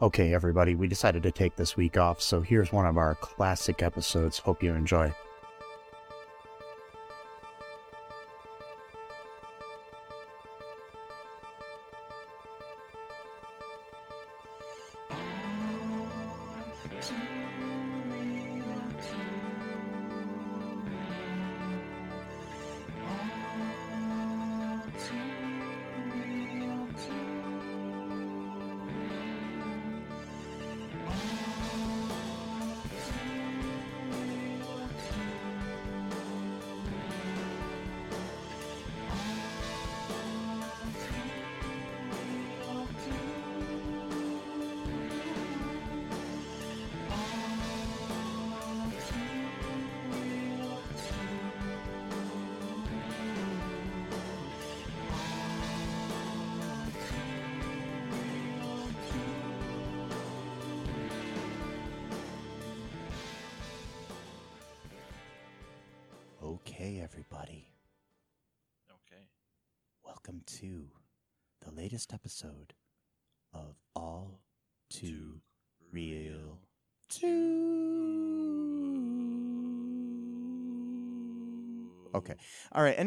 Okay, 0.00 0.32
everybody, 0.32 0.76
we 0.76 0.86
decided 0.86 1.24
to 1.24 1.32
take 1.32 1.56
this 1.56 1.76
week 1.76 1.96
off, 1.96 2.22
so 2.22 2.40
here's 2.40 2.70
one 2.70 2.86
of 2.86 2.96
our 2.96 3.16
classic 3.16 3.82
episodes. 3.82 4.38
Hope 4.38 4.62
you 4.62 4.72
enjoy. 4.72 5.12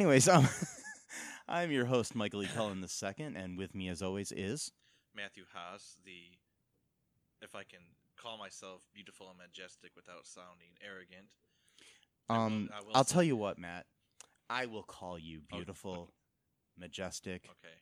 Anyways, 0.01 0.27
um, 0.27 0.49
I'm 1.47 1.69
your 1.69 1.85
host, 1.85 2.15
Michael 2.15 2.41
E. 2.41 2.47
Cullen 2.47 2.83
II, 2.83 3.25
and 3.35 3.55
with 3.55 3.75
me, 3.75 3.87
as 3.87 4.01
always, 4.01 4.31
is. 4.31 4.71
Matthew 5.15 5.43
Haase, 5.55 5.95
the 6.03 6.39
if 7.43 7.53
I 7.53 7.61
can 7.63 7.81
call 8.19 8.35
myself 8.39 8.81
beautiful 8.95 9.29
and 9.29 9.37
majestic 9.37 9.91
without 9.95 10.25
sounding 10.25 10.69
arrogant. 10.83 11.27
I 12.27 12.33
will- 12.33 12.41
Um, 12.45 12.69
I 12.73 12.79
will 12.81 12.91
I'll 12.95 13.03
say- 13.03 13.13
tell 13.13 13.21
you 13.21 13.35
what, 13.35 13.59
Matt. 13.59 13.85
I 14.49 14.65
will 14.65 14.81
call 14.81 15.19
you 15.19 15.41
beautiful, 15.41 16.11
majestic, 16.75 17.45
Okay. 17.45 17.75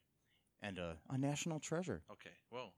and 0.62 0.78
a, 0.78 0.98
a 1.10 1.18
national 1.18 1.62
treasure. 1.62 2.04
Okay. 2.12 2.36
Whoa. 2.50 2.74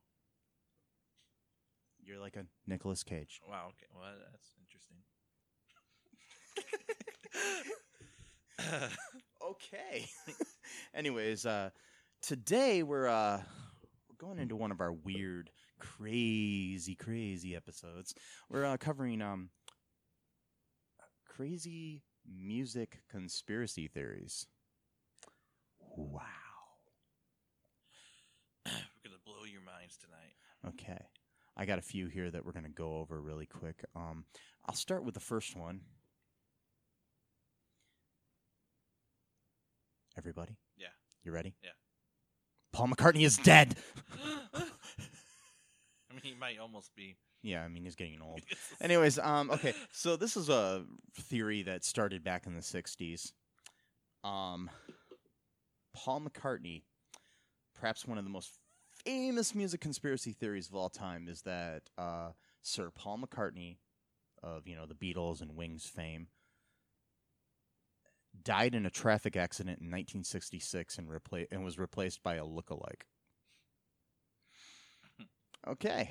You're 2.00 2.20
like 2.20 2.36
a 2.36 2.46
Nicolas 2.68 3.02
Cage. 3.02 3.40
Wow. 3.48 3.70
Okay. 3.70 3.88
Well, 3.92 4.04
that's 4.30 4.52
interesting. 4.60 5.02
Okay. 9.62 10.06
Anyways, 10.94 11.46
uh, 11.46 11.70
today 12.20 12.82
we're 12.82 13.06
uh, 13.06 13.40
we're 14.08 14.26
going 14.26 14.38
into 14.38 14.56
one 14.56 14.72
of 14.72 14.80
our 14.80 14.92
weird, 14.92 15.50
crazy, 15.78 16.94
crazy 16.94 17.54
episodes. 17.54 18.14
We're 18.48 18.64
uh, 18.64 18.76
covering 18.76 19.22
um 19.22 19.50
crazy 21.26 22.02
music 22.26 23.02
conspiracy 23.10 23.88
theories. 23.88 24.46
Wow. 25.96 26.20
We're 28.66 28.72
gonna 29.04 29.16
blow 29.24 29.44
your 29.44 29.62
minds 29.62 29.98
tonight. 29.98 30.74
Okay. 30.74 31.04
I 31.56 31.66
got 31.66 31.78
a 31.78 31.82
few 31.82 32.06
here 32.06 32.30
that 32.30 32.46
we're 32.46 32.52
going 32.52 32.64
to 32.64 32.70
go 32.70 32.96
over 32.96 33.20
really 33.20 33.44
quick. 33.44 33.84
Um, 33.94 34.24
I'll 34.64 34.74
start 34.74 35.04
with 35.04 35.12
the 35.12 35.20
first 35.20 35.54
one. 35.54 35.82
Everybody? 40.16 40.56
Yeah. 40.76 40.88
You 41.24 41.32
ready? 41.32 41.54
Yeah. 41.62 41.70
Paul 42.72 42.88
McCartney 42.88 43.24
is 43.24 43.36
dead. 43.38 43.76
I 44.54 46.14
mean, 46.14 46.22
he 46.22 46.34
might 46.34 46.58
almost 46.58 46.94
be. 46.94 47.16
yeah, 47.42 47.62
I 47.62 47.68
mean 47.68 47.84
he's 47.84 47.94
getting 47.96 48.20
old. 48.20 48.40
Anyways, 48.80 49.18
um, 49.18 49.50
okay, 49.50 49.72
so 49.92 50.16
this 50.16 50.36
is 50.36 50.48
a 50.48 50.84
theory 51.22 51.62
that 51.62 51.84
started 51.84 52.22
back 52.22 52.46
in 52.46 52.54
the 52.54 52.60
'60s. 52.60 53.32
Um, 54.24 54.70
Paul 55.94 56.20
McCartney, 56.22 56.82
perhaps 57.78 58.06
one 58.06 58.18
of 58.18 58.24
the 58.24 58.30
most 58.30 58.58
famous 59.04 59.54
music 59.54 59.80
conspiracy 59.80 60.32
theories 60.32 60.68
of 60.68 60.74
all 60.74 60.88
time, 60.90 61.28
is 61.28 61.42
that 61.42 61.82
uh, 61.98 62.30
Sir 62.62 62.90
Paul 62.90 63.18
McCartney, 63.18 63.76
of 64.42 64.66
you 64.66 64.76
know 64.76 64.86
the 64.86 64.94
Beatles 64.94 65.40
and 65.40 65.56
Wings 65.56 65.86
fame, 65.86 66.28
died 68.42 68.74
in 68.74 68.86
a 68.86 68.90
traffic 68.90 69.36
accident 69.36 69.78
in 69.80 69.86
1966 69.86 70.98
and 70.98 71.08
repla- 71.08 71.46
and 71.50 71.64
was 71.64 71.78
replaced 71.78 72.22
by 72.22 72.36
a 72.36 72.44
look-alike. 72.44 73.06
Okay. 75.68 76.10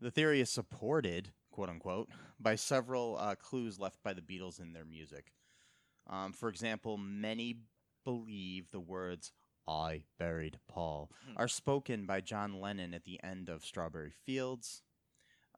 The 0.00 0.10
theory 0.10 0.40
is 0.40 0.50
supported, 0.50 1.30
quote 1.52 1.68
unquote, 1.68 2.08
by 2.40 2.54
several 2.56 3.16
uh, 3.18 3.34
clues 3.36 3.78
left 3.78 4.02
by 4.02 4.12
the 4.12 4.20
Beatles 4.20 4.60
in 4.60 4.72
their 4.72 4.84
music. 4.84 5.32
Um, 6.08 6.32
for 6.32 6.48
example, 6.48 6.96
many 6.96 7.60
believe 8.04 8.70
the 8.70 8.80
words 8.80 9.32
I 9.68 10.02
buried 10.18 10.58
Paul 10.68 11.10
Hmm. 11.26 11.34
are 11.36 11.48
spoken 11.48 12.06
by 12.06 12.20
John 12.20 12.60
Lennon 12.60 12.94
at 12.94 13.04
the 13.04 13.22
end 13.22 13.48
of 13.48 13.64
Strawberry 13.64 14.10
Fields. 14.24 14.82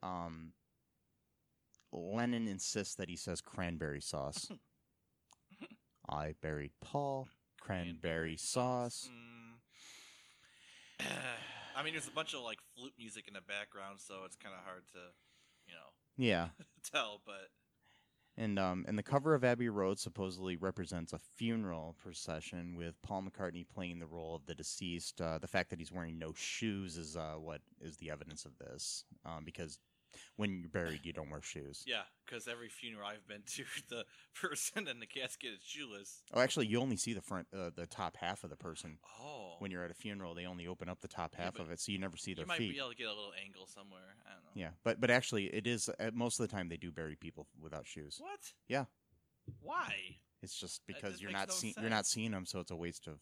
Um, 0.03 0.53
Lennon 1.93 2.49
insists 2.49 2.95
that 2.97 3.09
he 3.09 3.17
says 3.17 3.41
cranberry 3.41 4.01
sauce. 4.01 4.51
I 6.11 6.35
buried 6.43 6.73
Paul, 6.81 7.29
cranberry 7.61 8.37
sauce. 8.37 9.09
Mm. 11.01 11.07
I 11.77 11.83
mean, 11.83 11.95
there's 11.95 12.09
a 12.09 12.13
bunch 12.13 12.35
of 12.35 12.41
like 12.43 12.59
flute 12.77 12.93
music 12.99 13.29
in 13.29 13.35
the 13.35 13.41
background, 13.41 14.01
so 14.01 14.25
it's 14.27 14.37
kind 14.37 14.55
of 14.55 14.65
hard 14.65 14.83
to, 14.93 14.99
you 15.67 15.75
know, 15.75 16.27
Yeah. 16.27 16.49
tell. 16.93 17.21
But 17.25 17.49
And 18.37 18.59
um, 18.59 18.85
and 18.89 18.99
the 18.99 19.03
cover 19.03 19.35
of 19.35 19.45
Abbey 19.45 19.69
Road 19.69 19.99
supposedly 19.99 20.57
represents 20.57 21.13
a 21.13 21.21
funeral 21.37 21.97
procession 22.03 22.75
with 22.77 23.01
Paul 23.03 23.23
McCartney 23.23 23.67
playing 23.73 24.01
the 24.01 24.07
role 24.07 24.35
of 24.35 24.47
the 24.47 24.55
deceased. 24.55 25.21
Uh, 25.21 25.39
the 25.39 25.49
fact 25.49 25.71
that 25.71 25.79
he's 25.79 25.93
wearing 25.93 26.19
no 26.19 26.33
shoes 26.35 26.97
is 26.97 27.17
uh, 27.17 27.35
what 27.39 27.61
is 27.81 27.97
the 27.97 28.11
evidence 28.11 28.45
of 28.45 28.53
this, 28.59 29.05
um, 29.25 29.45
because 29.45 29.79
when 30.37 30.61
you're 30.61 30.69
buried, 30.69 31.01
you 31.05 31.13
don't 31.13 31.31
wear 31.31 31.43
shoes. 31.43 31.85
yeah, 31.87 32.03
because 32.27 32.49
every 32.49 32.69
funeral 32.69 33.07
I've 33.07 33.27
been 33.27 33.43
to, 33.47 33.65
the 33.89 34.05
person 34.41 34.89
in 34.89 35.01
the 35.01 35.07
casket 35.07 35.51
is 35.55 35.61
shoeless. 35.65 36.23
Oh, 36.33 36.41
actually, 36.41 36.67
you 36.67 36.81
only 36.81 36.97
see 36.97 37.13
the 37.13 37.21
front, 37.21 37.47
uh, 37.57 37.71
the 37.75 37.87
top 37.87 38.17
half 38.17 38.45
of 38.45 38.51
the 38.51 38.57
person 38.57 38.99
Oh, 39.21 39.55
when 39.59 39.71
you're 39.71 39.85
at 39.85 39.91
a 39.91 39.95
funeral. 39.95 40.35
They 40.35 40.47
only 40.47 40.67
open 40.67 40.89
up 40.89 41.01
the 41.01 41.09
top 41.09 41.35
half 41.35 41.55
but 41.55 41.63
of 41.63 41.71
it, 41.71 41.81
so 41.81 41.93
you 41.93 41.99
never 41.99 42.17
see 42.17 42.31
you 42.33 42.37
their 42.37 42.47
might 42.47 42.59
feet. 42.59 42.73
be 42.73 42.79
able 42.79 42.91
to 42.91 42.97
get 42.97 43.07
a 43.07 43.11
little 43.15 43.33
angle 43.45 43.67
somewhere. 43.67 44.17
I 44.27 44.33
don't 44.35 44.45
know. 44.45 44.51
Yeah, 44.55 44.71
but 44.85 45.01
but 45.01 45.11
actually, 45.11 45.47
it 45.47 45.67
is 45.67 45.89
uh, 45.99 46.11
most 46.15 46.41
of 46.41 46.49
the 46.49 46.55
time 46.55 46.69
they 46.69 46.77
do 46.77 46.91
bury 46.91 47.17
people 47.17 47.47
without 47.61 47.87
shoes. 47.87 48.17
What? 48.21 48.41
Yeah. 48.69 48.85
Why? 49.61 49.93
It's 50.43 50.59
just 50.59 50.83
because 50.87 51.21
you're 51.21 51.33
not 51.33 51.49
no 51.49 51.55
seeing 51.55 51.75
you're 51.81 51.91
not 51.91 52.07
seeing 52.07 52.31
them, 52.31 52.47
so 52.47 52.61
it's 52.61 52.71
a 52.71 52.77
waste 52.77 53.07
of 53.07 53.19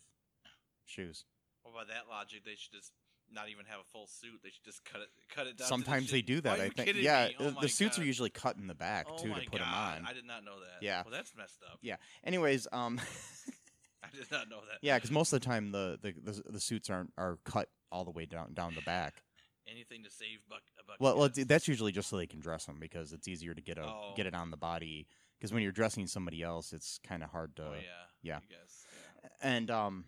shoes. 0.84 1.24
Well, 1.64 1.74
by 1.74 1.84
that 1.92 2.08
logic, 2.08 2.44
they 2.44 2.54
should 2.56 2.72
just 2.72 2.92
not 3.32 3.48
even 3.48 3.64
have 3.66 3.80
a 3.80 3.84
full 3.92 4.06
suit. 4.06 4.40
They 4.42 4.50
should 4.50 4.64
just 4.64 4.84
cut 4.84 5.00
it, 5.02 5.08
cut 5.34 5.46
it 5.46 5.56
down. 5.58 5.68
Sometimes 5.68 6.10
they 6.10 6.22
do 6.22 6.40
that. 6.40 6.58
Are 6.58 6.62
I 6.62 6.68
think. 6.70 6.96
Yeah? 6.96 7.28
Oh 7.38 7.54
the 7.60 7.68
suits 7.68 7.98
are 7.98 8.04
usually 8.04 8.30
cut 8.30 8.56
in 8.56 8.66
the 8.66 8.74
back 8.74 9.06
oh 9.10 9.16
too 9.18 9.28
to 9.34 9.40
put 9.50 9.60
them 9.60 9.68
on. 9.68 10.04
I 10.06 10.12
did 10.12 10.24
not 10.26 10.44
know 10.44 10.58
that. 10.60 10.82
Yeah. 10.84 11.02
Well, 11.04 11.12
that's 11.12 11.34
messed 11.36 11.62
up. 11.70 11.78
Yeah. 11.82 11.96
Anyways, 12.24 12.66
um, 12.72 13.00
I 14.02 14.08
did 14.16 14.30
not 14.30 14.48
know 14.48 14.60
that. 14.70 14.78
yeah, 14.82 14.96
because 14.96 15.10
most 15.10 15.32
of 15.32 15.40
the 15.40 15.46
time 15.46 15.72
the, 15.72 15.98
the 16.00 16.14
the 16.32 16.52
the 16.52 16.60
suits 16.60 16.88
aren't 16.90 17.12
are 17.18 17.38
cut 17.44 17.68
all 17.90 18.04
the 18.04 18.10
way 18.10 18.26
down 18.26 18.54
down 18.54 18.74
the 18.74 18.82
back. 18.82 19.22
Anything 19.70 20.02
to 20.04 20.10
save 20.10 20.38
buck. 20.48 20.62
A 20.80 20.84
buck 20.86 20.96
Well, 20.98 21.18
well, 21.18 21.28
that's 21.46 21.68
usually 21.68 21.92
just 21.92 22.08
so 22.08 22.16
they 22.16 22.26
can 22.26 22.40
dress 22.40 22.64
them 22.64 22.78
because 22.80 23.12
it's 23.12 23.28
easier 23.28 23.52
to 23.52 23.60
get 23.60 23.76
a 23.76 23.84
Oh. 23.84 24.12
get 24.16 24.26
it 24.26 24.34
on 24.34 24.50
the 24.50 24.56
body. 24.56 25.06
Because 25.38 25.52
when 25.52 25.62
you're 25.62 25.72
dressing 25.72 26.06
somebody 26.06 26.42
else, 26.42 26.72
it's 26.72 26.98
kind 27.06 27.22
of 27.22 27.30
hard 27.30 27.54
to. 27.56 27.62
oh 27.62 27.72
yeah. 27.74 27.82
yeah. 28.22 28.38
Yeah. 28.50 29.28
And 29.42 29.70
um, 29.70 30.04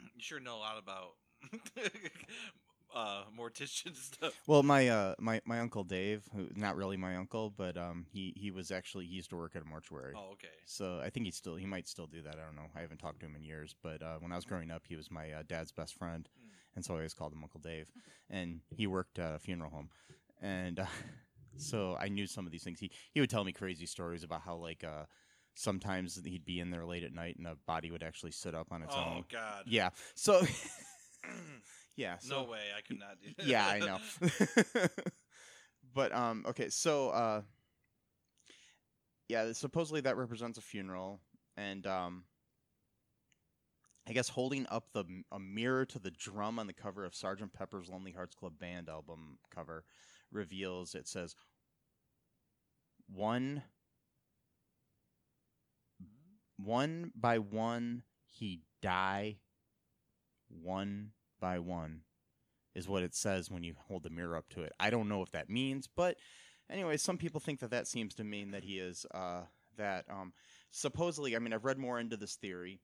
You 0.00 0.08
sure 0.18 0.38
know 0.40 0.56
a 0.56 0.58
lot 0.58 0.78
about 0.78 1.10
uh 2.94 3.24
mortician 3.36 3.96
stuff. 4.12 4.38
well, 4.46 4.62
my 4.62 4.88
uh 4.88 5.14
my 5.18 5.40
my 5.44 5.58
uncle 5.60 5.82
Dave, 5.84 6.22
who 6.34 6.48
not 6.54 6.76
really 6.76 6.96
my 6.96 7.16
uncle, 7.16 7.50
but 7.50 7.76
um 7.76 8.06
he 8.12 8.32
he 8.36 8.50
was 8.50 8.70
actually 8.70 9.06
he 9.06 9.14
used 9.14 9.30
to 9.30 9.36
work 9.36 9.56
at 9.56 9.62
a 9.62 9.64
mortuary. 9.64 10.14
Oh, 10.16 10.32
okay. 10.32 10.48
So 10.64 11.00
I 11.04 11.10
think 11.10 11.26
he 11.26 11.32
still 11.32 11.56
he 11.56 11.66
might 11.66 11.88
still 11.88 12.06
do 12.06 12.22
that. 12.22 12.34
I 12.36 12.44
don't 12.44 12.56
know. 12.56 12.70
I 12.76 12.80
haven't 12.80 12.98
talked 12.98 13.20
to 13.20 13.26
him 13.26 13.34
in 13.34 13.42
years, 13.42 13.74
but 13.82 14.00
uh, 14.02 14.16
when 14.20 14.30
I 14.32 14.36
was 14.36 14.44
growing 14.44 14.70
up, 14.70 14.82
he 14.88 14.96
was 14.96 15.10
my 15.10 15.32
uh, 15.32 15.42
dad's 15.46 15.72
best 15.72 15.94
friend, 15.94 16.28
Hmm. 16.38 16.50
and 16.76 16.84
so 16.84 16.94
I 16.94 16.98
always 16.98 17.14
called 17.14 17.32
him 17.32 17.42
Uncle 17.42 17.60
Dave. 17.60 17.90
And 18.30 18.60
he 18.70 18.86
worked 18.86 19.18
at 19.18 19.34
a 19.34 19.38
funeral 19.38 19.70
home, 19.70 19.90
and 20.40 20.78
uh, 20.78 20.86
so 21.56 21.96
I 22.00 22.08
knew 22.08 22.26
some 22.26 22.46
of 22.46 22.52
these 22.52 22.62
things. 22.62 22.78
He 22.78 22.90
he 23.12 23.20
would 23.20 23.30
tell 23.30 23.44
me 23.44 23.52
crazy 23.52 23.86
stories 23.86 24.22
about 24.22 24.42
how 24.42 24.54
like 24.56 24.84
uh, 24.84 25.04
sometimes 25.54 26.20
he'd 26.24 26.44
be 26.44 26.60
in 26.60 26.70
there 26.70 26.84
late 26.86 27.02
at 27.02 27.12
night 27.12 27.36
and 27.38 27.46
a 27.48 27.56
body 27.66 27.90
would 27.90 28.02
actually 28.04 28.30
sit 28.32 28.54
up 28.54 28.68
on 28.70 28.82
its 28.82 28.94
oh 28.96 29.00
own. 29.00 29.16
Oh 29.18 29.24
God. 29.30 29.64
Yeah. 29.66 29.90
So 30.14 30.44
yeah. 31.96 32.18
So 32.18 32.42
no 32.42 32.50
way, 32.50 32.60
I 32.76 32.80
could 32.80 32.98
not 32.98 33.20
do. 33.22 33.30
that. 33.38 33.46
yeah, 33.46 33.66
I 33.66 33.78
know. 33.78 34.88
but 35.94 36.14
um, 36.14 36.44
okay, 36.48 36.68
so 36.68 37.10
uh, 37.10 37.42
yeah, 39.28 39.52
supposedly 39.52 40.00
that 40.02 40.16
represents 40.16 40.58
a 40.58 40.62
funeral, 40.62 41.20
and 41.56 41.86
um, 41.86 42.24
I 44.06 44.12
guess 44.12 44.28
holding 44.28 44.66
up 44.70 44.88
the 44.92 45.04
a 45.32 45.38
mirror 45.38 45.86
to 45.86 45.98
the 45.98 46.10
drum 46.10 46.58
on 46.58 46.66
the 46.66 46.72
cover 46.72 47.04
of 47.04 47.14
Sergeant 47.14 47.52
Pepper's 47.52 47.88
Lonely 47.88 48.12
Hearts 48.12 48.34
Club 48.34 48.58
Band 48.58 48.88
album 48.88 49.38
cover 49.54 49.84
reveals 50.30 50.94
it 50.94 51.06
says 51.08 51.34
one 53.08 53.62
one 56.56 57.12
by 57.14 57.38
one 57.38 58.02
he 58.26 58.62
die 58.82 59.38
one 60.62 61.10
by 61.40 61.58
one 61.58 62.00
is 62.74 62.88
what 62.88 63.02
it 63.02 63.14
says 63.14 63.50
when 63.50 63.62
you 63.62 63.74
hold 63.86 64.02
the 64.02 64.10
mirror 64.10 64.36
up 64.36 64.48
to 64.50 64.62
it. 64.62 64.72
I 64.80 64.90
don't 64.90 65.08
know 65.08 65.22
if 65.22 65.30
that 65.32 65.48
means, 65.48 65.88
but 65.94 66.16
anyway, 66.70 66.96
some 66.96 67.18
people 67.18 67.40
think 67.40 67.60
that 67.60 67.70
that 67.70 67.86
seems 67.86 68.14
to 68.14 68.24
mean 68.24 68.50
that 68.50 68.64
he 68.64 68.78
is 68.78 69.06
uh, 69.14 69.42
that 69.76 70.04
um, 70.10 70.32
supposedly. 70.70 71.36
I 71.36 71.38
mean, 71.38 71.52
I've 71.52 71.64
read 71.64 71.78
more 71.78 71.98
into 71.98 72.16
this 72.16 72.36
theory, 72.36 72.80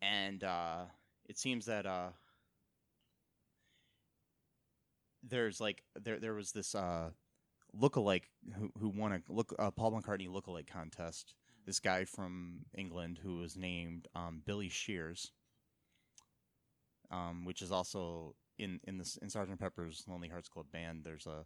and 0.00 0.42
uh, 0.44 0.84
it 1.28 1.38
seems 1.38 1.66
that 1.66 1.86
uh, 1.86 2.10
there's 5.22 5.60
like 5.60 5.82
there 6.00 6.18
there 6.18 6.34
was 6.34 6.52
this 6.52 6.74
uh, 6.74 7.10
lookalike 7.78 8.24
who 8.56 8.70
who 8.78 8.88
won 8.88 9.12
a 9.12 9.20
look 9.28 9.54
uh, 9.58 9.70
Paul 9.70 9.92
McCartney 9.92 10.28
lookalike 10.28 10.66
contest. 10.66 11.34
This 11.64 11.78
guy 11.78 12.04
from 12.04 12.64
England 12.74 13.20
who 13.22 13.36
was 13.36 13.56
named 13.56 14.08
um, 14.16 14.42
Billy 14.44 14.68
Shears, 14.68 15.30
um, 17.12 17.44
which 17.44 17.62
is 17.62 17.70
also 17.70 18.34
in 18.58 18.80
in 18.84 18.98
this 18.98 19.16
in 19.18 19.30
Sergeant 19.30 19.60
Pepper's 19.60 20.04
Lonely 20.08 20.28
Hearts 20.28 20.48
Club 20.48 20.66
Band. 20.72 21.02
There's 21.04 21.26
a 21.26 21.44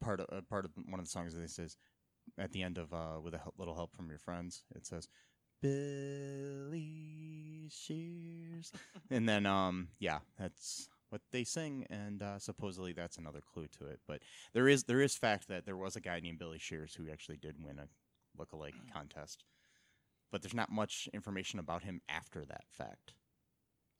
part 0.00 0.20
of 0.20 0.26
a 0.30 0.42
part 0.42 0.64
of 0.64 0.70
one 0.88 1.00
of 1.00 1.04
the 1.04 1.10
songs 1.10 1.34
that 1.34 1.50
says 1.50 1.76
at 2.38 2.52
the 2.52 2.62
end 2.62 2.78
of 2.78 2.94
uh, 2.94 3.18
with 3.22 3.34
a 3.34 3.40
little 3.58 3.74
help 3.74 3.94
from 3.94 4.08
your 4.08 4.18
friends. 4.18 4.62
It 4.74 4.86
says 4.86 5.08
Billy 5.60 6.88
Shears, 7.70 8.72
and 9.10 9.28
then 9.28 9.44
um 9.46 9.88
yeah, 9.98 10.20
that's 10.38 10.88
what 11.10 11.22
they 11.32 11.42
sing, 11.44 11.86
and 11.90 12.22
uh, 12.22 12.38
supposedly 12.38 12.92
that's 12.92 13.18
another 13.18 13.40
clue 13.52 13.66
to 13.78 13.86
it. 13.86 13.98
But 14.06 14.20
there 14.54 14.68
is 14.68 14.84
there 14.84 15.00
is 15.00 15.16
fact 15.16 15.48
that 15.48 15.66
there 15.66 15.76
was 15.76 15.96
a 15.96 16.00
guy 16.00 16.20
named 16.20 16.38
Billy 16.38 16.58
Shears 16.58 16.94
who 16.94 17.10
actually 17.10 17.36
did 17.38 17.56
win 17.62 17.80
a 17.80 17.88
lookalike 18.40 18.74
contest, 18.92 19.44
but 20.30 20.40
there's 20.42 20.54
not 20.54 20.70
much 20.70 21.08
information 21.12 21.58
about 21.58 21.82
him 21.82 22.00
after 22.08 22.44
that 22.44 22.64
fact. 22.70 23.14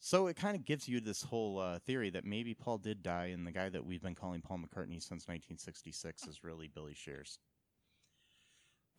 So 0.01 0.29
it 0.29 0.37
kind 0.37 0.57
of 0.57 0.65
gives 0.65 0.89
you 0.89 1.01
this 1.01 1.23
whole 1.23 1.59
uh, 1.59 1.79
theory 1.79 2.09
that 2.11 2.25
maybe 2.25 2.55
Paul 2.55 2.79
did 2.79 3.03
die, 3.03 3.27
and 3.27 3.47
the 3.47 3.53
guy 3.53 3.69
that 3.69 3.85
we've 3.85 4.03
been 4.03 4.15
calling 4.15 4.41
Paul 4.41 4.59
McCartney 4.59 5.01
since 5.01 5.29
1966 5.29 6.27
is 6.27 6.43
really 6.43 6.69
Billy 6.69 6.95
Shears. 6.95 7.39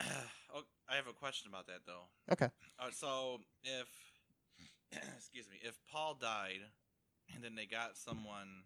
oh, 0.00 0.62
I 0.88 0.94
have 0.94 1.08
a 1.08 1.12
question 1.12 1.48
about 1.48 1.66
that 1.66 1.80
though. 1.86 2.06
Okay. 2.32 2.48
Uh, 2.78 2.90
so 2.92 3.40
if 3.64 3.88
excuse 5.16 5.48
me, 5.50 5.56
if 5.62 5.76
Paul 5.90 6.16
died, 6.20 6.60
and 7.34 7.42
then 7.42 7.56
they 7.56 7.66
got 7.66 7.96
someone 7.96 8.64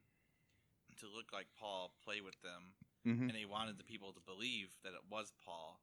to 1.01 1.07
look 1.07 1.33
like 1.33 1.47
Paul 1.59 1.93
play 2.05 2.21
with 2.21 2.41
them, 2.43 2.75
Mm-hmm. 3.07 3.31
and 3.31 3.39
they 3.39 3.45
wanted 3.45 3.79
the 3.79 3.85
people 3.85 4.13
to 4.13 4.21
believe 4.27 4.67
that 4.83 4.91
it 4.91 5.07
was 5.09 5.33
Paul, 5.45 5.79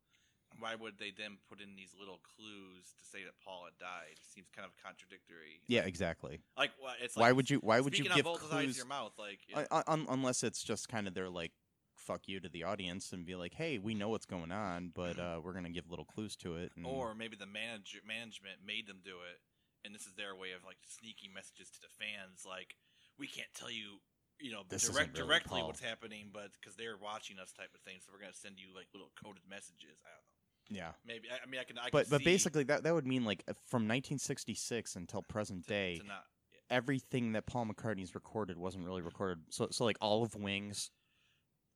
why 0.60 0.76
would 0.76 0.98
they 1.00 1.12
then 1.16 1.38
put 1.50 1.62
in 1.62 1.76
these 1.76 1.94
little 1.98 2.20
clues 2.36 2.94
to 3.00 3.04
say 3.06 3.24
that 3.24 3.34
Paul 3.44 3.66
had 3.66 3.78
died? 3.80 4.14
It 4.14 4.26
Seems 4.34 4.48
kind 4.56 4.66
of 4.66 4.74
contradictory. 4.84 5.62
Yeah, 5.68 5.82
exactly. 5.82 6.42
Like, 6.58 6.72
what? 6.80 6.96
It's 7.02 7.16
why 7.16 7.28
like 7.30 7.36
would 7.36 7.50
you? 7.50 7.58
Why 7.60 7.80
would 7.80 7.98
you 7.98 8.06
give 8.06 8.28
on 8.28 8.36
sides 8.36 8.44
of 8.46 8.50
clues? 8.50 8.78
your 8.78 8.86
mouth? 8.88 9.14
Like, 9.18 9.40
Un- 9.72 9.84
un- 9.88 10.06
unless 10.10 10.44
it's 10.44 10.64
just 10.64 10.90
kind 10.90 11.08
of 11.08 11.14
their 11.14 11.30
like 11.30 11.52
fuck 11.96 12.28
you 12.28 12.40
to 12.40 12.50
the 12.50 12.64
audience 12.64 13.14
and 13.14 13.26
be 13.26 13.36
like, 13.36 13.54
hey, 13.54 13.78
we 13.78 13.94
know 13.94 14.10
what's 14.10 14.26
going 14.26 14.52
on, 14.52 14.92
but 14.94 15.18
uh, 15.20 15.40
we're 15.44 15.54
gonna 15.54 15.70
give 15.70 15.90
little 15.90 16.06
clues 16.06 16.36
to 16.38 16.56
it. 16.58 16.72
And, 16.76 16.86
or 16.86 17.16
maybe 17.16 17.38
the 17.38 17.46
manager 17.48 18.00
management 18.06 18.60
made 18.66 18.88
them 18.88 19.00
do 19.06 19.24
it, 19.24 19.40
and 19.86 19.94
this 19.96 20.04
is 20.06 20.14
their 20.16 20.36
way 20.36 20.52
of 20.52 20.66
like 20.66 20.78
sneaking 20.84 21.32
messages 21.34 21.70
to 21.72 21.80
the 21.82 21.88
fans, 21.96 22.44
like 22.48 22.76
we 23.18 23.28
can't 23.28 23.48
tell 23.56 23.70
you, 23.72 24.02
you 24.42 24.52
know, 24.52 24.64
This 24.68 24.90
direct, 24.90 25.16
really 25.16 25.28
directly 25.28 25.60
Paul. 25.62 25.68
what's 25.70 25.80
happening, 25.86 26.28
but 26.34 26.50
because 26.60 26.76
they're 26.76 26.98
watching 26.98 27.38
us, 27.40 27.54
type 27.54 27.72
of 27.74 27.82
thing. 27.88 28.02
So 28.04 28.12
we're 28.12 28.20
gonna 28.20 28.34
send 28.36 28.60
you 28.60 28.74
like 28.76 28.88
little 28.92 29.14
coded 29.16 29.46
messages. 29.48 30.02
I 30.04 30.12
don't 30.12 30.28
know. 30.28 30.43
Yeah. 30.70 30.92
Maybe 31.06 31.28
I, 31.32 31.36
I 31.46 31.50
mean 31.50 31.60
I 31.60 31.64
can. 31.64 31.78
I 31.78 31.90
But 31.92 32.04
can 32.06 32.12
but 32.12 32.18
see 32.20 32.26
basically 32.26 32.64
that 32.66 32.84
that 32.84 32.94
would 32.94 33.08
mean 33.08 33.26
like 33.26 33.44
uh, 33.48 33.54
from 33.68 33.84
1966 33.84 34.96
until 34.96 35.22
present 35.22 35.64
to, 35.64 35.70
day, 35.70 35.98
to 35.98 36.08
not. 36.08 36.24
everything 36.70 37.34
that 37.34 37.46
Paul 37.46 37.66
McCartney's 37.68 38.16
recorded 38.16 38.58
wasn't 38.58 38.86
really 38.86 39.02
recorded. 39.02 39.44
So 39.50 39.68
so 39.72 39.86
like 39.86 39.98
all 40.02 40.24
of 40.24 40.36
Wings. 40.36 40.92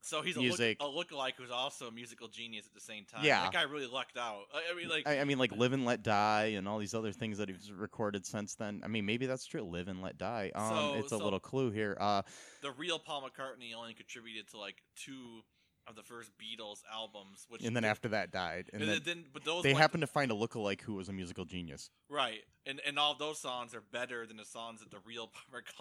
So 0.02 0.22
he's 0.22 0.38
music. 0.38 0.78
a 0.80 0.88
look, 0.88 1.12
a 1.12 1.14
lookalike 1.16 1.34
who's 1.38 1.52
also 1.52 1.88
a 1.88 1.92
musical 1.92 2.30
genius 2.30 2.66
at 2.66 2.74
the 2.74 2.80
same 2.80 3.04
time. 3.06 3.26
Yeah. 3.26 3.42
that 3.42 3.52
guy 3.52 3.64
really 3.64 3.88
lucked 3.88 4.16
out. 4.16 4.44
I, 4.54 4.72
I 4.72 4.76
mean, 4.76 4.88
like 4.88 5.08
I, 5.08 5.20
I 5.20 5.24
mean, 5.26 5.38
like 5.38 5.52
Live 5.52 5.74
and 5.74 5.86
Let 5.86 6.02
Die 6.04 6.54
and 6.56 6.66
all 6.68 6.78
these 6.78 6.94
other 6.94 7.12
things 7.12 7.40
that 7.40 7.50
he's 7.50 7.72
recorded 7.72 8.26
since 8.26 8.56
then. 8.56 8.82
I 8.86 8.88
mean, 8.88 9.06
maybe 9.06 9.26
that's 9.26 9.46
true. 9.46 9.64
Live 9.64 9.90
and 9.90 10.02
Let 10.02 10.18
Die. 10.18 10.52
Um, 10.56 10.70
So- 10.70 10.94
it's 11.00 11.12
a 11.12 11.18
so- 11.18 11.24
little 11.24 11.40
clue 11.42 11.72
here. 11.72 11.98
Uh, 12.00 12.22
the 12.62 12.72
real 12.72 13.00
Paul 13.00 13.24
McCartney 13.24 13.74
only 13.76 13.96
contributed 13.96 14.48
to 14.52 14.60
like 14.60 14.78
two 14.96 15.42
of 15.88 15.96
the 15.96 16.04
first 16.04 16.32
Beatles 16.38 16.84
albums, 16.94 17.46
which 17.50 17.64
and 17.64 17.76
then 17.76 17.86
after 17.86 18.10
that 18.10 18.32
died, 18.32 18.70
and 18.74 18.82
and 18.82 18.92
then 18.92 19.02
then, 19.06 19.26
but 19.34 19.44
those 19.44 19.64
they 19.64 19.70
went- 19.70 19.82
happened 19.82 20.02
to 20.02 20.08
find 20.08 20.32
a 20.32 20.36
lookalike 20.36 20.82
who 20.82 20.96
was 20.96 21.10
a 21.10 21.14
musical 21.14 21.46
genius. 21.46 21.90
Right, 22.10 22.42
and 22.66 22.82
and 22.86 23.00
all 23.00 23.16
those 23.16 23.40
songs 23.40 23.74
are 23.74 23.84
better 23.92 24.26
than 24.26 24.38
the 24.38 24.46
songs 24.46 24.82
that 24.82 24.92
the 24.92 25.00
real 25.06 25.32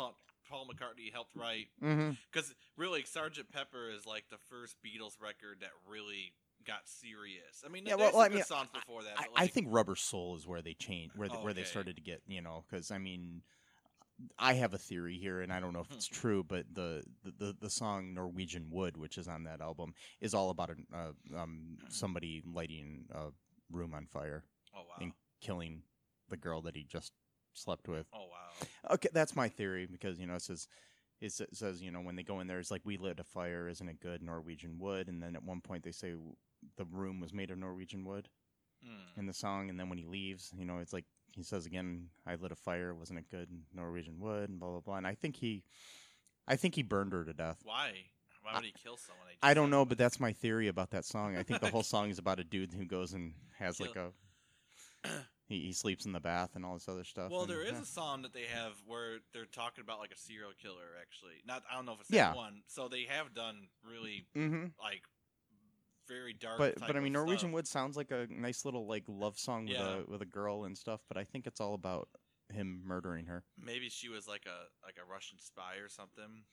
Paul 0.48 0.66
McCartney 0.66 1.12
helped 1.12 1.34
write. 1.34 1.68
Mm-hmm. 1.82 2.10
Because 2.32 2.54
really, 2.76 3.02
Sergeant 3.04 3.50
Pepper 3.52 3.90
is 3.90 4.06
like 4.06 4.24
the 4.30 4.38
first 4.48 4.76
Beatles 4.84 5.20
record 5.20 5.58
that 5.60 5.70
really 5.88 6.32
got 6.66 6.80
serious. 6.86 7.62
I 7.64 7.68
mean, 7.68 7.84
Yeah, 7.86 7.94
well, 7.94 8.20
I 8.20 8.28
mean, 8.28 8.42
songs 8.42 8.68
before 8.72 9.02
that. 9.02 9.14
I, 9.16 9.24
but, 9.32 9.42
I 9.42 9.46
think 9.46 9.68
Rubber 9.70 9.96
Soul 9.96 10.36
is 10.36 10.46
where 10.46 10.62
they 10.62 10.74
changed, 10.74 11.16
where 11.16 11.28
the, 11.28 11.36
where 11.36 11.54
they 11.54 11.64
started 11.64 11.96
to 11.96 12.02
get, 12.02 12.22
you 12.26 12.42
know, 12.42 12.64
because 12.68 12.90
I 12.90 12.98
mean, 12.98 13.42
I 14.38 14.54
have 14.54 14.74
a 14.74 14.78
theory 14.78 15.18
here, 15.18 15.40
and 15.40 15.52
I 15.52 15.60
don't 15.60 15.72
know 15.72 15.80
if 15.80 15.88
Hmm. 15.88 15.94
it's 15.94 16.06
true, 16.06 16.42
but 16.42 16.64
the, 16.72 17.02
the, 17.38 17.54
the, 17.60 17.70
song 17.70 18.14
Norwegian 18.14 18.68
Wood, 18.70 18.96
which 18.96 19.18
is 19.18 19.28
on 19.28 19.44
that 19.44 19.60
album, 19.60 19.94
is 20.20 20.34
all 20.34 20.50
about 20.50 20.70
a, 20.70 20.96
uh, 20.96 21.38
um, 21.38 21.76
somebody 21.88 22.42
lighting 22.46 23.04
a 23.12 23.26
room 23.70 23.94
on 23.94 24.06
fire, 24.06 24.44
Oh 24.74 24.80
wow! 24.80 24.94
and 25.00 25.12
killing 25.40 25.82
the 26.28 26.36
girl 26.36 26.62
that 26.62 26.76
he 26.76 26.84
just 26.84 27.12
slept 27.52 27.88
with. 27.88 28.06
Oh 28.12 28.26
wow! 28.30 28.92
Okay, 28.94 29.08
that's 29.12 29.36
my 29.36 29.48
theory 29.48 29.86
because 29.86 30.18
you 30.18 30.26
know 30.26 30.34
it 30.34 30.42
says 30.42 30.66
it 31.20 31.32
says 31.32 31.82
you 31.82 31.90
know 31.90 32.00
when 32.00 32.16
they 32.16 32.22
go 32.22 32.40
in 32.40 32.46
there 32.46 32.58
it's 32.58 32.70
like 32.70 32.82
we 32.84 32.96
lit 32.96 33.20
a 33.20 33.24
fire, 33.24 33.68
isn't 33.68 33.88
it 33.88 34.00
good 34.00 34.22
Norwegian 34.22 34.78
wood? 34.78 35.08
And 35.08 35.22
then 35.22 35.36
at 35.36 35.42
one 35.44 35.60
point 35.60 35.82
they 35.84 35.92
say 35.92 36.14
the 36.76 36.84
room 36.86 37.20
was 37.20 37.32
made 37.32 37.50
of 37.50 37.58
Norwegian 37.58 38.04
wood 38.04 38.28
Hmm. 38.82 39.18
in 39.18 39.26
the 39.26 39.32
song, 39.34 39.70
and 39.70 39.78
then 39.78 39.88
when 39.88 39.98
he 39.98 40.04
leaves, 40.04 40.52
you 40.56 40.64
know 40.64 40.78
it's 40.78 40.92
like 40.92 41.04
he 41.36 41.42
says 41.42 41.66
again, 41.66 42.08
I 42.26 42.34
lit 42.36 42.52
a 42.52 42.56
fire, 42.56 42.94
wasn't 42.94 43.18
it 43.20 43.30
good 43.30 43.48
Norwegian 43.74 44.18
wood? 44.18 44.48
And 44.48 44.58
blah 44.58 44.70
blah 44.70 44.80
blah. 44.80 44.96
And 44.96 45.06
I 45.06 45.14
think 45.14 45.36
he, 45.36 45.62
I 46.48 46.56
think 46.56 46.74
he 46.74 46.82
burned 46.82 47.12
her 47.12 47.24
to 47.24 47.32
death. 47.32 47.58
Why? 47.62 47.92
Why 48.42 48.54
would 48.54 48.64
he 48.64 48.72
kill 48.82 48.96
someone? 48.96 49.26
Just 49.28 49.38
I 49.42 49.54
don't 49.54 49.70
know, 49.70 49.84
but 49.84 49.98
that's 49.98 50.20
my 50.20 50.32
theory 50.32 50.68
about 50.68 50.90
that 50.90 51.04
song. 51.04 51.36
I 51.36 51.42
think 51.42 51.60
the 51.60 51.70
whole 51.70 51.82
song 51.94 52.10
is 52.10 52.18
about 52.18 52.38
a 52.38 52.44
dude 52.44 52.72
who 52.72 52.84
goes 52.84 53.12
and 53.12 53.34
has 53.58 53.80
like 53.80 53.96
a. 53.96 54.10
He, 55.48 55.60
he 55.60 55.72
sleeps 55.72 56.06
in 56.06 56.12
the 56.12 56.18
bath 56.18 56.56
and 56.56 56.64
all 56.64 56.74
this 56.74 56.88
other 56.88 57.04
stuff. 57.04 57.30
Well, 57.30 57.42
and, 57.42 57.50
there 57.50 57.62
is 57.62 57.74
yeah. 57.74 57.82
a 57.82 57.84
song 57.84 58.22
that 58.22 58.32
they 58.32 58.46
have 58.52 58.72
where 58.84 59.18
they're 59.32 59.44
talking 59.44 59.80
about 59.80 60.00
like 60.00 60.10
a 60.10 60.18
serial 60.18 60.50
killer. 60.60 60.98
Actually, 61.00 61.34
not 61.46 61.62
I 61.70 61.76
don't 61.76 61.86
know 61.86 61.92
if 61.92 62.00
it's 62.00 62.10
Yeah. 62.10 62.30
that 62.30 62.36
one. 62.36 62.62
So 62.66 62.88
they 62.88 63.04
have 63.04 63.32
done 63.32 63.68
really 63.88 64.26
Mhm. 64.34 64.72
like 64.82 65.02
very 66.08 66.32
dark. 66.32 66.58
but 66.58 66.74
but 66.80 66.96
I 66.96 67.00
mean 67.00 67.12
Norwegian 67.12 67.38
stuff. 67.38 67.52
Wood 67.52 67.66
sounds 67.68 67.96
like 67.96 68.10
a 68.10 68.26
nice 68.30 68.64
little 68.64 68.86
like 68.86 69.04
love 69.08 69.38
song 69.38 69.64
with 69.66 69.74
Yeah. 69.76 69.98
a 69.98 70.04
with 70.10 70.22
a 70.22 70.26
girl 70.26 70.64
and 70.64 70.76
stuff, 70.76 71.00
but 71.08 71.16
I 71.16 71.24
think 71.24 71.46
it's 71.46 71.60
all 71.60 71.74
about 71.74 72.08
him 72.52 72.82
murdering 72.84 73.26
her. 73.26 73.44
Maybe 73.58 73.88
she 73.88 74.08
was 74.08 74.26
like 74.28 74.46
a 74.46 74.86
like 74.86 74.96
a 75.02 75.10
Russian 75.10 75.38
spy 75.40 75.76
or 75.82 75.88
something, 75.88 76.44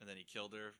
and 0.00 0.08
then 0.08 0.16
he 0.16 0.24
killed 0.24 0.52
her 0.54 0.74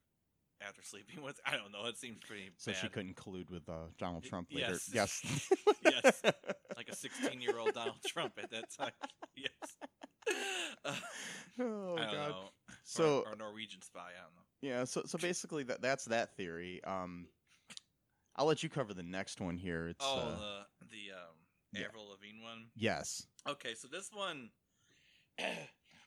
after 0.66 0.82
sleeping 0.82 1.22
with. 1.22 1.38
I 1.46 1.56
don't 1.56 1.72
know. 1.72 1.86
It 1.86 1.96
seems 1.98 2.18
pretty 2.26 2.50
So 2.56 2.72
bad. 2.72 2.80
she 2.80 2.88
couldn't 2.88 3.16
collude 3.16 3.50
with 3.50 3.68
uh, 3.68 3.88
Donald 3.98 4.24
Trump 4.24 4.48
later. 4.52 4.70
yes. 4.70 4.90
Yes. 5.24 5.52
Yes. 5.84 6.22
like 6.76 6.88
a 6.88 6.94
16 6.94 7.40
year 7.40 7.58
old 7.58 7.74
Donald 7.74 8.02
Trump 8.06 8.34
at 8.42 8.50
that 8.52 8.66
time. 8.76 8.92
yes. 9.36 9.50
Uh, 10.84 10.94
oh 11.60 11.96
I 11.96 12.04
don't 12.04 12.12
god. 12.14 12.30
know. 12.30 12.48
So 12.84 13.24
or, 13.26 13.32
or 13.32 13.36
Norwegian 13.36 13.82
spy. 13.82 14.00
I 14.00 14.22
don't 14.22 14.34
know. 14.34 14.42
yeah, 14.78 14.84
so 14.84 15.02
so 15.06 15.18
basically 15.18 15.64
that 15.64 15.82
that's 15.82 16.04
that 16.06 16.36
theory. 16.36 16.82
Um 16.84 17.26
I'll 18.36 18.46
let 18.46 18.62
you 18.62 18.68
cover 18.68 18.94
the 18.94 19.02
next 19.02 19.40
one 19.40 19.56
here. 19.56 19.88
It's 19.88 20.04
oh, 20.04 20.18
uh, 20.18 20.36
the 20.38 20.86
the 20.90 21.12
um, 21.14 21.36
yeah. 21.72 21.86
Avril 21.86 22.08
Lavigne 22.10 22.42
one. 22.42 22.66
yes. 22.76 23.26
Okay, 23.48 23.74
so 23.74 23.88
this 23.88 24.10
one. 24.12 24.50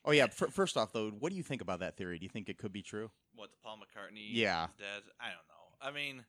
Oh 0.08 0.12
yeah. 0.12 0.26
F- 0.30 0.52
first 0.52 0.76
off, 0.76 0.92
though, 0.92 1.10
what 1.10 1.30
do 1.30 1.36
you 1.36 1.42
think 1.42 1.60
about 1.60 1.80
that 1.80 1.96
theory? 1.96 2.16
Do 2.20 2.22
you 2.24 2.28
think 2.30 2.48
it 2.48 2.58
could 2.58 2.72
be 2.72 2.80
true? 2.80 3.10
What 3.34 3.50
the 3.50 3.56
Paul 3.60 3.78
McCartney 3.78 4.28
Yeah. 4.30 4.66
is 4.66 4.70
dead? 4.78 5.02
I 5.18 5.30
don't 5.34 5.48
know. 5.50 5.66
I 5.82 5.90
mean, 5.90 6.24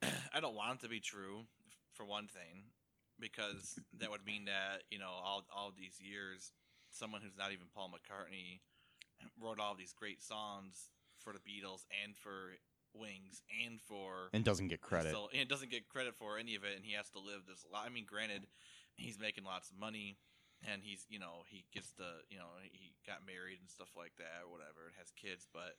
I 0.34 0.40
don't 0.40 0.54
want 0.54 0.80
it 0.80 0.84
to 0.84 0.88
be 0.88 0.98
true 0.98 1.42
for 1.92 2.06
one 2.06 2.26
thing, 2.26 2.72
because 3.18 3.78
that 3.98 4.10
would 4.10 4.24
mean 4.24 4.46
that 4.46 4.84
you 4.90 4.98
know 4.98 5.10
all 5.10 5.44
all 5.54 5.72
these 5.76 6.00
years, 6.00 6.52
someone 6.90 7.20
who's 7.20 7.36
not 7.36 7.52
even 7.52 7.66
Paul 7.74 7.90
McCartney 7.92 8.60
wrote 9.38 9.60
all 9.60 9.74
these 9.74 9.92
great 9.92 10.22
songs 10.22 10.88
for 11.18 11.34
the 11.34 11.38
Beatles 11.40 11.84
and 12.02 12.16
for 12.16 12.56
Wings 12.94 13.42
and 13.64 13.80
for 13.80 14.30
And 14.32 14.44
doesn't 14.44 14.68
get 14.68 14.80
credit. 14.80 15.12
So, 15.12 15.28
and 15.32 15.48
doesn't 15.48 15.70
get 15.70 15.88
credit 15.88 16.14
for 16.16 16.38
any 16.38 16.54
of 16.54 16.64
it, 16.64 16.76
and 16.76 16.84
he 16.84 16.94
has 16.94 17.10
to 17.10 17.18
live 17.18 17.46
this. 17.46 17.64
li- 17.66 17.84
I 17.84 17.88
mean, 17.88 18.06
granted, 18.06 18.46
he's 18.96 19.18
making 19.18 19.44
lots 19.44 19.70
of 19.70 19.78
money, 19.78 20.18
and 20.70 20.82
he's 20.82 21.06
you 21.08 21.18
know 21.18 21.44
he 21.46 21.64
gets 21.72 21.90
the 21.92 22.24
you 22.30 22.38
know 22.38 22.50
he 22.62 22.92
got 23.06 23.26
married 23.26 23.58
and 23.60 23.70
stuff 23.70 23.92
like 23.96 24.12
that 24.18 24.46
or 24.46 24.50
whatever, 24.50 24.86
and 24.86 24.94
has 24.98 25.12
kids, 25.12 25.46
but. 25.52 25.76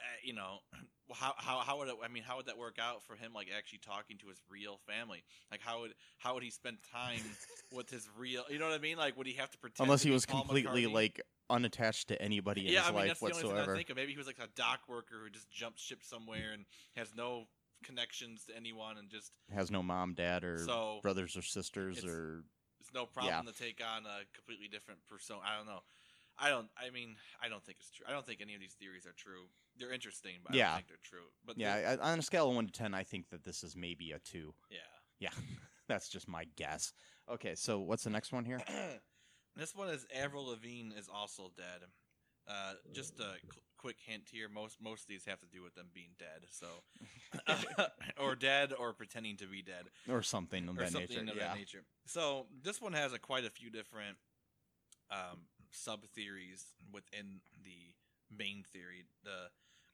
Uh, 0.00 0.04
you 0.22 0.34
know, 0.34 0.58
how 1.14 1.34
how 1.36 1.58
how 1.60 1.78
would 1.78 1.88
it? 1.88 1.94
I 2.04 2.08
mean, 2.08 2.22
how 2.22 2.36
would 2.36 2.46
that 2.46 2.58
work 2.58 2.78
out 2.80 3.02
for 3.04 3.14
him? 3.14 3.32
Like 3.34 3.48
actually 3.56 3.78
talking 3.78 4.18
to 4.18 4.28
his 4.28 4.40
real 4.50 4.78
family. 4.86 5.22
Like 5.50 5.60
how 5.60 5.80
would 5.82 5.94
how 6.18 6.34
would 6.34 6.42
he 6.42 6.50
spend 6.50 6.78
time 6.92 7.20
with 7.72 7.90
his 7.90 8.08
real? 8.18 8.44
You 8.48 8.58
know 8.58 8.68
what 8.68 8.74
I 8.74 8.78
mean? 8.82 8.96
Like 8.96 9.16
would 9.16 9.26
he 9.26 9.34
have 9.34 9.50
to 9.50 9.58
pretend? 9.58 9.86
Unless 9.86 10.02
he 10.02 10.10
was 10.10 10.26
completely 10.26 10.84
McCartney? 10.84 10.92
like 10.94 11.20
unattached 11.50 12.08
to 12.08 12.20
anybody 12.22 12.66
in 12.66 12.72
yeah, 12.72 12.80
his 12.80 12.88
I 12.88 12.90
mean 12.92 13.00
life 13.00 13.08
that's 13.08 13.20
the 13.20 13.26
only 13.26 13.36
thing 13.42 13.50
I 13.50 13.54
whatsoever. 13.54 13.76
think 13.76 13.90
of. 13.90 13.96
Maybe 13.96 14.12
he 14.12 14.18
was 14.18 14.26
like 14.26 14.38
a 14.38 14.48
dock 14.56 14.80
worker 14.88 15.16
who 15.22 15.30
just 15.30 15.50
jumped 15.50 15.78
ship 15.78 16.00
somewhere 16.02 16.52
and 16.52 16.64
has 16.96 17.12
no 17.14 17.44
connections 17.84 18.44
to 18.46 18.56
anyone 18.56 18.96
and 18.96 19.10
just 19.10 19.32
Has 19.54 19.70
no 19.70 19.82
mom, 19.82 20.14
dad, 20.14 20.42
or 20.42 20.58
so 20.58 21.00
brothers 21.02 21.36
or 21.36 21.42
sisters, 21.42 21.98
It's- 21.98 22.10
or 22.10 22.44
it's 22.80 22.92
no 22.92 23.06
problem 23.06 23.46
to 23.46 23.52
take 23.52 23.80
on 23.80 24.04
a 24.04 24.24
completely 24.34 24.68
different 24.68 25.00
persona. 25.06 25.40
I 25.44 25.56
don't 25.56 25.66
know. 25.66 25.80
I 26.38 26.50
don't. 26.50 26.68
I 26.76 26.90
mean, 26.90 27.16
I 27.42 27.48
don't 27.48 27.64
think 27.64 27.78
it's 27.80 27.90
true. 27.90 28.06
I 28.08 28.12
don't 28.12 28.26
think 28.26 28.40
any 28.42 28.54
of 28.54 28.60
these 28.60 28.74
theories 28.74 29.06
are 29.06 29.12
true. 29.16 29.48
They're 29.78 29.92
interesting, 29.92 30.34
but 30.44 30.54
I 30.54 30.58
Yeah. 30.58 30.66
don't 30.68 30.76
think 30.76 30.88
they're 30.88 30.96
true. 31.02 31.26
But 31.44 31.58
yeah. 31.58 31.96
on 32.00 32.18
a 32.18 32.22
scale 32.22 32.48
of 32.50 32.54
one 32.56 32.66
to 32.66 32.72
ten, 32.72 32.94
I 32.94 33.02
think 33.04 33.28
that 33.30 33.44
this 33.44 33.62
is 33.64 33.74
maybe 33.76 34.12
a 34.12 34.18
two. 34.18 34.54
yeah. 34.70 34.78
Yeah, 35.20 35.30
that's 35.88 36.08
just 36.08 36.28
my 36.28 36.44
guess. 36.56 36.92
Okay, 37.30 37.54
so 37.54 37.78
what's 37.80 38.04
the 38.04 38.10
next 38.10 38.32
one 38.32 38.44
here? 38.44 38.60
this 39.56 39.74
one 39.74 39.88
is 39.88 40.06
Avril 40.14 40.46
Lavigne 40.46 40.92
is 40.94 41.08
also 41.08 41.52
dead. 41.56 41.88
Uh, 42.46 42.74
just 42.92 43.18
a 43.20 43.36
qu- 43.48 43.60
quick 43.78 43.96
hint 44.04 44.24
here: 44.30 44.48
most 44.48 44.76
most 44.82 45.02
of 45.02 45.08
these 45.08 45.24
have 45.24 45.40
to 45.40 45.46
do 45.46 45.62
with 45.62 45.74
them 45.74 45.86
being 45.94 46.10
dead, 46.18 46.46
so 46.50 46.66
or 48.20 48.34
dead 48.34 48.72
or 48.78 48.92
pretending 48.92 49.36
to 49.38 49.46
be 49.46 49.62
dead. 49.62 49.86
Or 50.08 50.20
something 50.22 50.68
of 50.68 50.76
or 50.76 50.80
that 50.80 50.92
something 50.92 51.16
nature. 51.24 51.30
of 51.30 51.36
yeah. 51.36 51.48
that 51.48 51.56
nature. 51.56 51.84
So 52.06 52.46
this 52.62 52.82
one 52.82 52.92
has 52.92 53.12
a 53.14 53.18
quite 53.18 53.44
a 53.44 53.50
few 53.50 53.70
different 53.70 54.18
um, 55.10 55.46
sub 55.70 56.04
theories 56.08 56.66
within 56.92 57.40
the 57.64 57.94
main 58.36 58.64
theory. 58.72 59.04
The 59.22 59.48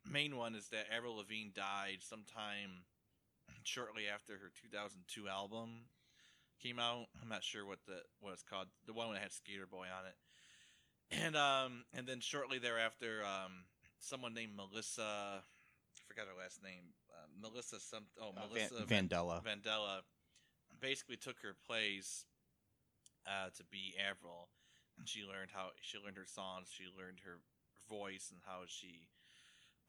main 0.09 0.37
one 0.37 0.54
is 0.54 0.69
that 0.69 0.87
Avril 0.95 1.16
Lavigne 1.16 1.50
died 1.54 1.99
sometime 2.00 2.85
shortly 3.64 4.04
after 4.12 4.35
her 4.35 4.50
2002 4.62 5.28
album 5.28 5.87
came 6.62 6.78
out. 6.78 7.07
I'm 7.23 7.28
not 7.28 7.42
sure 7.42 7.66
what 7.66 7.78
the 7.87 8.00
what 8.21 8.33
it's 8.33 8.42
called. 8.42 8.69
The 8.87 8.92
one 8.92 9.12
that 9.12 9.23
had 9.23 9.33
Skater 9.33 9.66
Boy 9.66 9.87
on 9.87 10.07
it. 10.07 10.16
And 11.11 11.37
um 11.37 11.85
and 11.92 12.07
then 12.07 12.21
shortly 12.21 12.59
thereafter, 12.59 13.23
um, 13.25 13.64
someone 13.99 14.35
named 14.35 14.54
Melissa, 14.57 15.42
I 15.42 16.00
forgot 16.07 16.26
her 16.26 16.40
last 16.40 16.62
name, 16.62 16.95
uh, 17.11 17.26
Melissa 17.40 17.80
some 17.80 18.04
oh 18.21 18.30
Uh, 18.37 18.47
Melissa 18.47 18.85
Van- 18.85 19.09
Vandella. 19.09 19.42
Vandella 19.42 20.00
basically 20.80 21.16
took 21.16 21.37
her 21.42 21.54
place 21.66 22.25
uh, 23.26 23.50
to 23.57 23.64
be 23.64 23.95
Avril, 23.99 24.49
and 24.99 25.09
she 25.09 25.25
learned 25.25 25.50
how 25.52 25.71
she 25.83 25.99
learned 25.99 26.16
her 26.16 26.26
songs, 26.26 26.69
she 26.73 26.85
learned 26.97 27.21
her 27.25 27.38
voice, 27.88 28.30
and 28.30 28.40
how 28.47 28.62
she, 28.66 29.09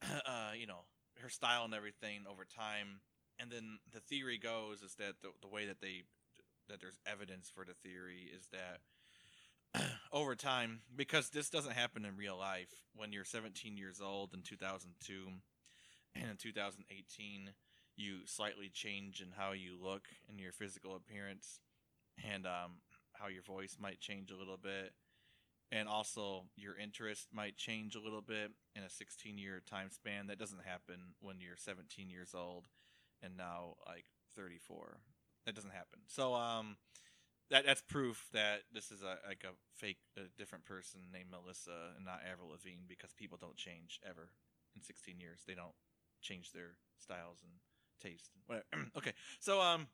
uh, 0.26 0.52
you 0.58 0.66
know, 0.66 0.84
her 1.20 1.28
style 1.28 1.64
and 1.64 1.74
everything 1.74 2.24
over 2.30 2.44
time. 2.44 3.00
And 3.38 3.50
then 3.50 3.78
the 3.92 4.00
theory 4.00 4.38
goes 4.38 4.82
is 4.82 4.94
that 4.96 5.14
the, 5.22 5.28
the 5.40 5.48
way 5.48 5.66
that 5.66 5.80
they 5.80 6.02
that 6.68 6.80
there's 6.80 6.98
evidence 7.06 7.50
for 7.52 7.64
the 7.64 7.74
theory 7.74 8.30
is 8.34 8.48
that 8.52 9.84
over 10.12 10.34
time, 10.34 10.80
because 10.94 11.30
this 11.30 11.50
doesn't 11.50 11.72
happen 11.72 12.04
in 12.04 12.16
real 12.16 12.38
life, 12.38 12.70
when 12.94 13.12
you're 13.12 13.24
17 13.24 13.76
years 13.76 14.00
old 14.00 14.32
in 14.34 14.42
2002 14.42 15.28
and 16.14 16.30
in 16.30 16.36
2018 16.36 17.50
you 17.96 18.20
slightly 18.26 18.70
change 18.72 19.20
in 19.20 19.28
how 19.36 19.52
you 19.52 19.76
look 19.80 20.08
and 20.28 20.40
your 20.40 20.52
physical 20.52 20.96
appearance 20.96 21.60
and 22.30 22.46
um, 22.46 22.80
how 23.12 23.28
your 23.28 23.42
voice 23.42 23.76
might 23.80 24.00
change 24.00 24.30
a 24.30 24.36
little 24.36 24.56
bit 24.56 24.92
and 25.72 25.88
also 25.88 26.44
your 26.56 26.78
interest 26.78 27.28
might 27.32 27.56
change 27.56 27.96
a 27.96 28.00
little 28.00 28.20
bit 28.20 28.52
in 28.76 28.84
a 28.84 28.90
16 28.90 29.38
year 29.38 29.62
time 29.68 29.90
span 29.90 30.28
that 30.28 30.38
doesn't 30.38 30.62
happen 30.64 31.14
when 31.20 31.40
you're 31.40 31.56
17 31.56 32.10
years 32.10 32.34
old 32.34 32.68
and 33.22 33.36
now 33.36 33.74
like 33.86 34.04
34 34.36 34.98
that 35.46 35.54
doesn't 35.54 35.72
happen 35.72 36.00
so 36.06 36.34
um 36.34 36.76
that 37.50 37.66
that's 37.66 37.82
proof 37.82 38.28
that 38.32 38.60
this 38.72 38.90
is 38.90 39.02
a 39.02 39.16
like 39.26 39.44
a 39.44 39.52
fake 39.74 39.98
a 40.16 40.22
different 40.38 40.64
person 40.64 41.00
named 41.12 41.30
Melissa 41.30 41.96
and 41.96 42.04
not 42.04 42.20
Avril 42.30 42.50
Lavigne 42.50 42.86
because 42.88 43.12
people 43.12 43.38
don't 43.40 43.56
change 43.56 43.98
ever 44.08 44.30
in 44.76 44.82
16 44.82 45.18
years 45.18 45.40
they 45.46 45.54
don't 45.54 45.74
change 46.22 46.52
their 46.52 46.76
styles 46.98 47.40
and 47.42 47.52
taste. 48.02 48.30
Whatever. 48.46 48.66
okay, 48.96 49.12
so 49.40 49.60
um, 49.60 49.86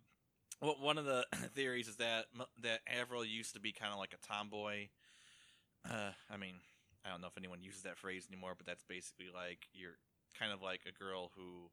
wh- 0.61 0.81
one 0.81 0.99
of 0.99 1.05
the 1.05 1.25
theories 1.55 1.89
is 1.89 1.97
that 1.97 2.27
that 2.63 2.81
Avril 2.87 3.25
used 3.25 3.55
to 3.55 3.61
be 3.61 3.73
kind 3.73 3.93
of 3.93 3.99
like 3.99 4.15
a 4.15 4.27
tomboy. 4.27 4.89
Uh, 5.85 6.11
I 6.31 6.37
mean, 6.37 6.57
I 7.05 7.11
don't 7.11 7.21
know 7.21 7.29
if 7.29 7.37
anyone 7.39 7.63
uses 7.63 7.83
that 7.83 7.99
phrase 7.99 8.27
anymore, 8.31 8.55
but 8.57 8.67
that's 8.67 8.85
basically 8.85 9.27
like 9.35 9.69
you're 9.73 9.99
kind 10.39 10.53
of 10.53 10.63
like 10.63 10.83
a 10.89 10.93
girl 10.93 11.31
who 11.37 11.71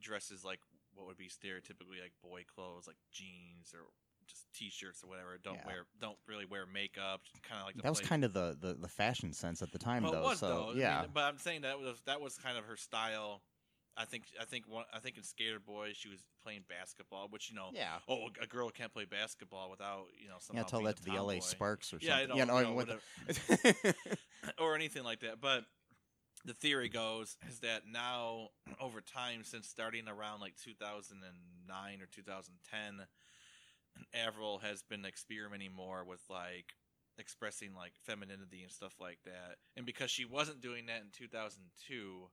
dresses 0.00 0.44
like 0.44 0.60
what 0.94 1.06
would 1.06 1.16
be 1.16 1.28
stereotypically 1.28 2.00
like 2.00 2.12
boy 2.22 2.42
clothes, 2.54 2.86
like 2.86 2.96
jeans 3.12 3.72
or 3.74 3.80
just 4.26 4.46
t-shirts 4.54 5.02
or 5.02 5.08
whatever. 5.08 5.38
Don't 5.42 5.56
Yeah. 5.56 5.66
wear, 5.66 5.86
don't 6.00 6.18
really 6.26 6.44
wear 6.44 6.66
makeup. 6.66 7.22
Kind 7.42 7.60
of 7.60 7.66
like 7.66 7.76
That 7.82 7.90
was 7.90 8.00
kind 8.00 8.24
of 8.24 8.32
the, 8.32 8.56
the, 8.60 8.74
the 8.74 8.88
fashion 8.88 9.32
sense 9.32 9.62
at 9.62 9.72
the 9.72 9.78
time, 9.78 10.02
well, 10.02 10.12
though. 10.12 10.22
was 10.22 10.38
so 10.38 10.46
though. 10.46 10.70
I 10.70 10.74
yeah, 10.74 11.00
mean, 11.02 11.10
but 11.14 11.24
I'm 11.24 11.38
saying 11.38 11.62
that 11.62 11.78
was 11.78 12.00
that 12.06 12.20
was 12.20 12.36
kind 12.36 12.58
of 12.58 12.64
her 12.64 12.76
style. 12.76 13.42
I 13.98 14.04
think 14.04 14.24
I 14.40 14.44
think 14.44 14.68
one 14.68 14.84
I 14.94 15.00
think 15.00 15.16
in 15.16 15.24
Skater 15.24 15.58
Boy 15.58 15.90
she 15.92 16.08
was 16.08 16.20
playing 16.42 16.62
basketball, 16.68 17.26
which 17.30 17.50
you 17.50 17.56
know, 17.56 17.70
yeah, 17.72 17.96
oh, 18.08 18.28
a 18.40 18.46
girl 18.46 18.70
can't 18.70 18.92
play 18.92 19.04
basketball 19.04 19.70
without 19.70 20.06
you 20.20 20.28
know 20.28 20.36
somehow 20.38 20.62
yeah. 20.62 20.66
Tell 20.66 20.82
that 20.84 20.96
to 20.98 21.04
the 21.04 21.16
L.A. 21.16 21.34
tomboy. 21.34 21.46
Sparks 21.46 21.92
or 21.92 21.98
Yeah, 22.00 22.16
I 22.16 22.20
something. 22.26 22.36
yeah, 22.36 22.60
you 22.60 22.74
know, 22.74 22.84
the- 22.84 23.94
or 24.58 24.74
anything 24.76 25.02
like 25.02 25.20
that. 25.20 25.40
But 25.40 25.64
the 26.44 26.54
theory 26.54 26.88
goes 26.88 27.36
is 27.48 27.60
that 27.60 27.82
now 27.90 28.48
over 28.80 29.00
time, 29.00 29.42
since 29.42 29.68
starting 29.68 30.08
around 30.08 30.40
like 30.40 30.54
2009 30.64 32.00
or 32.00 32.06
2010, 32.06 33.06
Avril 34.14 34.58
has 34.58 34.82
been 34.82 35.04
experimenting 35.04 35.72
more 35.72 36.04
with 36.04 36.22
like 36.30 36.74
expressing 37.18 37.74
like 37.74 37.92
femininity 38.04 38.62
and 38.62 38.70
stuff 38.70 38.94
like 39.00 39.18
that. 39.24 39.56
And 39.76 39.84
because 39.84 40.10
she 40.10 40.24
wasn't 40.24 40.60
doing 40.60 40.86
that 40.86 41.00
in 41.00 41.08
2002 41.12 41.94
and 41.94 42.28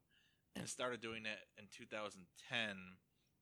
started 0.64 1.00
doing 1.00 1.24
that 1.24 1.38
in 1.58 1.66
2010, 1.70 2.76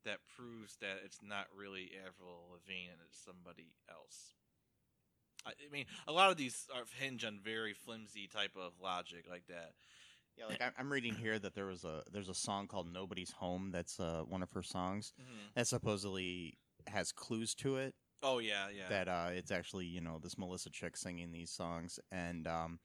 that 0.05 0.19
proves 0.37 0.77
that 0.81 0.99
it's 1.05 1.21
not 1.23 1.47
really 1.57 1.93
Avril 2.07 2.49
Lavigne 2.53 2.91
and 2.91 3.01
it's 3.07 3.19
somebody 3.25 3.73
else. 3.89 4.35
I 5.47 5.51
I 5.51 5.73
mean, 5.73 5.87
a 6.07 6.13
lot 6.13 6.31
of 6.31 6.37
these 6.37 6.67
are 6.75 6.85
hinge 6.99 7.25
on 7.25 7.41
very 7.43 7.73
flimsy 7.73 8.29
type 8.29 8.57
of 8.57 8.73
logic 8.83 9.27
like 9.31 9.47
that. 9.49 9.73
yeah, 10.37 10.47
like 10.47 10.63
I'm 10.79 10.93
reading 10.93 11.15
here 11.15 11.39
that 11.39 11.55
there 11.55 11.67
was 11.67 11.85
a 11.85 12.03
there's 12.13 12.29
a 12.29 12.35
song 12.35 12.67
called 12.67 12.93
"Nobody's 12.93 13.33
Home" 13.33 13.71
that's 13.73 14.01
uh, 14.01 14.23
one 14.29 14.43
of 14.43 14.51
her 14.53 14.63
songs 14.63 15.13
that 15.55 15.67
supposedly 15.67 16.59
has 16.87 17.13
clues 17.13 17.55
to 17.57 17.77
it. 17.77 17.95
Oh 18.23 18.39
yeah, 18.39 18.69
yeah. 18.75 18.89
That 18.89 19.09
uh, 19.09 19.29
it's 19.33 19.51
actually 19.51 19.87
you 19.87 20.01
know 20.01 20.19
this 20.23 20.39
Melissa 20.39 20.71
chick 20.71 20.97
singing 20.97 21.31
these 21.31 21.51
songs, 21.51 21.99
and 22.11 22.47
um, 22.47 22.79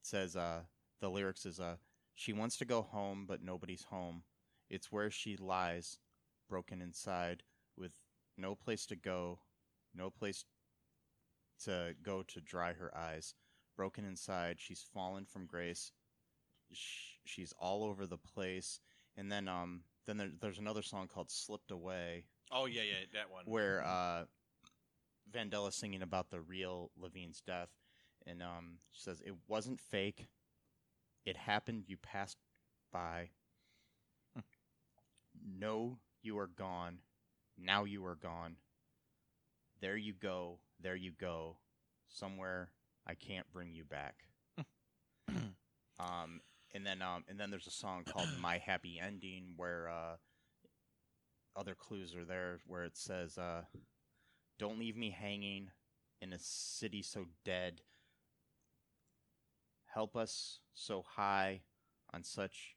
it 0.00 0.06
says 0.06 0.36
uh, 0.36 0.62
the 1.00 1.10
lyrics 1.10 1.44
is 1.46 1.60
uh, 1.60 1.76
she 2.18 2.32
wants 2.32 2.56
to 2.56 2.64
go 2.64 2.82
home, 2.82 3.26
but 3.28 3.44
nobody's 3.44 3.84
home. 3.84 4.24
It's 4.68 4.90
where 4.90 5.08
she 5.08 5.36
lies, 5.36 5.98
broken 6.48 6.82
inside, 6.82 7.44
with 7.76 7.92
no 8.36 8.56
place 8.56 8.86
to 8.86 8.96
go, 8.96 9.38
no 9.94 10.10
place 10.10 10.44
to 11.62 11.94
go 12.02 12.24
to 12.24 12.40
dry 12.40 12.72
her 12.72 12.92
eyes. 12.96 13.34
Broken 13.76 14.04
inside, 14.04 14.56
she's 14.58 14.84
fallen 14.92 15.26
from 15.26 15.46
grace. 15.46 15.92
She's 16.72 17.54
all 17.56 17.84
over 17.84 18.04
the 18.04 18.18
place. 18.18 18.80
And 19.16 19.30
then, 19.30 19.46
um, 19.46 19.82
then 20.04 20.16
there, 20.16 20.30
there's 20.40 20.58
another 20.58 20.82
song 20.82 21.06
called 21.06 21.30
"Slipped 21.30 21.70
Away," 21.70 22.24
oh 22.50 22.66
yeah, 22.66 22.82
yeah, 22.82 23.06
that 23.14 23.30
one. 23.30 23.44
where 23.46 23.84
uh, 23.86 24.24
Vandella 25.32 25.72
singing 25.72 26.02
about 26.02 26.30
the 26.30 26.40
real 26.40 26.90
Lavigne's 27.00 27.40
death, 27.40 27.70
and 28.26 28.42
um, 28.42 28.78
she 28.90 29.02
says 29.02 29.20
it 29.24 29.34
wasn't 29.46 29.80
fake. 29.80 30.26
It 31.28 31.36
happened. 31.36 31.84
You 31.88 31.98
passed 31.98 32.38
by. 32.90 33.28
No, 35.46 35.98
you 36.22 36.38
are 36.38 36.46
gone. 36.46 37.00
Now 37.58 37.84
you 37.84 38.06
are 38.06 38.14
gone. 38.14 38.56
There 39.82 39.98
you 39.98 40.14
go. 40.14 40.60
There 40.80 40.96
you 40.96 41.12
go. 41.12 41.58
Somewhere 42.08 42.70
I 43.06 43.12
can't 43.14 43.44
bring 43.52 43.74
you 43.74 43.84
back. 43.84 44.14
um, 46.00 46.40
and 46.72 46.86
then 46.86 47.02
um, 47.02 47.24
and 47.28 47.38
then 47.38 47.50
there's 47.50 47.66
a 47.66 47.72
song 47.72 48.04
called 48.04 48.28
"My 48.40 48.56
Happy 48.56 48.98
Ending" 48.98 49.52
where 49.56 49.90
uh, 49.90 50.16
other 51.54 51.74
clues 51.74 52.14
are 52.14 52.24
there 52.24 52.60
where 52.66 52.84
it 52.84 52.96
says, 52.96 53.36
uh, 53.36 53.64
"Don't 54.58 54.78
leave 54.78 54.96
me 54.96 55.10
hanging 55.10 55.72
in 56.22 56.32
a 56.32 56.38
city 56.38 57.02
so 57.02 57.26
dead. 57.44 57.82
Help 59.92 60.16
us 60.16 60.60
so 60.74 61.02
high 61.16 61.62
on 62.12 62.22
such 62.22 62.76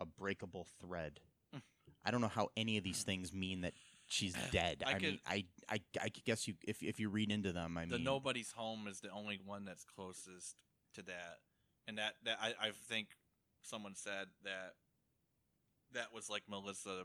a 0.00 0.06
breakable 0.06 0.66
thread." 0.80 1.20
Hmm. 1.52 1.60
I 2.04 2.10
don't 2.10 2.20
know 2.20 2.28
how 2.28 2.48
any 2.56 2.76
of 2.78 2.84
these 2.84 3.02
hmm. 3.02 3.10
things 3.10 3.32
mean 3.32 3.62
that 3.62 3.74
she's 4.06 4.34
dead. 4.52 4.82
I 4.86 4.92
I, 4.92 4.98
mean, 4.98 5.18
I, 5.26 5.44
I, 5.68 5.80
I 6.00 6.08
guess 6.24 6.46
you 6.46 6.54
if 6.66 6.82
if 6.82 7.00
you 7.00 7.08
read 7.08 7.30
into 7.30 7.52
them, 7.52 7.76
I 7.76 7.82
mean 7.82 7.90
the 7.90 7.96
mean, 7.96 8.04
nobody's 8.04 8.52
home 8.52 8.86
is 8.88 9.00
the 9.00 9.10
only 9.10 9.40
one 9.44 9.64
that's 9.64 9.84
closest 9.84 10.62
to 10.94 11.02
that, 11.02 11.38
and 11.86 11.98
that 11.98 12.14
that 12.24 12.38
I, 12.40 12.48
I 12.60 12.70
think 12.88 13.08
someone 13.62 13.94
said 13.94 14.26
that 14.44 14.74
that 15.92 16.12
was 16.14 16.28
like 16.28 16.42
Melissa 16.48 17.04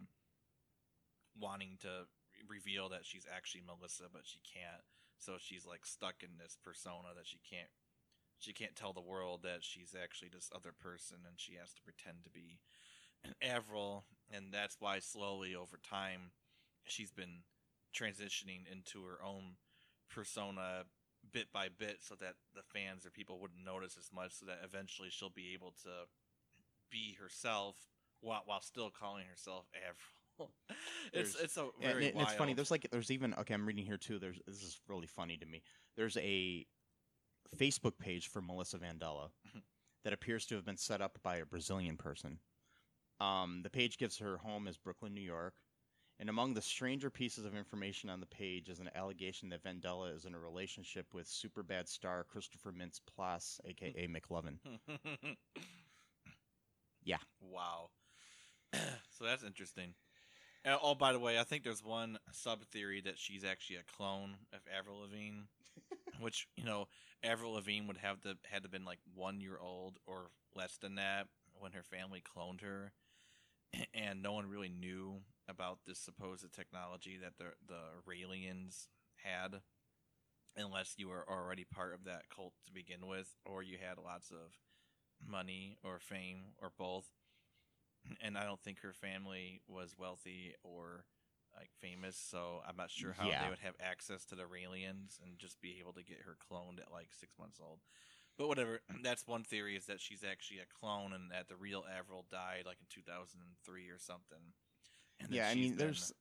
wanting 1.39 1.77
to 1.81 2.07
reveal 2.49 2.89
that 2.89 3.05
she's 3.05 3.25
actually 3.33 3.61
Melissa, 3.65 4.05
but 4.11 4.21
she 4.25 4.39
can't. 4.41 4.83
So 5.19 5.33
she's 5.39 5.65
like 5.65 5.85
stuck 5.85 6.21
in 6.21 6.37
this 6.37 6.57
persona 6.63 7.09
that 7.15 7.25
she 7.25 7.39
can't 7.49 7.69
she 8.39 8.53
can't 8.53 8.75
tell 8.75 8.93
the 8.93 9.01
world 9.01 9.41
that 9.43 9.63
she's 9.63 9.95
actually 10.01 10.29
this 10.29 10.49
other 10.55 10.73
person, 10.77 11.17
and 11.27 11.39
she 11.39 11.55
has 11.55 11.73
to 11.73 11.81
pretend 11.81 12.23
to 12.23 12.29
be 12.29 12.59
an 13.23 13.33
Avril, 13.41 14.05
and 14.31 14.53
that's 14.53 14.77
why 14.79 14.99
slowly 14.99 15.55
over 15.55 15.77
time 15.77 16.31
she's 16.85 17.11
been 17.11 17.43
transitioning 17.95 18.61
into 18.71 19.03
her 19.03 19.23
own 19.23 19.55
persona 20.09 20.83
bit 21.33 21.51
by 21.51 21.67
bit 21.67 21.97
so 21.99 22.15
that 22.15 22.35
the 22.55 22.61
fans 22.73 23.05
or 23.05 23.09
people 23.09 23.39
wouldn't 23.39 23.65
notice 23.65 23.97
as 23.97 24.09
much 24.13 24.33
so 24.33 24.45
that 24.45 24.59
eventually 24.63 25.09
she'll 25.09 25.29
be 25.29 25.53
able 25.53 25.73
to 25.83 25.89
be 26.89 27.17
herself 27.19 27.75
while, 28.21 28.43
while 28.45 28.61
still 28.61 28.89
calling 28.89 29.25
herself 29.29 29.65
Avril. 29.75 30.51
it's 31.13 31.35
it's 31.35 31.57
a 31.57 31.61
and, 31.61 31.71
very 31.81 32.09
and 32.09 32.21
it's 32.21 32.33
funny. 32.33 32.53
There's 32.53 32.69
like 32.69 32.87
there's 32.91 33.09
even 33.09 33.33
okay. 33.33 33.55
I'm 33.55 33.65
reading 33.65 33.85
here 33.85 33.97
too. 33.97 34.19
There's 34.19 34.39
this 34.45 34.61
is 34.61 34.79
really 34.87 35.07
funny 35.07 35.35
to 35.37 35.45
me. 35.45 35.63
There's 35.95 36.15
a 36.17 36.65
Facebook 37.55 37.97
page 37.99 38.27
for 38.27 38.41
Melissa 38.41 38.77
Vandella 38.79 39.31
Mhm. 39.47 39.63
that 40.03 40.13
appears 40.13 40.45
to 40.47 40.55
have 40.55 40.65
been 40.65 40.77
set 40.77 41.01
up 41.01 41.21
by 41.21 41.37
a 41.37 41.45
Brazilian 41.45 41.97
person. 41.97 42.39
Um, 43.19 43.61
the 43.63 43.69
page 43.69 43.97
gives 43.97 44.17
her 44.17 44.37
home 44.37 44.67
as 44.67 44.77
Brooklyn, 44.77 45.13
New 45.13 45.21
York. 45.21 45.61
And 46.19 46.29
among 46.29 46.55
the 46.55 46.63
stranger 46.63 47.11
pieces 47.11 47.45
of 47.45 47.55
information 47.55 48.09
on 48.09 48.19
the 48.19 48.25
page 48.25 48.69
is 48.69 48.79
an 48.79 48.89
allegation 48.95 49.49
that 49.49 49.61
Vandella 49.61 50.11
is 50.15 50.25
in 50.25 50.33
a 50.33 50.39
relationship 50.39 51.13
with 51.13 51.27
Superbad 51.27 51.87
star 51.87 52.23
Christopher 52.23 52.71
Mintz 52.73 52.99
Plasse, 52.99 53.59
aka 53.65 54.07
McLovin. 54.07 54.59
Yeah. 57.03 57.19
Wow. 57.39 57.91
so 58.73 59.23
that's 59.23 59.43
interesting. 59.43 59.95
Uh, 60.65 60.77
oh, 60.81 60.95
by 60.95 61.13
the 61.13 61.19
way, 61.19 61.39
I 61.39 61.43
think 61.43 61.63
there's 61.63 61.83
one 61.83 62.17
sub 62.31 62.63
theory 62.65 63.01
that 63.01 63.17
she's 63.17 63.43
actually 63.43 63.77
a 63.77 63.97
clone 63.97 64.35
of 64.53 64.59
Avril 64.77 64.99
Lavigne, 64.99 65.43
which 66.19 66.47
you 66.57 66.65
know 66.65 66.87
Avril 67.23 67.53
Lavigne 67.53 67.87
would 67.87 67.97
have 67.97 68.21
to 68.21 68.37
had 68.49 68.63
to 68.63 68.69
been 68.69 68.85
like 68.85 68.99
one 69.15 69.39
year 69.39 69.57
old 69.61 69.97
or 70.05 70.29
less 70.55 70.77
than 70.77 70.95
that 70.95 71.27
when 71.59 71.71
her 71.71 71.83
family 71.83 72.21
cloned 72.21 72.61
her, 72.61 72.91
and 73.93 74.21
no 74.21 74.33
one 74.33 74.49
really 74.49 74.69
knew 74.69 75.21
about 75.47 75.79
this 75.85 75.99
supposed 75.99 76.45
technology 76.53 77.17
that 77.21 77.37
the 77.37 77.53
the 77.67 77.81
Raelians 78.09 78.87
had, 79.23 79.61
unless 80.55 80.95
you 80.97 81.09
were 81.09 81.25
already 81.29 81.63
part 81.63 81.93
of 81.93 82.03
that 82.05 82.29
cult 82.33 82.53
to 82.65 82.73
begin 82.73 83.07
with, 83.07 83.35
or 83.45 83.63
you 83.63 83.77
had 83.77 83.97
lots 84.03 84.31
of 84.31 84.57
money 85.25 85.77
or 85.83 85.99
fame 85.99 86.53
or 86.61 86.71
both. 86.77 87.05
And 88.21 88.37
I 88.37 88.43
don't 88.45 88.61
think 88.61 88.79
her 88.81 88.93
family 88.93 89.61
was 89.67 89.95
wealthy 89.97 90.53
or 90.63 91.05
like 91.55 91.69
famous, 91.81 92.15
so 92.15 92.61
I'm 92.67 92.77
not 92.77 92.91
sure 92.91 93.13
how 93.13 93.27
Yeah. 93.27 93.43
they 93.43 93.49
would 93.49 93.59
have 93.59 93.73
access 93.79 94.25
to 94.25 94.35
the 94.35 94.43
Raelians 94.43 95.19
and 95.23 95.39
just 95.39 95.59
be 95.59 95.77
able 95.79 95.93
to 95.93 96.03
get 96.03 96.19
her 96.25 96.35
cloned 96.51 96.79
at 96.79 96.91
like 96.91 97.09
six 97.19 97.37
months 97.39 97.59
old. 97.61 97.79
But 98.37 98.47
whatever, 98.47 98.81
that's 99.03 99.25
one 99.25 99.43
theory 99.43 99.75
is 99.75 99.85
that 99.87 99.99
she's 99.99 100.23
actually 100.23 100.59
a 100.59 100.65
clone 100.79 101.13
and 101.13 101.31
that 101.31 101.47
the 101.47 101.55
real 101.55 101.83
Avril 101.97 102.25
died 102.31 102.63
like 102.67 102.77
in 102.79 102.85
2003 102.89 103.89
or 103.89 103.97
something. 103.97 104.53
And 105.19 105.31
yeah, 105.31 105.49
I 105.49 105.55
mean, 105.55 105.69
been- 105.69 105.77
there's. 105.77 106.13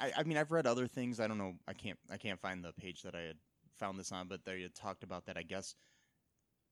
I, 0.00 0.10
I 0.16 0.22
mean, 0.24 0.36
I've 0.38 0.50
read 0.50 0.66
other 0.66 0.88
things. 0.88 1.20
I 1.20 1.28
don't 1.28 1.38
know. 1.38 1.54
I 1.68 1.72
can't. 1.74 1.98
I 2.10 2.16
can't 2.16 2.40
find 2.40 2.64
the 2.64 2.72
page 2.72 3.02
that 3.02 3.14
I 3.14 3.20
had 3.20 3.36
found 3.78 3.96
this 3.98 4.10
on, 4.10 4.26
but 4.26 4.44
they 4.44 4.62
had 4.62 4.74
talked 4.74 5.04
about 5.04 5.26
that. 5.26 5.36
I 5.36 5.42
guess 5.42 5.76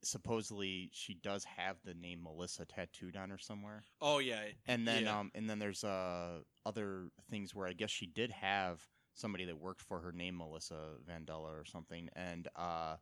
supposedly 0.02 0.90
she 0.92 1.14
does 1.14 1.44
have 1.44 1.76
the 1.85 1.94
name 1.94 2.22
Melissa 2.22 2.64
tattooed 2.64 3.16
on 3.16 3.30
her 3.30 3.38
somewhere, 3.38 3.85
Oh 4.00 4.18
yeah, 4.18 4.44
and 4.66 4.87
then 4.87 5.04
Yeah. 5.04 5.18
um, 5.18 5.30
and 5.35 5.48
then 5.48 5.59
there's 5.59 5.85
uh 5.85 6.40
other 6.64 7.09
things 7.30 7.54
where 7.54 7.66
I 7.66 7.72
guess 7.72 7.90
she 7.90 8.06
did 8.06 8.30
have 8.30 8.80
somebody 9.14 9.44
that 9.46 9.59
worked 9.59 9.80
for 9.80 10.00
her 10.00 10.12
named 10.12 10.37
Melissa 10.38 10.94
Vandella 11.09 11.48
or 11.61 11.64
something, 11.64 12.09
and 12.14 12.48
uh, 12.56 12.96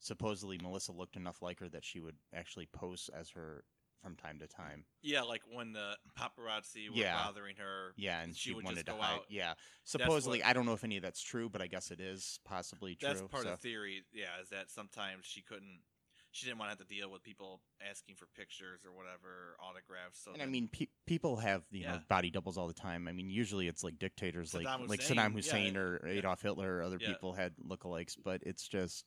supposedly 0.00 0.58
Melissa 0.58 0.92
looked 0.92 1.16
enough 1.16 1.42
like 1.42 1.60
her 1.60 1.68
that 1.68 1.84
she 1.84 2.00
would 2.00 2.16
actually 2.34 2.66
pose 2.66 3.08
as 3.14 3.30
her 3.30 3.64
from 4.02 4.16
time 4.16 4.38
to 4.38 4.46
time. 4.48 4.84
yeah, 5.02 5.20
like 5.20 5.42
when 5.52 5.72
the 5.74 5.94
paparazzi 6.18 6.88
were 6.88 6.96
Yeah. 6.96 7.22
bothering 7.22 7.56
her. 7.56 7.92
Yeah, 7.98 8.22
and 8.22 8.34
She 8.34 8.48
she, 8.50 8.54
wanted 8.54 8.78
to 8.86 8.92
go 8.92 8.96
hide. 8.96 9.14
out. 9.16 9.26
Yeah, 9.28 9.52
supposedly, 9.84 10.38
what- 10.38 10.46
I 10.48 10.52
don't 10.54 10.64
know 10.64 10.72
if 10.72 10.84
any 10.84 10.96
of 10.96 11.02
that's 11.02 11.20
true, 11.22 11.50
but 11.50 11.60
I 11.60 11.66
guess 11.66 11.90
it 11.90 12.00
is 12.00 12.40
possibly 12.44 12.94
true. 12.96 13.08
That's 13.10 13.20
part 13.20 13.42
so- 13.44 13.52
of 13.52 13.60
the 13.60 13.68
theory. 13.68 14.02
Yeah, 14.10 14.40
is 14.40 14.48
that 14.48 14.70
sometimes 14.70 15.26
she 15.26 15.42
couldn't, 15.42 15.82
she 16.32 16.46
didn't 16.46 16.58
want 16.58 16.68
to 16.70 16.78
have 16.78 16.86
to 16.88 16.94
deal 16.94 17.10
with 17.10 17.22
people 17.22 17.60
asking 17.88 18.14
for 18.14 18.26
pictures 18.36 18.80
or 18.84 18.92
whatever 18.92 19.56
autographs. 19.60 20.22
So 20.24 20.32
and 20.32 20.42
I 20.42 20.46
mean, 20.46 20.68
pe- 20.72 20.86
people 21.06 21.36
have 21.36 21.62
you 21.70 21.84
know 21.84 21.98
body 22.08 22.30
doubles 22.30 22.56
all 22.58 22.66
the 22.68 22.72
time. 22.74 23.08
I 23.08 23.12
mean, 23.12 23.30
usually 23.30 23.66
it's 23.68 23.82
like 23.82 23.98
dictators, 23.98 24.54
like 24.54 24.66
Saddam 24.66 24.88
like 24.88 25.00
Hussein, 25.00 25.16
Saddam 25.16 25.30
yeah, 25.30 25.36
Hussein 25.36 25.76
or 25.76 26.00
yeah. 26.06 26.12
Adolf 26.18 26.42
Hitler 26.42 26.76
or 26.76 26.82
other 26.82 26.98
Yeah. 27.00 27.08
people 27.08 27.32
had 27.32 27.52
lookalikes, 27.66 28.16
but 28.22 28.42
it's 28.44 28.66
just, 28.68 29.04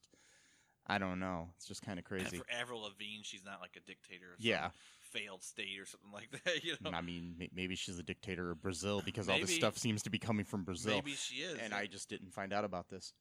I 0.86 0.98
don't 0.98 1.20
know. 1.20 1.50
It's 1.56 1.66
just 1.68 1.82
kind 1.82 1.98
of 1.98 2.06
crazy. 2.06 2.38
for 2.38 2.46
Avril 2.52 2.82
Lavigne, 2.82 3.22
she's 3.24 3.46
not 3.46 3.62
like 3.62 3.78
a 3.78 3.82
dictator. 3.88 4.34
Of 4.38 4.44
Yeah. 4.44 4.72
failed 5.00 5.44
state 5.44 5.80
or 5.80 5.86
something 5.86 6.12
like 6.14 6.30
that. 6.44 6.64
You 6.64 6.76
know, 6.82 6.90
I 6.92 7.02
mean, 7.02 7.36
maybe 7.54 7.76
she's 7.76 7.98
the 7.98 8.04
dictator 8.04 8.52
of 8.52 8.62
Brazil 8.62 9.02
because 9.06 9.30
all 9.30 9.40
this 9.40 9.56
stuff 9.56 9.78
seems 9.78 10.04
to 10.04 10.10
be 10.10 10.20
coming 10.20 10.44
from 10.44 10.64
Brazil, 10.64 10.96
maybe 10.96 11.12
she 11.12 11.36
is. 11.36 11.58
and 11.60 11.74
I 11.74 11.86
just 11.86 12.10
didn't 12.10 12.34
find 12.34 12.52
out 12.52 12.66
about 12.66 12.90
this. 12.90 13.14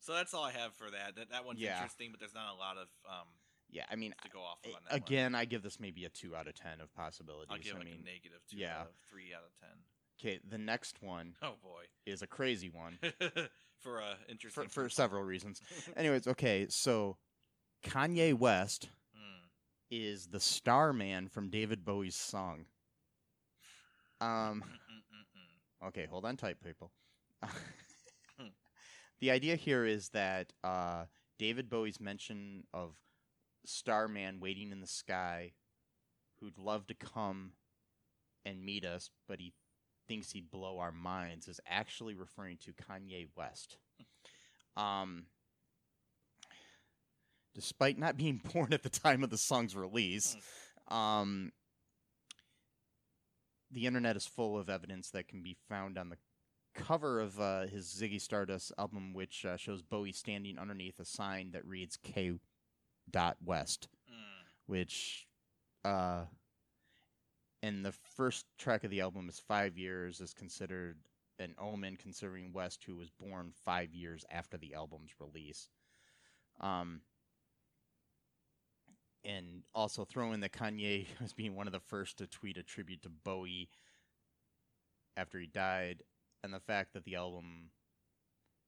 So 0.00 0.12
that's 0.14 0.34
all 0.34 0.44
I 0.44 0.52
have 0.52 0.74
for 0.74 0.90
that. 0.90 1.14
That 1.16 1.30
that 1.30 1.44
one's 1.46 1.60
Yeah. 1.60 1.76
interesting, 1.76 2.10
but 2.10 2.20
there's 2.20 2.34
not 2.34 2.52
a 2.54 2.58
lot 2.58 2.76
of 2.76 2.88
um 3.08 3.28
Yeah, 3.70 3.84
I 3.90 3.96
mean, 3.96 4.12
to 4.22 4.28
go 4.30 4.40
off 4.40 4.58
of 4.64 4.72
that 4.72 4.90
one. 4.90 5.02
again, 5.02 5.34
I 5.34 5.44
give 5.44 5.62
this 5.62 5.78
maybe 5.78 6.04
a 6.04 6.08
two 6.08 6.34
out 6.34 6.46
of 6.48 6.54
ten 6.54 6.80
of 6.80 6.92
possibilities. 6.94 7.48
I'll 7.50 7.58
give 7.58 7.74
I 7.74 7.78
like 7.78 7.86
mean, 7.86 8.00
a 8.02 8.04
negative 8.04 8.40
two 8.50 8.56
yeah. 8.58 8.80
out 8.80 8.86
of 8.88 8.94
three 9.10 9.32
out 9.34 9.42
of 9.44 9.52
ten. 9.60 9.78
okay, 10.20 10.40
the 10.48 10.58
next 10.58 11.02
one 11.02 11.34
Oh 11.42 11.54
boy, 11.62 11.84
is 12.06 12.22
a 12.22 12.26
crazy 12.26 12.68
one. 12.70 12.98
for 13.78 14.02
uh 14.02 14.14
interesting 14.28 14.64
for, 14.68 14.68
for 14.84 14.88
several 14.88 15.22
reasons. 15.22 15.60
Anyways, 15.96 16.26
okay, 16.26 16.66
so 16.68 17.16
Kanye 17.84 18.34
West 18.34 18.88
Mm. 19.16 19.48
is 19.90 20.26
the 20.28 20.40
star 20.40 20.92
man 20.92 21.28
from 21.28 21.48
David 21.50 21.84
Bowie's 21.84 22.14
song. 22.16 22.66
Um, 24.20 24.62
Mm-mm-mm-mm. 24.62 25.88
okay, 25.88 26.06
hold 26.06 26.24
on 26.26 26.36
tight, 26.36 26.60
people. 26.62 26.92
The 29.20 29.30
idea 29.30 29.56
here 29.56 29.84
is 29.84 30.08
that 30.10 30.52
uh, 30.64 31.04
David 31.38 31.68
Bowie's 31.68 32.00
mention 32.00 32.64
of 32.72 32.94
Starman 33.64 34.40
waiting 34.40 34.72
in 34.72 34.80
the 34.80 34.86
sky, 34.86 35.52
who'd 36.40 36.58
love 36.58 36.86
to 36.86 36.94
come 36.94 37.52
and 38.44 38.64
meet 38.64 38.84
us, 38.84 39.10
but 39.28 39.40
he 39.40 39.52
thinks 40.08 40.32
he'd 40.32 40.50
blow 40.50 40.78
our 40.78 40.92
minds, 40.92 41.48
is 41.48 41.60
actually 41.68 42.14
referring 42.14 42.58
to 42.58 42.72
Kanye 42.72 43.28
West. 43.36 43.76
Um, 44.76 45.26
despite 47.54 47.98
not 47.98 48.16
being 48.16 48.40
born 48.52 48.72
at 48.72 48.82
the 48.82 48.88
time 48.88 49.22
of 49.22 49.30
the 49.30 49.38
song's 49.38 49.76
release, 49.76 50.36
um, 50.88 51.52
the 53.70 53.86
internet 53.86 54.16
is 54.16 54.26
full 54.26 54.58
of 54.58 54.70
evidence 54.70 55.10
that 55.10 55.28
can 55.28 55.42
be 55.42 55.56
found 55.68 55.98
on 55.98 56.08
the 56.08 56.16
cover 56.74 57.20
of 57.20 57.38
uh, 57.40 57.66
his 57.66 57.86
Ziggy 57.86 58.20
Stardust 58.20 58.72
album, 58.78 59.12
which 59.12 59.44
uh, 59.44 59.56
shows 59.56 59.82
Bowie 59.82 60.12
standing 60.12 60.58
underneath 60.58 60.98
a 61.00 61.04
sign 61.04 61.50
that 61.52 61.64
reads 61.66 61.96
K. 61.96 62.32
Dot 63.10 63.36
West, 63.44 63.88
Mm. 64.10 64.44
which, 64.66 65.26
uh, 65.84 66.24
and 67.62 67.84
the 67.84 67.92
first 67.92 68.46
track 68.58 68.84
of 68.84 68.90
the 68.90 69.00
album 69.00 69.28
is 69.28 69.38
Five 69.38 69.76
Years, 69.76 70.20
is 70.20 70.32
considered 70.32 70.98
an 71.40 71.54
omen 71.58 71.96
considering 71.96 72.52
West, 72.52 72.84
who 72.84 72.94
was 72.96 73.10
born 73.10 73.52
five 73.64 73.94
years 73.94 74.24
after 74.30 74.58
the 74.58 74.74
album's 74.74 75.12
release. 75.18 75.68
Um, 76.60 77.00
and 79.24 79.62
also 79.74 80.04
throw 80.04 80.32
in 80.32 80.40
that 80.40 80.52
Kanye 80.52 81.06
as 81.22 81.32
being 81.32 81.56
one 81.56 81.66
of 81.66 81.72
the 81.72 81.80
first 81.80 82.18
to 82.18 82.26
tweet 82.26 82.56
a 82.58 82.62
tribute 82.62 83.02
to 83.02 83.08
Bowie 83.08 83.68
after 85.16 85.38
he 85.38 85.46
died, 85.46 86.02
and 86.42 86.52
the 86.52 86.60
fact 86.60 86.92
that 86.94 87.04
the 87.04 87.16
album 87.16 87.70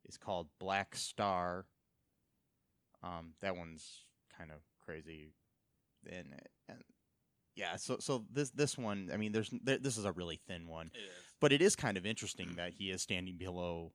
is 0.04 0.16
called 0.16 0.48
Black 0.58 0.94
Star. 0.96 1.66
Um, 3.02 3.32
that 3.40 3.56
one's 3.56 4.04
kind 4.36 4.50
of 4.50 4.58
crazy. 4.84 5.34
and, 6.10 6.26
and 6.68 6.78
yeah, 7.56 7.76
so 7.76 7.98
so 8.00 8.24
this 8.32 8.50
this 8.50 8.78
one, 8.78 9.10
I 9.12 9.16
mean, 9.16 9.32
there's 9.32 9.50
there, 9.62 9.78
this 9.78 9.98
is 9.98 10.04
a 10.04 10.12
really 10.12 10.40
thin 10.48 10.66
one, 10.68 10.86
It 10.94 11.00
but 11.40 11.52
it 11.52 11.60
is 11.60 11.76
kind 11.76 11.96
of 11.96 12.06
interesting 12.06 12.54
that 12.56 12.72
he 12.72 12.90
is 12.90 13.02
standing 13.02 13.36
below 13.36 13.92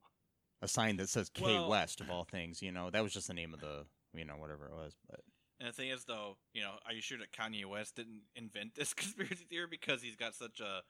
a 0.61 0.67
sign 0.67 0.97
that 0.97 1.09
says 1.09 1.29
K 1.29 1.43
Well- 1.43 1.69
West 1.69 2.01
of 2.01 2.09
all 2.09 2.23
things. 2.25 2.61
You 2.61 2.71
know, 2.71 2.89
that 2.91 3.01
was 3.01 3.13
just 3.13 3.27
the 3.27 3.33
name 3.33 3.53
of 3.53 3.59
the 3.61 3.85
you 4.13 4.25
know 4.25 4.35
whatever 4.35 4.65
it 4.67 4.73
was, 4.73 4.95
but 5.09 5.21
And 5.59 5.69
the 5.69 5.73
thing 5.73 5.89
is, 5.89 6.05
though, 6.05 6.37
you 6.53 6.61
know, 6.61 6.73
are 6.85 6.93
you 6.93 7.01
sure 7.01 7.17
that 7.17 7.31
Kanye 7.31 7.65
West 7.65 7.95
didn't 7.95 8.21
invent 8.35 8.75
this 8.75 8.93
conspiracy 9.01 9.45
theory 9.49 9.67
because 9.69 10.01
he's 10.03 10.15
got 10.15 10.35
such 10.35 10.59
a, 10.59 10.81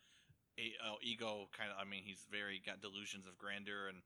a 0.57 0.95
ego 1.01 1.49
kind 1.57 1.71
of? 1.71 1.77
I 1.79 1.89
mean, 1.89 2.03
he's 2.03 2.25
very 2.31 2.61
got 2.65 2.81
delusions 2.81 3.27
of 3.27 3.37
grandeur, 3.37 3.87
and 3.87 4.01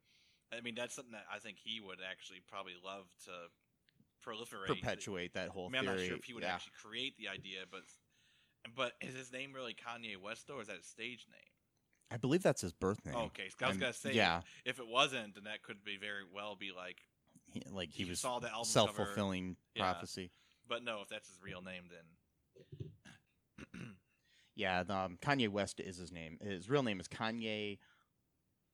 I 0.52 0.62
mean 0.62 0.76
that's 0.76 0.94
something 0.96 1.14
that 1.14 1.26
I 1.34 1.40
think 1.40 1.58
he 1.64 1.80
would 1.80 2.00
actually 2.10 2.42
probably 2.48 2.74
love 2.84 3.06
to 3.26 3.32
proliferate. 4.28 4.68
perpetuate 4.68 5.34
that 5.34 5.50
whole 5.50 5.68
I 5.68 5.70
mean, 5.70 5.80
I'm 5.80 5.86
not 5.86 6.00
sure 6.00 6.16
if 6.18 6.26
he 6.26 6.34
would 6.34 6.44
yeah. 6.44 6.54
actually 6.56 6.74
create 6.82 7.18
the 7.18 7.28
idea, 7.30 7.60
but 7.70 7.82
but 8.76 8.94
is 9.02 9.16
his 9.16 9.32
name 9.32 9.54
really 9.54 9.74
Kanye 9.74 10.18
West 10.18 10.50
or 10.50 10.62
is 10.62 10.68
that 10.68 10.78
a 10.80 10.84
stage 10.84 11.26
name? 11.32 11.40
I 12.12 12.18
believe 12.18 12.44
that's 12.44 12.62
his 12.62 12.74
birth 12.74 13.04
name. 13.06 13.16
Okay, 13.16 13.46
'cause 13.50 13.56
I 13.62 13.68
was 13.68 13.74
I'm- 13.76 13.80
gonna 13.80 13.94
say, 13.94 14.14
yeah, 14.14 14.42
If 14.66 14.80
it 14.80 14.88
wasn't, 14.88 15.36
then 15.36 15.46
that 15.46 15.64
could 15.64 15.84
be 15.84 15.98
very 15.98 16.24
well 16.26 16.56
be 16.56 16.72
like. 16.72 17.08
he, 17.48 17.62
like 17.72 17.90
he 17.90 18.04
was 18.06 18.20
saw 18.20 18.40
the 18.40 18.50
self 18.64 18.96
fulfilling 18.96 19.56
Yeah. 19.76 19.84
prophecy. 19.92 20.32
But 20.68 20.84
no, 20.84 21.02
if 21.02 21.08
that's 21.10 21.28
his 21.30 21.42
real 21.42 21.62
name, 21.62 21.88
then 21.90 22.91
Yeah, 24.56 24.84
the, 24.84 24.96
um, 24.96 25.18
Kanye 25.22 25.50
West 25.50 25.80
is 25.80 25.98
his 25.98 26.12
name. 26.12 26.38
His 26.42 26.70
real 26.70 26.84
name 26.84 27.00
is 27.00 27.08
Kanye 27.08 27.80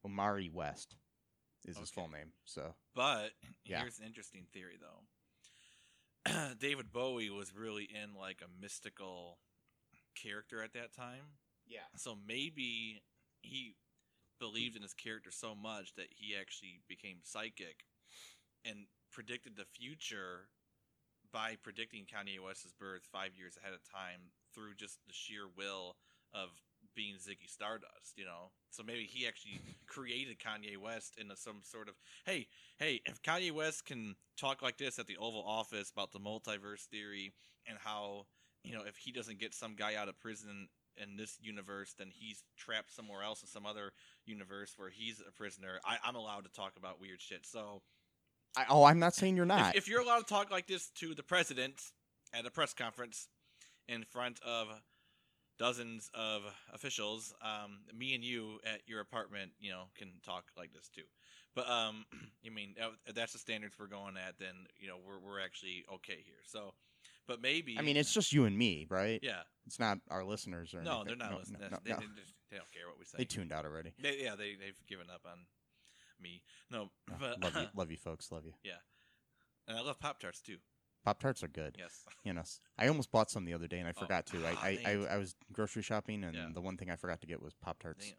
Omari 0.06 0.50
West. 0.50 0.96
Is 1.66 1.78
his 1.78 1.90
full 1.90 2.08
name. 2.08 2.32
So 2.46 2.76
But 2.96 3.32
Yeah. 3.66 3.82
here's 3.82 4.00
an 4.00 4.06
interesting 4.06 4.46
theory, 4.54 4.78
though. 4.80 6.54
David 6.60 6.92
Bowie 6.94 7.30
was 7.30 7.54
really 7.54 7.84
in 7.84 8.14
like 8.14 8.42
a 8.42 8.62
mystical 8.62 9.40
character 10.16 10.64
at 10.64 10.74
that 10.74 10.94
time, 10.94 11.38
yeah, 11.68 11.86
so 11.96 12.16
maybe 12.28 13.04
he 13.42 13.76
believed 14.40 14.76
in 14.76 14.82
his 14.82 14.94
character 14.94 15.32
so 15.32 15.54
much 15.56 15.94
that 15.96 16.08
he 16.16 16.36
actually 16.40 16.80
became 16.88 17.18
psychic 17.24 17.86
and 18.66 18.88
predicted 19.12 19.56
the 19.56 19.66
future 19.66 20.50
by 21.32 21.56
predicting 21.62 22.06
Kanye 22.06 22.40
West's 22.44 22.72
birth 22.74 23.04
five 23.12 23.36
years 23.36 23.58
ahead 23.62 23.74
of 23.74 23.82
time 23.84 24.32
through 24.58 24.74
just 24.76 24.98
the 25.08 25.14
sheer 25.14 25.44
will 25.56 25.96
of 26.34 26.50
being 26.96 27.16
Ziggy 27.16 27.48
Stardust, 27.48 28.18
you 28.18 28.26
know. 28.26 28.52
So 28.72 28.84
maybe 28.84 29.04
he 29.04 29.28
actually 29.28 29.62
created 29.88 30.38
Kanye 30.40 30.78
West 30.78 31.16
in 31.20 31.30
a, 31.30 31.36
some 31.36 31.62
sort 31.64 31.88
of 31.88 31.96
hey, 32.26 32.48
hey, 32.80 33.02
if 33.06 33.22
Kanye 33.22 33.52
West 33.52 33.86
can 33.86 34.16
talk 34.36 34.62
like 34.62 34.78
this 34.78 34.98
at 35.00 35.08
the 35.08 35.18
Oval 35.18 35.44
Office 35.46 35.92
about 35.92 36.12
the 36.12 36.20
multiverse 36.20 36.86
theory 36.92 37.34
and 37.68 37.78
how 37.84 38.26
you 38.64 38.74
know 38.74 38.82
if 38.86 38.98
he 38.98 39.12
doesn't 39.12 39.40
get 39.40 39.54
some 39.54 39.76
guy 39.76 39.96
out 39.96 40.10
of 40.10 40.20
prison 40.20 40.68
in 41.02 41.16
this 41.16 41.38
universe, 41.40 41.94
then 41.98 42.10
he's 42.12 42.44
trapped 42.58 42.92
somewhere 42.92 43.22
else 43.22 43.44
in 43.44 43.48
some 43.48 43.68
other 43.68 43.92
universe 44.26 44.74
where 44.78 44.90
he's 44.90 45.22
a 45.22 45.32
prisoner. 45.32 45.80
I, 45.86 45.98
I'm 46.04 46.16
allowed 46.16 46.46
to 46.46 46.52
talk 46.52 46.74
about 46.76 47.00
weird 47.00 47.22
shit. 47.22 47.46
So 47.46 47.84
I, 48.58 48.66
oh, 48.70 48.84
I'm 48.84 48.98
not 48.98 49.14
saying 49.14 49.36
you're 49.36 49.46
if, 49.46 49.50
not. 49.50 49.76
if 49.76 49.88
you're 49.88 50.02
allowed 50.02 50.20
to 50.20 50.26
talk 50.26 50.50
like 50.50 50.66
this 50.66 50.90
to 50.96 51.14
the 51.14 51.22
president 51.22 51.80
at 52.34 52.48
a 52.48 52.52
press 52.52 52.74
conference 52.74 53.28
in 53.88 54.04
front 54.04 54.40
of 54.46 54.68
dozens 55.60 56.10
of 56.14 56.44
officials, 56.74 57.34
um, 57.42 57.80
me 57.98 58.14
and 58.14 58.24
you 58.24 58.60
at 58.66 58.82
your 58.88 59.00
apartment, 59.02 59.52
you 59.60 59.72
know, 59.72 59.84
can 59.98 60.12
talk 60.24 60.46
like 60.58 60.72
this 60.74 60.90
too. 60.90 61.04
But 61.56 61.70
um, 61.70 62.06
you 62.42 62.52
mean 62.52 62.76
if 63.08 63.16
that's 63.16 63.34
the 63.34 63.40
standards 63.40 63.76
we're 63.80 63.88
going 63.88 64.16
at, 64.18 64.38
then 64.40 64.56
you 64.78 64.88
know 64.88 64.98
we're 65.06 65.20
we're 65.20 65.40
actually 65.40 65.86
okay 65.96 66.22
here. 66.24 66.42
So, 66.46 66.74
but 67.28 67.42
maybe 67.42 67.78
I 67.78 67.82
mean, 67.82 67.98
it's 67.98 68.14
just 68.14 68.32
you 68.34 68.46
and 68.46 68.58
me, 68.58 68.86
right? 68.90 69.20
yeah, 69.24 69.42
It's 69.66 69.80
not 69.80 69.98
our 70.10 70.24
listeners 70.24 70.74
or 70.74 70.82
no, 70.84 71.02
anything. 71.02 71.08
they're 71.08 71.28
not 71.28 71.32
no, 71.32 71.38
listening. 71.40 71.62
No, 71.62 71.68
no, 71.70 71.78
they, 71.84 71.92
they, 71.92 72.06
they 72.52 72.58
don't 72.58 72.72
care 72.72 72.88
what 72.88 73.00
we 73.00 73.06
say. 73.06 73.18
They 73.18 73.26
tuned 73.26 73.52
out 73.52 73.66
already. 73.66 73.94
They- 74.00 74.20
yeah, 74.24 74.36
they 74.36 74.56
they've 74.56 74.80
given 74.88 75.08
up 75.14 75.22
on 75.26 75.40
me. 76.22 76.44
No, 76.70 76.90
No, 77.10 77.16
but 77.20 77.44
love 77.44 77.56
you, 77.56 77.68
love 77.76 77.92
you, 77.92 77.98
folks. 77.98 78.32
Love 78.32 78.46
you. 78.46 78.54
Yeah, 78.64 78.74
and 79.68 79.78
I 79.78 79.82
love 79.82 80.00
Pop 80.00 80.20
Tarts 80.20 80.42
too. 80.42 80.58
Pop 81.08 81.22
tarts 81.22 81.42
are 81.42 81.48
good. 81.48 81.76
Yes. 81.80 82.02
You 82.26 82.34
know, 82.34 82.44
I 82.78 82.90
almost 82.90 83.10
bought 83.10 83.32
some 83.32 83.46
the 83.46 83.54
other 83.54 83.68
day 83.70 83.80
and 83.80 83.88
I 83.88 83.94
Oh, 83.96 84.02
forgot 84.02 84.26
to. 84.26 84.38
ah, 84.46 84.60
I, 84.62 84.80
I. 84.86 84.92
I, 84.92 85.14
I 85.14 85.18
was 85.18 85.34
grocery 85.54 85.82
shopping 85.82 86.26
and 86.26 86.36
Yeah. 86.36 86.50
the 86.54 86.60
one 86.60 86.76
thing 86.76 86.90
I 86.92 86.98
forgot 86.98 87.22
to 87.22 87.28
get 87.28 87.42
was 87.42 87.54
Pop 87.54 87.80
tarts. 87.80 88.14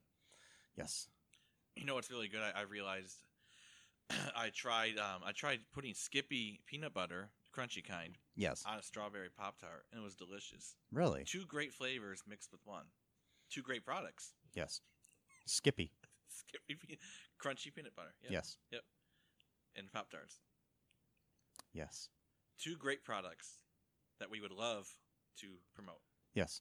Yes. 0.79 1.09
You 1.77 1.85
know 1.85 1.95
what's 1.95 2.11
really 2.11 2.29
good? 2.29 2.41
I, 2.41 2.61
I 2.61 2.63
realized 2.63 3.19
I 4.35 4.49
tried 4.49 4.97
um, 4.97 5.21
I 5.27 5.33
tried 5.33 5.61
putting 5.75 5.93
Skippy 5.93 6.61
peanut 6.65 6.95
butter, 6.95 7.29
crunchy 7.55 7.85
kind, 7.87 8.17
Yes. 8.35 8.65
on 8.67 8.79
a 8.79 8.83
strawberry 8.83 9.29
pop 9.29 9.59
tart, 9.61 9.85
and 9.93 10.01
it 10.01 10.05
was 10.05 10.15
delicious. 10.15 10.75
Really? 10.91 11.25
Two 11.27 11.45
great 11.45 11.75
flavors 11.75 12.23
mixed 12.27 12.51
with 12.51 12.63
one. 12.65 12.85
Two 13.51 13.61
great 13.61 13.85
products. 13.85 14.33
Yes. 14.55 14.81
Skippy. 15.45 15.93
Skippy 16.31 16.77
pe- 16.81 16.97
crunchy 17.39 17.75
peanut 17.75 17.95
butter. 17.95 18.15
Yeah. 18.23 18.31
Yes. 18.33 18.57
Yep, 18.73 18.83
and 19.77 19.93
pop 19.93 20.11
tarts. 20.11 20.37
Yes. 21.75 22.09
Two 22.63 22.77
great 22.77 23.05
products 23.05 23.59
that 24.21 24.31
we 24.31 24.41
would 24.41 24.53
love 24.53 24.89
to 25.41 25.47
promote. 25.75 26.01
Yes. 26.35 26.61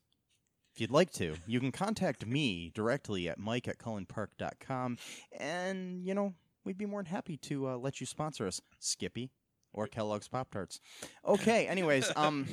If 0.74 0.82
you'd 0.82 0.92
like 0.92 1.12
to, 1.14 1.36
you 1.48 1.60
can 1.60 1.72
contact 1.72 2.26
me 2.26 2.72
directly 2.74 3.28
at 3.30 3.40
mike 3.40 3.68
at 3.68 3.80
cullenpark.com. 3.80 4.98
And, 5.40 6.06
you 6.06 6.14
know, 6.14 6.36
we'd 6.64 6.78
be 6.78 6.86
more 6.86 7.02
than 7.02 7.12
happy 7.12 7.38
to 7.38 7.70
uh, 7.70 7.78
let 7.78 8.00
you 8.00 8.06
sponsor 8.06 8.46
us, 8.46 8.62
Skippy 8.80 9.32
or 9.74 9.88
Kellogg's 9.88 10.28
Pop 10.28 10.52
Tarts. 10.52 10.80
Okay, 11.26 11.68
anyways, 11.68 12.12
um. 12.16 12.48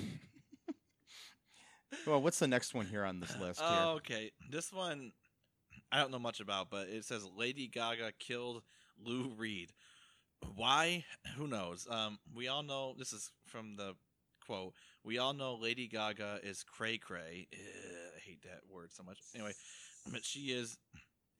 well, 2.06 2.22
what's 2.22 2.38
the 2.38 2.48
next 2.48 2.74
one 2.74 2.86
here 2.86 3.04
on 3.04 3.20
this 3.20 3.36
list 3.38 3.60
here? 3.60 3.68
Oh, 3.70 3.94
okay. 3.96 4.32
This 4.50 4.72
one 4.72 5.12
I 5.92 5.98
don't 5.98 6.10
know 6.10 6.18
much 6.18 6.40
about, 6.40 6.70
but 6.70 6.88
it 6.88 7.04
says 7.04 7.24
Lady 7.36 7.68
Gaga 7.68 8.12
killed 8.18 8.62
Lou 9.02 9.32
Reed. 9.36 9.72
Why? 10.56 11.04
Who 11.36 11.46
knows? 11.46 11.86
Um, 11.90 12.18
we 12.34 12.48
all 12.48 12.62
know 12.62 12.94
this 12.98 13.12
is 13.12 13.30
from 13.46 13.76
the 13.76 13.94
quote. 14.46 14.74
We 15.02 15.18
all 15.18 15.32
know 15.32 15.54
Lady 15.54 15.88
Gaga 15.88 16.40
is 16.42 16.62
cray 16.62 16.98
cray. 16.98 17.48
I 17.52 18.20
hate 18.20 18.42
that 18.42 18.60
word 18.68 18.92
so 18.92 19.02
much. 19.02 19.18
Anyway, 19.34 19.52
but 20.10 20.24
she 20.24 20.52
is. 20.52 20.78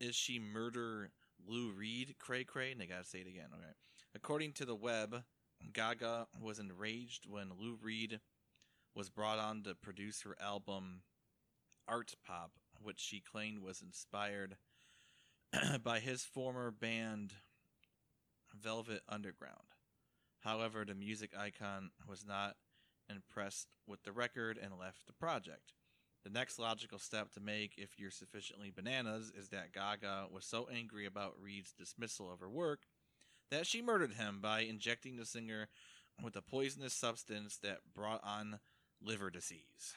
Is 0.01 0.15
she 0.15 0.39
murder 0.39 1.11
Lou 1.47 1.71
Reed 1.71 2.17
cray 2.19 2.45
cray? 2.45 2.73
And 2.73 2.81
they 2.81 2.87
gotta 2.87 3.05
say 3.05 3.21
it 3.21 3.29
again. 3.29 3.49
Okay. 3.53 3.73
According 4.15 4.53
to 4.55 4.65
the 4.65 4.75
web, 4.75 5.25
Gaga 5.73 6.27
was 6.41 6.59
enraged 6.59 7.27
when 7.29 7.51
Lou 7.59 7.79
Reed 7.81 8.21
was 8.95 9.11
brought 9.11 9.39
on 9.39 9.63
to 9.63 9.75
produce 9.75 10.23
her 10.23 10.37
album 10.41 11.03
Art 11.89 12.15
Pop, 12.27 12.53
which 12.83 13.01
she 13.01 13.21
claimed 13.21 13.61
was 13.61 13.83
inspired 13.83 14.57
by 15.83 16.01
his 16.01 16.25
former 16.25 16.71
band 16.71 17.35
Velvet 18.61 19.03
Underground. 19.09 19.75
However, 20.41 20.85
the 20.85 20.95
music 20.95 21.31
icon 21.39 21.91
was 22.09 22.25
not 22.27 22.57
impressed 23.09 23.69
with 23.87 24.03
the 24.03 24.13
record 24.13 24.59
and 24.63 24.79
left 24.79 25.07
the 25.07 25.13
project. 25.13 25.73
The 26.25 26.31
next 26.31 26.59
logical 26.59 26.99
step 26.99 27.33
to 27.33 27.41
make, 27.41 27.75
if 27.77 27.99
you're 27.99 28.11
sufficiently 28.11 28.73
bananas, 28.75 29.31
is 29.37 29.49
that 29.49 29.73
Gaga 29.73 30.27
was 30.33 30.45
so 30.45 30.69
angry 30.73 31.07
about 31.07 31.35
Reed's 31.41 31.73
dismissal 31.73 32.33
of 32.33 32.41
her 32.41 32.51
work 32.51 32.81
that 33.51 33.67
she 33.67 33.83
murdered 33.83 34.15
him 34.15 34.39
by 34.41 34.61
injecting 34.61 35.17
the 35.17 35.27
singer 35.27 35.69
with 36.23 36.37
a 36.37 36.43
poisonous 36.43 36.95
substance 36.95 37.59
that 37.63 37.79
brought 37.95 38.23
on 38.25 38.59
liver 39.03 39.31
disease. 39.31 39.95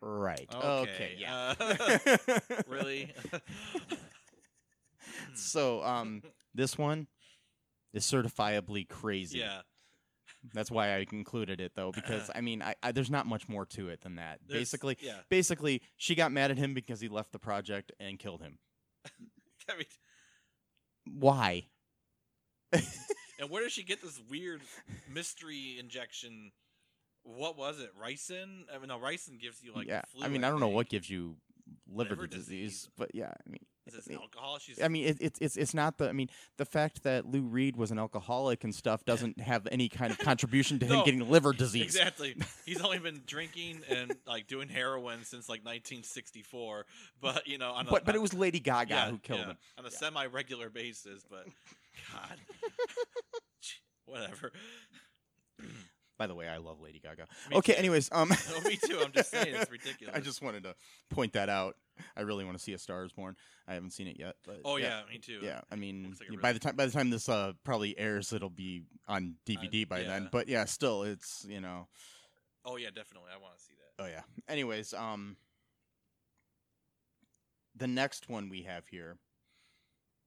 Right. 0.00 0.48
Okay, 0.54 0.90
Okay, 0.90 1.14
yeah. 1.18 1.54
uh, 1.58 2.16
Really? 2.66 3.12
so, 5.34 5.82
um, 5.82 6.22
this 6.54 6.78
one 6.78 7.06
is 7.94 8.04
certifiably 8.04 8.88
crazy. 8.88 9.38
yeah. 9.38 9.60
That's 10.52 10.70
why 10.70 10.94
I 10.94 11.06
included 11.10 11.58
it 11.60 11.72
though, 11.74 11.90
because 11.90 12.30
I 12.34 12.42
mean, 12.42 12.60
I, 12.62 12.74
I 12.82 12.92
there's 12.92 13.10
not 13.10 13.26
much 13.26 13.48
more 13.48 13.64
to 13.66 13.88
it 13.88 14.02
than 14.02 14.16
that. 14.16 14.40
There's- 14.46 14.60
basically, 14.60 14.98
yeah. 15.00 15.18
basically, 15.30 15.80
she 15.96 16.14
got 16.14 16.32
mad 16.32 16.50
at 16.50 16.58
him 16.58 16.74
because 16.74 17.00
he 17.00 17.08
left 17.08 17.32
the 17.32 17.38
project 17.38 17.92
and 17.98 18.18
killed 18.18 18.42
him. 18.42 18.58
I 19.70 19.76
mean, 19.76 19.86
Why? 21.18 21.66
and 22.72 23.48
where 23.48 23.62
does 23.62 23.72
she 23.72 23.84
get 23.84 24.02
this 24.02 24.20
weird 24.28 24.60
mystery 25.12 25.76
injection? 25.78 26.52
What 27.22 27.56
was 27.56 27.80
it? 27.80 27.90
Ricin? 27.98 28.64
I 28.74 28.78
mean, 28.78 28.88
no, 28.88 28.98
ricin 28.98 29.40
gives 29.40 29.62
you 29.62 29.72
like 29.74 29.86
yeah, 29.86 30.02
flu, 30.12 30.24
I 30.24 30.28
mean, 30.28 30.44
I 30.44 30.50
don't 30.50 30.60
know 30.60 30.68
what 30.68 30.90
gives 30.90 31.08
you 31.08 31.36
liver, 31.90 32.10
Liver 32.10 32.26
disease, 32.26 32.46
disease. 32.82 32.90
but 32.98 33.14
yeah, 33.14 33.30
I 33.30 33.50
mean, 33.50 33.64
Is 33.86 33.92
I 33.94 33.96
this 33.98 34.08
mean, 34.08 34.18
alcohol? 34.18 34.58
She's. 34.58 34.80
I 34.82 34.88
mean, 34.88 35.04
it, 35.06 35.18
it's 35.20 35.38
it's 35.40 35.56
it's 35.56 35.74
not 35.74 35.98
the. 35.98 36.08
I 36.08 36.12
mean, 36.12 36.30
the 36.56 36.64
fact 36.64 37.02
that 37.02 37.26
Lou 37.26 37.42
Reed 37.42 37.76
was 37.76 37.90
an 37.90 37.98
alcoholic 37.98 38.64
and 38.64 38.74
stuff 38.74 39.04
doesn't 39.04 39.38
have 39.40 39.68
any 39.70 39.88
kind 39.90 40.10
of 40.10 40.18
contribution 40.30 40.78
to 40.78 40.86
him 40.86 41.04
getting 41.04 41.28
liver 41.28 41.52
disease. 41.52 41.82
Exactly. 41.84 42.34
He's 42.64 42.80
only 42.80 42.98
been 42.98 43.20
drinking 43.26 43.82
and 43.90 44.14
like 44.26 44.46
doing 44.46 44.68
heroin 44.70 45.24
since 45.24 45.48
like 45.48 45.60
1964. 45.60 46.86
But 47.20 47.46
you 47.46 47.58
know, 47.58 47.72
on 47.72 47.86
a, 47.86 47.90
But 47.90 48.04
but 48.06 48.14
it 48.14 48.22
was 48.22 48.32
Lady 48.32 48.60
Gaga 48.60 48.94
yeah, 48.94 49.10
who 49.10 49.18
killed 49.18 49.40
yeah, 49.40 49.46
him. 49.48 49.56
on 49.78 49.84
a 49.84 49.88
Yeah. 49.88 49.98
semi-regular 49.98 50.70
basis. 50.70 51.24
But 51.28 51.44
God, 52.12 52.38
whatever. 54.06 54.52
By 56.16 56.26
the 56.28 56.34
way, 56.34 56.48
I 56.48 56.58
love 56.58 56.80
Lady 56.80 57.00
Gaga. 57.00 57.26
Me 57.50 57.56
okay, 57.56 57.72
too. 57.72 57.78
anyways, 57.78 58.08
um, 58.12 58.30
Oh, 58.54 58.60
me 58.68 58.76
too. 58.76 59.00
I'm 59.04 59.10
just 59.12 59.30
saying 59.30 59.54
it's 59.54 59.70
ridiculous. 59.78 60.14
I 60.14 60.20
just 60.20 60.42
wanted 60.42 60.62
to 60.62 60.74
point 61.10 61.32
that 61.32 61.48
out. 61.48 61.76
I 62.16 62.20
really 62.22 62.44
want 62.44 62.56
to 62.56 62.62
see 62.62 62.72
A 62.72 62.78
Star 62.78 63.04
Is 63.04 63.12
Born. 63.12 63.34
I 63.66 63.74
haven't 63.74 63.90
seen 63.92 64.06
it 64.06 64.16
yet, 64.18 64.36
but 64.46 64.60
Oh 64.64 64.76
yeah, 64.76 65.02
me 65.10 65.18
too. 65.18 65.40
yeah. 65.42 65.60
I 65.72 65.76
mean, 65.76 66.14
like 66.20 66.40
by 66.40 66.48
really- 66.48 66.52
the 66.54 66.58
time 66.60 66.76
by 66.76 66.86
the 66.86 66.92
time 66.92 67.10
this 67.10 67.28
uh 67.28 67.52
probably 67.64 67.98
airs, 67.98 68.32
it'll 68.32 68.48
be 68.50 68.84
on 69.08 69.34
DVD 69.46 69.88
by 69.88 70.02
then. 70.04 70.28
But 70.30 70.48
yeah, 70.48 70.64
still, 70.66 71.02
it's 71.02 71.44
you 71.48 71.60
know, 71.60 71.88
Oh 72.64 72.76
yeah, 72.76 72.88
definitely. 72.94 73.30
I 73.34 73.40
want 73.42 73.56
to 73.58 73.62
see 73.62 73.74
that. 73.74 74.02
oh 74.04 74.06
yeah. 74.06 74.22
Anyways, 74.48 74.94
um, 74.94 75.36
the 77.76 77.86
next 77.86 78.28
one 78.28 78.48
we 78.48 78.62
have 78.62 78.86
here 78.86 79.16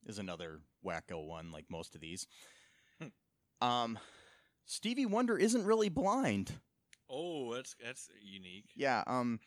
is 0.06 0.19
another 0.19 0.60
wacko 0.86 1.26
one, 1.26 1.52
like 1.52 1.65
most 1.69 1.95
of 1.95 2.02
these. 2.02 2.28
Hmm. 3.02 3.08
um, 3.67 4.00
Stevie 4.68 5.06
Wonder 5.06 5.38
isn't 5.38 5.66
really 5.66 5.90
blind. 5.90 6.52
Oh, 7.10 7.56
that's 7.56 7.76
that's 7.84 8.10
unique. 8.22 8.66
Yeah, 8.76 9.04
um 9.08 9.40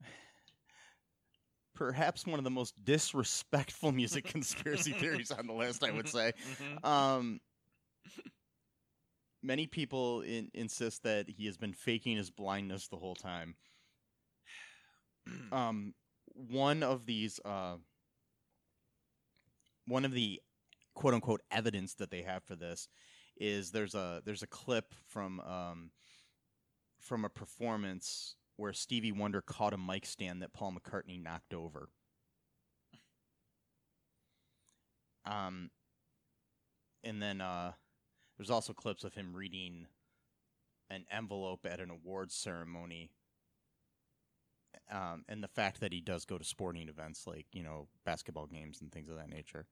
perhaps 1.74 2.26
one 2.26 2.38
of 2.38 2.44
the 2.44 2.50
most 2.50 2.82
disrespectful 2.84 3.92
music 3.92 4.24
conspiracy 4.24 4.92
theories 4.98 5.32
on 5.32 5.46
the 5.46 5.52
list, 5.52 5.84
I 5.84 5.90
would 5.90 6.08
say. 6.08 6.32
Mhm. 6.62 6.84
Um 6.84 7.40
many 9.42 9.66
people 9.66 10.20
in, 10.22 10.48
insist 10.54 11.02
that 11.02 11.28
he 11.28 11.46
has 11.46 11.56
been 11.56 11.72
faking 11.72 12.16
his 12.16 12.30
blindness 12.30 12.86
the 12.88 12.96
whole 12.96 13.16
time. 13.16 13.56
Um 15.52 15.94
one 16.34 16.82
of 16.82 17.04
these 17.04 17.40
uh 17.44 17.76
one 19.86 20.04
of 20.04 20.12
the 20.12 20.40
quote 20.94 21.14
unquote 21.14 21.42
evidence 21.50 21.94
that 21.94 22.10
they 22.10 22.22
have 22.22 22.44
for 22.44 22.54
this 22.54 22.88
is 23.36 23.70
there's 23.70 23.94
a 23.94 24.22
there's 24.24 24.42
a 24.42 24.46
clip 24.46 24.94
from 25.06 25.40
um 25.40 25.90
from 26.98 27.24
a 27.24 27.28
performance 27.28 28.36
where 28.56 28.72
Stevie 28.72 29.12
Wonder 29.12 29.40
caught 29.40 29.72
a 29.72 29.78
mic 29.78 30.06
stand 30.06 30.42
that 30.42 30.52
Paul 30.52 30.74
McCartney 30.74 31.20
knocked 31.20 31.52
over. 31.52 31.88
Um, 35.24 35.70
and 37.02 37.20
then 37.20 37.40
uh, 37.40 37.72
there's 38.36 38.50
also 38.50 38.72
clips 38.72 39.04
of 39.04 39.14
him 39.14 39.34
reading 39.34 39.86
an 40.90 41.04
envelope 41.10 41.66
at 41.68 41.80
an 41.80 41.90
awards 41.90 42.34
ceremony. 42.34 43.10
Um, 44.90 45.24
and 45.28 45.42
the 45.42 45.48
fact 45.48 45.80
that 45.80 45.92
he 45.92 46.00
does 46.00 46.24
go 46.24 46.38
to 46.38 46.44
sporting 46.44 46.88
events 46.88 47.26
like 47.26 47.46
you 47.52 47.62
know 47.62 47.88
basketball 48.04 48.46
games 48.46 48.80
and 48.80 48.92
things 48.92 49.08
of 49.08 49.16
that 49.16 49.28
nature, 49.28 49.66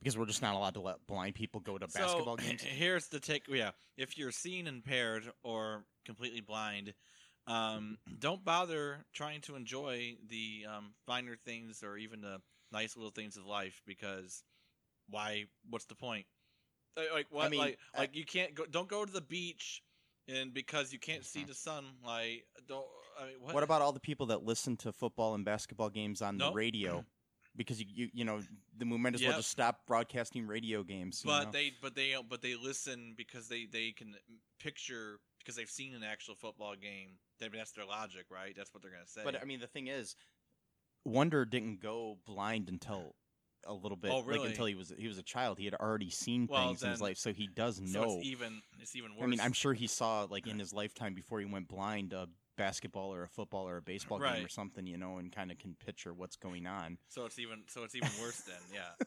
because 0.00 0.16
we're 0.16 0.26
just 0.26 0.42
not 0.42 0.54
allowed 0.54 0.74
to 0.74 0.80
let 0.80 1.06
blind 1.06 1.34
people 1.34 1.60
go 1.60 1.78
to 1.78 1.86
basketball 1.86 2.36
so, 2.38 2.44
games. 2.46 2.62
Here's 2.62 3.08
the 3.08 3.20
take. 3.20 3.46
Yeah, 3.48 3.70
if 3.96 4.16
you're 4.18 4.32
seeing 4.32 4.66
impaired 4.66 5.30
or 5.42 5.84
completely 6.04 6.40
blind, 6.40 6.94
um, 7.46 7.98
don't 8.18 8.44
bother 8.44 9.04
trying 9.12 9.40
to 9.42 9.56
enjoy 9.56 10.16
the 10.28 10.66
um, 10.68 10.94
finer 11.06 11.36
things 11.36 11.82
or 11.82 11.96
even 11.96 12.20
the 12.20 12.40
nice 12.72 12.96
little 12.96 13.10
things 13.12 13.36
of 13.36 13.46
life 13.46 13.82
because 13.86 14.42
why? 15.08 15.44
What's 15.68 15.86
the 15.86 15.94
point? 15.94 16.26
Uh, 16.96 17.02
Like 17.12 17.26
what? 17.30 17.50
mean, 17.50 17.60
like 17.60 17.78
I- 17.94 18.00
like 18.00 18.16
you 18.16 18.24
can't 18.24 18.54
go. 18.54 18.66
Don't 18.66 18.88
go 18.88 19.04
to 19.04 19.12
the 19.12 19.20
beach, 19.20 19.82
and 20.28 20.52
because 20.52 20.92
you 20.92 20.98
can't 20.98 21.24
see 21.24 21.42
Mhm. 21.44 21.48
the 21.48 21.54
sunlight, 21.54 22.44
don't. 22.66 22.86
I 23.18 23.26
mean, 23.26 23.40
what? 23.40 23.54
What 23.54 23.62
about 23.62 23.82
all 23.82 23.92
the 23.92 24.00
people 24.00 24.26
that 24.26 24.42
listen 24.42 24.76
to 24.78 24.92
football 24.92 25.34
and 25.34 25.44
basketball 25.44 25.90
games 25.90 26.20
on 26.22 26.38
the 26.38 26.52
radio? 26.52 27.04
Because 27.56 27.80
you, 27.80 27.86
you, 27.88 28.08
you 28.12 28.24
know, 28.24 28.40
the 28.76 28.84
we 28.86 28.98
might 28.98 29.14
as 29.14 29.20
well 29.22 29.30
Yep. 29.30 29.38
just 29.38 29.50
stop 29.50 29.86
broadcasting 29.86 30.46
radio 30.46 30.82
games. 30.82 31.22
you 31.24 31.30
but 31.30 31.44
know? 31.46 31.50
they 31.52 31.72
but 31.80 31.94
they 31.94 32.14
but 32.28 32.42
they 32.42 32.54
listen 32.54 33.14
because 33.16 33.48
they 33.48 33.66
they 33.66 33.92
can 33.92 34.14
picture 34.60 35.18
because 35.38 35.56
they've 35.56 35.70
seen 35.70 35.94
an 35.94 36.02
actual 36.02 36.34
football 36.34 36.74
game. 36.74 37.18
That- 37.40 37.52
That's 37.52 37.72
their 37.72 37.84
logic, 37.86 38.26
right? 38.30 38.54
That's 38.56 38.72
what 38.74 38.82
they're 38.82 38.92
gonna 38.92 39.06
say. 39.06 39.22
But 39.24 39.40
I 39.40 39.44
mean, 39.44 39.60
the 39.60 39.66
thing 39.66 39.86
is, 39.88 40.16
Wonder 41.04 41.44
didn't 41.44 41.80
go 41.80 42.18
blind 42.26 42.68
until 42.68 43.14
a 43.64 43.72
little 43.74 43.96
bit, 43.96 44.10
Oh, 44.12 44.18
like 44.18 44.26
really? 44.28 44.48
until 44.50 44.66
he 44.66 44.74
was 44.74 44.92
he 44.98 45.08
was 45.08 45.18
a 45.18 45.22
child. 45.22 45.58
He 45.58 45.64
had 45.64 45.74
already 45.74 46.10
seen 46.10 46.46
Well, 46.48 46.68
things 46.68 46.82
in 46.82 46.90
his 46.90 46.98
then- 47.00 47.08
life, 47.08 47.18
so 47.18 47.32
he 47.32 47.46
does 47.46 47.76
so 47.76 47.82
know. 48.02 48.18
it's 48.18 48.26
even 48.26 48.62
it's 48.80 48.94
even 48.96 49.14
worse. 49.14 49.24
I 49.24 49.26
mean, 49.26 49.40
I'm 49.40 49.52
sure 49.52 49.72
he 49.72 49.86
saw 49.86 50.22
like 50.28 50.46
in 50.46 50.58
his 50.58 50.72
lifetime 50.72 51.14
before 51.14 51.40
he 51.40 51.46
went 51.46 51.68
blind 51.68 52.12
a 52.12 52.28
basketball 52.56 53.12
or 53.12 53.22
a 53.22 53.28
football 53.28 53.68
or 53.68 53.76
a 53.76 53.82
baseball 53.82 54.18
game 54.18 54.44
or 54.44 54.48
something, 54.48 54.86
you 54.86 54.96
know, 54.96 55.18
and 55.18 55.30
kind 55.32 55.50
of 55.50 55.58
can 55.58 55.74
picture 55.84 56.12
what's 56.14 56.36
going 56.36 56.66
on. 56.66 56.98
so 57.08 57.24
it's 57.26 57.38
even 57.38 57.62
so 57.68 57.84
it's 57.84 57.94
even 57.94 58.10
worse 58.20 58.40
then. 58.42 58.56
Yeah. 58.72 59.06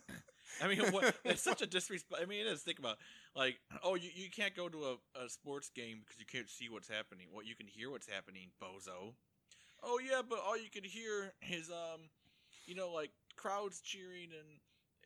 I 0.64 0.68
mean, 0.68 0.80
what, 0.92 1.16
it's 1.26 1.44
such 1.44 1.62
a 1.62 1.68
disrespect. 1.68 2.22
I 2.22 2.26
mean, 2.26 2.40
it 2.46 2.48
is. 2.50 2.62
Think 2.62 2.80
about 2.80 2.98
like, 3.36 3.60
oh, 3.84 3.96
you, 3.96 4.10
you 4.14 4.30
can't 4.32 4.56
go 4.56 4.68
to 4.68 4.78
a, 4.86 5.24
a 5.26 5.30
sports 5.30 5.70
game 5.76 6.00
because 6.00 6.20
you 6.20 6.26
can't 6.26 6.50
see 6.50 6.70
what's 6.70 6.88
happening. 6.90 7.28
Well, 7.32 7.46
you 7.46 7.56
can 7.56 7.68
hear 7.68 7.92
what's 7.92 8.08
happening, 8.08 8.50
bozo. 8.62 9.14
Oh 9.84 10.00
yeah, 10.00 10.22
but 10.28 10.40
all 10.46 10.58
you 10.58 10.70
can 10.70 10.84
hear 10.84 11.34
is 11.50 11.70
um, 11.70 12.02
you 12.66 12.76
know, 12.76 12.92
like 12.92 13.12
crowds 13.36 13.82
cheering 13.82 14.30
and 14.38 14.60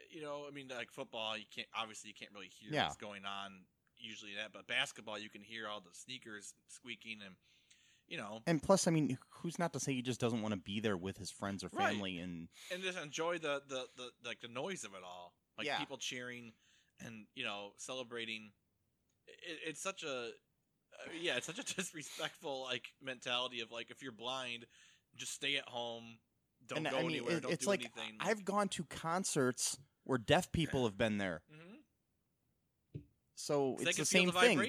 you 0.10 0.22
know, 0.22 0.46
I 0.48 0.52
mean, 0.52 0.68
like 0.76 0.92
football, 0.92 1.38
you 1.38 1.46
can't 1.54 1.68
obviously 1.78 2.10
you 2.10 2.16
can't 2.16 2.32
really 2.34 2.50
hear 2.60 2.72
Yeah. 2.72 2.86
what's 2.86 2.98
going 2.98 3.26
on 3.26 3.66
usually 3.98 4.32
that, 4.36 4.52
but 4.52 4.68
basketball 4.68 5.18
you 5.18 5.30
can 5.30 5.42
hear 5.42 5.68
all 5.68 5.80
the 5.80 5.94
sneakers 5.94 6.54
squeaking 6.68 7.20
and 7.26 7.36
you 8.08 8.18
know, 8.18 8.42
And 8.46 8.62
plus, 8.62 8.88
I 8.88 8.92
mean, 8.92 9.18
who's 9.42 9.58
not 9.58 9.74
to 9.74 9.80
say 9.80 9.94
he 9.94 10.02
just 10.02 10.20
doesn't 10.20 10.42
want 10.42 10.54
to 10.54 10.60
be 10.60 10.80
there 10.80 10.98
with 10.98 11.18
his 11.18 11.32
friends 11.32 11.64
or 11.64 11.70
Right. 11.74 11.92
family 11.94 12.20
and 12.20 12.48
and 12.72 12.84
just 12.84 12.98
enjoy 12.98 13.38
the, 13.40 13.62
the, 13.68 13.86
the 13.98 14.10
like 14.24 14.40
the 14.42 14.48
noise 14.48 14.84
of 14.84 14.94
it 14.94 15.04
all, 15.04 15.34
like 15.58 15.68
Yeah. 15.68 15.78
people 15.80 15.98
cheering 15.98 16.54
and 17.00 17.26
you 17.36 17.44
know 17.44 17.72
celebrating. 17.78 18.52
It, 19.28 19.60
it's 19.70 19.82
such 19.82 20.04
a 20.04 20.32
uh, 20.94 21.10
yeah, 21.20 21.38
it's 21.38 21.48
such 21.48 21.60
a 21.60 21.64
disrespectful 21.76 22.64
like 22.64 22.90
mentality 23.02 23.62
of 23.62 23.72
like 23.72 23.90
if 23.90 24.02
you're 24.04 24.12
blind, 24.12 24.66
just 25.16 25.34
stay 25.34 25.56
at 25.58 25.68
home, 25.68 26.20
don't 26.68 26.80
and 26.80 26.90
go 26.90 26.98
I 26.98 27.02
mean, 27.02 27.12
anywhere, 27.12 27.38
it- 27.38 27.44
don't 27.44 27.52
it's 27.54 27.64
do 27.66 27.70
like 27.72 27.82
anything. 27.82 28.18
I've 28.20 28.46
gone 28.46 28.68
to 28.70 28.84
concerts 28.86 29.80
where 30.04 30.18
deaf 30.20 30.52
people 30.52 30.84
have 30.86 30.98
been 30.98 31.18
there, 31.18 31.42
Mhm. 31.52 33.02
so 33.36 33.78
it's 33.80 33.98
the 33.98 34.06
same 34.06 34.28
the 34.28 34.34
thing. 34.34 34.60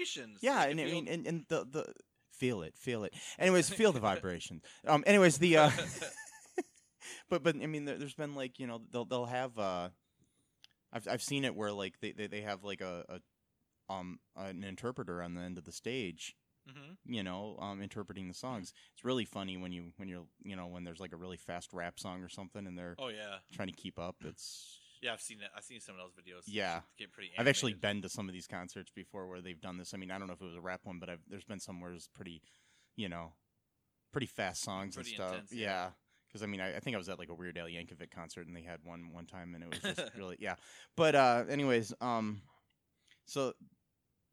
Yeah, 0.40 0.64
They 0.66 0.70
and 0.73 0.81
I 0.81 0.85
feel- 0.85 0.92
mean, 0.94 1.09
and, 1.09 1.27
and 1.27 1.44
the 1.49 1.64
the 1.64 1.94
feel 2.38 2.62
it, 2.62 2.77
feel 2.77 3.05
it. 3.05 3.14
Anyways, 3.38 3.68
feel 3.70 3.92
the 3.92 4.01
vibration. 4.01 4.61
Um, 4.87 5.05
anyways, 5.07 5.38
the 5.38 5.57
uh, 5.59 5.70
but 7.29 7.42
but 7.42 7.57
I 7.57 7.66
mean, 7.66 7.85
there, 7.85 7.97
there's 7.99 8.14
been 8.14 8.35
like 8.35 8.59
you 8.59 8.66
know 8.66 8.81
they'll 8.90 9.05
they'll 9.05 9.27
have 9.27 9.59
uh, 9.59 9.88
I've 10.92 11.09
I've 11.09 11.23
seen 11.23 11.44
it 11.44 11.55
where 11.55 11.73
like 11.73 12.01
they 12.01 12.12
they, 12.12 12.27
they 12.27 12.40
have 12.42 12.64
like 12.64 12.81
a, 12.81 13.05
a 13.09 13.92
um 13.92 14.18
an 14.37 14.64
interpreter 14.64 15.23
on 15.23 15.35
the 15.35 15.42
end 15.42 15.59
of 15.59 15.64
the 15.64 15.73
stage 15.73 16.37
Mhm. 16.66 16.97
you 17.07 17.23
know, 17.23 17.57
um, 17.61 17.83
interpreting 17.83 18.29
the 18.29 18.35
songs. 18.35 18.73
It's 18.94 19.05
really 19.05 19.25
funny 19.27 19.57
when 19.57 19.73
you 19.73 19.92
when 19.97 20.09
you're 20.09 20.27
you 20.42 20.57
know 20.57 20.66
when 20.68 20.85
there's 20.85 21.01
like 21.01 21.12
a 21.12 21.16
really 21.16 21.37
fast 21.37 21.73
rap 21.73 21.99
song 22.01 22.23
or 22.23 22.29
something 22.29 22.66
and 22.66 22.79
they're 22.79 22.97
Oh 22.99 23.09
yeah, 23.09 23.38
trying 23.53 23.68
to 23.68 23.75
keep 23.75 23.99
up. 23.99 24.16
It's 24.25 24.79
yeah. 25.05 25.12
I've 25.12 25.21
seen 25.21 25.38
that. 25.38 25.51
I've 25.57 25.64
seen 25.64 25.81
some 25.81 25.95
of 25.95 26.01
those 26.01 26.12
videos. 26.12 26.43
Yeah. 26.47 26.81
get 26.99 27.12
pretty. 27.12 27.31
I've 27.38 27.49
actually 27.49 27.75
been 27.75 28.03
to 28.03 28.09
some 28.09 28.29
of 28.29 28.33
these 28.33 28.47
concerts 28.47 28.90
before 28.95 29.29
where 29.29 29.40
they've 29.40 29.61
done 29.61 29.79
this. 29.79 29.93
I 29.95 29.99
mean, 29.99 30.11
I 30.11 30.19
don't 30.19 30.27
know 30.27 30.35
if 30.35 30.40
it 30.40 30.47
was 30.47 30.57
a 30.57 30.61
rap 30.61 30.81
one, 30.85 30.99
but 30.99 31.09
I've, 31.09 31.21
there's 31.29 31.45
been 31.45 31.61
some 31.61 31.81
where 31.81 31.93
it's 31.93 32.09
pretty, 32.09 32.43
you 32.97 33.09
know, 33.09 33.33
pretty 34.12 34.27
fast 34.27 34.62
songs 34.62 34.95
Pretty 34.95 35.11
and 35.11 35.17
stuff. 35.17 35.33
intense, 35.33 35.53
yeah. 35.53 35.67
yeah. 35.67 35.88
Because 36.29 36.43
I 36.43 36.47
mean, 36.47 36.61
I, 36.61 36.77
I 36.77 36.81
think 36.81 36.95
I 36.95 36.99
was 36.99 37.09
at 37.09 37.19
like 37.19 37.29
a 37.29 37.35
Weird 37.35 37.59
Al 37.59 37.67
Yankovic 37.67 38.11
concert 38.11 38.47
and 38.47 38.57
they 38.57 38.62
had 38.62 38.81
one 38.83 39.12
one 39.12 39.27
time 39.27 39.55
and 39.55 39.62
it 39.62 39.71
was 39.71 39.95
just 39.95 40.11
really 40.17 40.37
yeah. 40.40 40.57
But 40.97 41.14
uh, 41.14 41.45
anyways, 41.49 41.93
um, 42.01 42.43
so 43.25 43.53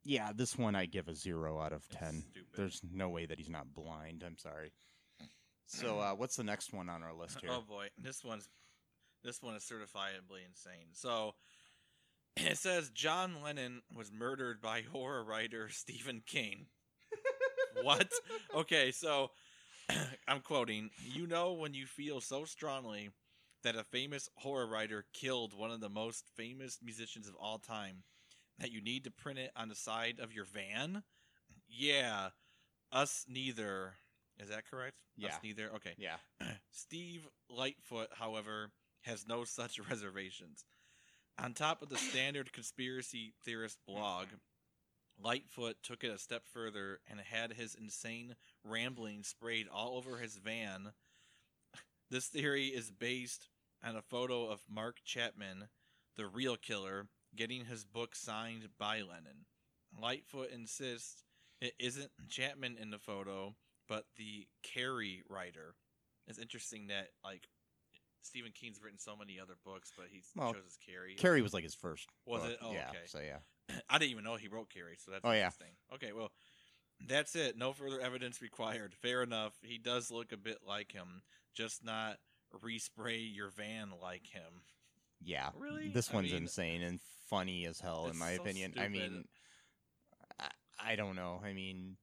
yeah, 0.04 0.32
this 0.36 0.58
one 0.58 0.76
I 0.76 0.86
give 0.86 1.08
a 1.08 1.16
zero 1.16 1.60
out 1.60 1.74
of 1.74 1.88
ten. 1.90 2.24
There's 2.56 2.82
no 2.92 3.10
way 3.10 3.28
that 3.28 3.38
he's 3.38 3.50
not 3.50 3.74
blind. 3.74 4.24
I'm 4.26 4.38
sorry. 4.38 4.72
So 5.68 6.00
uh, 6.00 6.14
what's 6.14 6.36
the 6.36 6.44
next 6.44 6.74
one 6.74 6.90
on 6.90 7.04
our 7.04 7.14
list 7.14 7.40
here? 7.42 7.52
Oh 7.54 7.62
boy, 7.62 7.88
this 7.98 8.24
one's 8.24 8.50
this 9.24 9.42
one 9.42 9.56
is 9.56 9.64
certifiably 9.64 10.46
insane. 10.48 10.94
So 10.94 11.36
it 12.38 12.58
says 12.58 12.90
John 12.90 13.42
Lennon 13.44 13.82
was 13.96 14.12
murdered 14.12 14.62
by 14.62 14.82
horror 14.92 15.24
writer 15.24 15.70
Stephen 15.70 16.22
King. 16.26 16.68
what? 17.82 18.10
Okay, 18.56 18.92
so 18.92 19.32
I'm 20.28 20.42
quoting, 20.42 20.90
"You 21.06 21.26
know 21.26 21.54
when 21.54 21.74
you 21.74 21.86
feel 21.86 22.20
so 22.20 22.44
strongly 22.44 23.10
that 23.64 23.76
a 23.78 23.84
famous 23.84 24.30
horror 24.36 24.68
writer 24.68 25.06
killed 25.14 25.54
one 25.58 25.72
of 25.72 25.80
the 25.80 25.90
most 25.90 26.26
famous 26.36 26.80
musicians 26.84 27.30
of 27.30 27.36
all 27.36 27.60
time 27.60 28.04
that 28.60 28.72
you 28.72 28.82
need 28.82 29.06
to 29.06 29.12
print 29.12 29.40
it 29.40 29.52
on 29.56 29.70
the 29.70 29.76
side 29.76 30.20
of 30.20 30.34
your 30.34 30.46
van?" 30.46 31.04
Yeah, 31.70 32.30
us 32.92 33.26
neither. 33.30 33.94
Is 34.38 34.50
that 34.50 34.70
correct? 34.70 34.96
Yeah. 35.16 35.30
Us 35.30 35.40
neither. 35.44 35.70
Okay. 35.76 35.94
Yeah. 35.98 36.18
Steve 36.72 37.26
Lightfoot, 37.50 38.10
however, 38.14 38.72
has 39.02 39.28
no 39.28 39.44
such 39.44 39.80
reservations. 39.90 40.66
On 41.40 41.54
top 41.54 41.82
of 41.82 41.90
the 41.90 41.98
standard 41.98 42.54
conspiracy 42.54 43.34
theorist 43.44 43.80
blog, 43.88 44.28
Lightfoot 45.24 45.78
took 45.84 46.04
it 46.04 46.12
a 46.12 46.18
step 46.18 46.44
further 46.52 47.00
and 47.10 47.20
had 47.20 47.54
his 47.54 47.76
insane 47.76 48.36
rambling 48.64 49.24
sprayed 49.24 49.68
all 49.72 49.98
over 49.98 50.18
his 50.18 50.38
van. 50.38 50.94
This 52.10 52.28
theory 52.28 52.68
is 52.68 52.92
based 52.92 53.48
on 53.84 53.96
a 53.96 54.02
photo 54.02 54.48
of 54.50 54.62
Mark 54.70 54.98
Chapman, 55.04 55.70
the 56.18 56.28
real 56.28 56.58
killer, 56.58 57.08
getting 57.36 57.66
his 57.66 57.86
book 57.86 58.16
signed 58.16 58.68
by 58.78 58.98
Lennon. 58.98 59.46
Lightfoot 60.00 60.52
insists 60.52 61.24
It 61.60 61.74
isn't 61.80 62.12
Chapman 62.28 62.78
in 62.78 62.90
the 62.90 63.00
photo, 63.00 63.56
but 63.88 64.06
the 64.18 64.48
Carrie 64.64 65.24
writer. 65.30 65.76
It's 66.28 66.40
interesting 66.40 66.88
that 66.88 67.10
like 67.24 67.48
Stephen 68.22 68.52
King's 68.54 68.82
written 68.82 69.00
so 69.00 69.16
many 69.16 69.40
other 69.40 69.56
books, 69.66 69.92
but 69.98 70.08
he 70.12 70.22
Well, 70.36 70.54
chose 70.54 70.64
his 70.66 70.78
Carrie. 70.78 71.16
Carrie 71.16 71.42
was 71.42 71.54
like 71.54 71.64
his 71.64 71.76
first. 71.76 72.08
Was 72.26 72.42
book. 72.42 72.52
it? 72.52 72.58
Oh, 72.62 72.72
yeah. 72.74 72.90
okay. 72.90 73.00
So 73.06 73.20
yeah. 73.20 73.40
I 73.90 73.98
didn't 73.98 74.12
even 74.12 74.24
know 74.24 74.36
he 74.36 74.48
wrote 74.48 74.70
Carrie, 74.70 74.98
so 75.04 75.12
that's 75.12 75.26
Oh, 75.26 75.32
yeah. 75.32 75.38
interesting. 75.46 75.76
Okay, 75.94 76.12
well, 76.14 76.32
that's 77.08 77.36
it. 77.36 77.58
No 77.58 77.74
further 77.74 78.00
evidence 78.00 78.42
required. 78.42 78.94
Fair 78.94 79.24
enough. 79.24 79.54
He 79.64 79.78
does 79.78 80.12
look 80.12 80.32
a 80.32 80.38
bit 80.38 80.60
like 80.68 80.92
him, 80.92 81.24
just 81.54 81.84
not 81.84 82.18
respray 82.64 83.34
your 83.34 83.50
van 83.50 83.92
like 84.02 84.28
him. 84.28 84.62
Yeah. 85.24 85.50
Really? 85.58 85.90
This 85.90 86.12
I 86.12 86.16
one's 86.16 86.32
mean, 86.32 86.44
insane 86.44 86.82
and 86.82 87.00
funny 87.30 87.66
as 87.66 87.80
hell, 87.80 88.08
in 88.08 88.18
my 88.18 88.36
so 88.36 88.42
opinion. 88.42 88.74
I 88.78 88.88
mean, 88.88 89.26
I, 90.40 90.48
I 90.80 90.96
don't 90.96 91.16
know. 91.16 91.42
I 91.44 91.54
mean, 91.54 91.98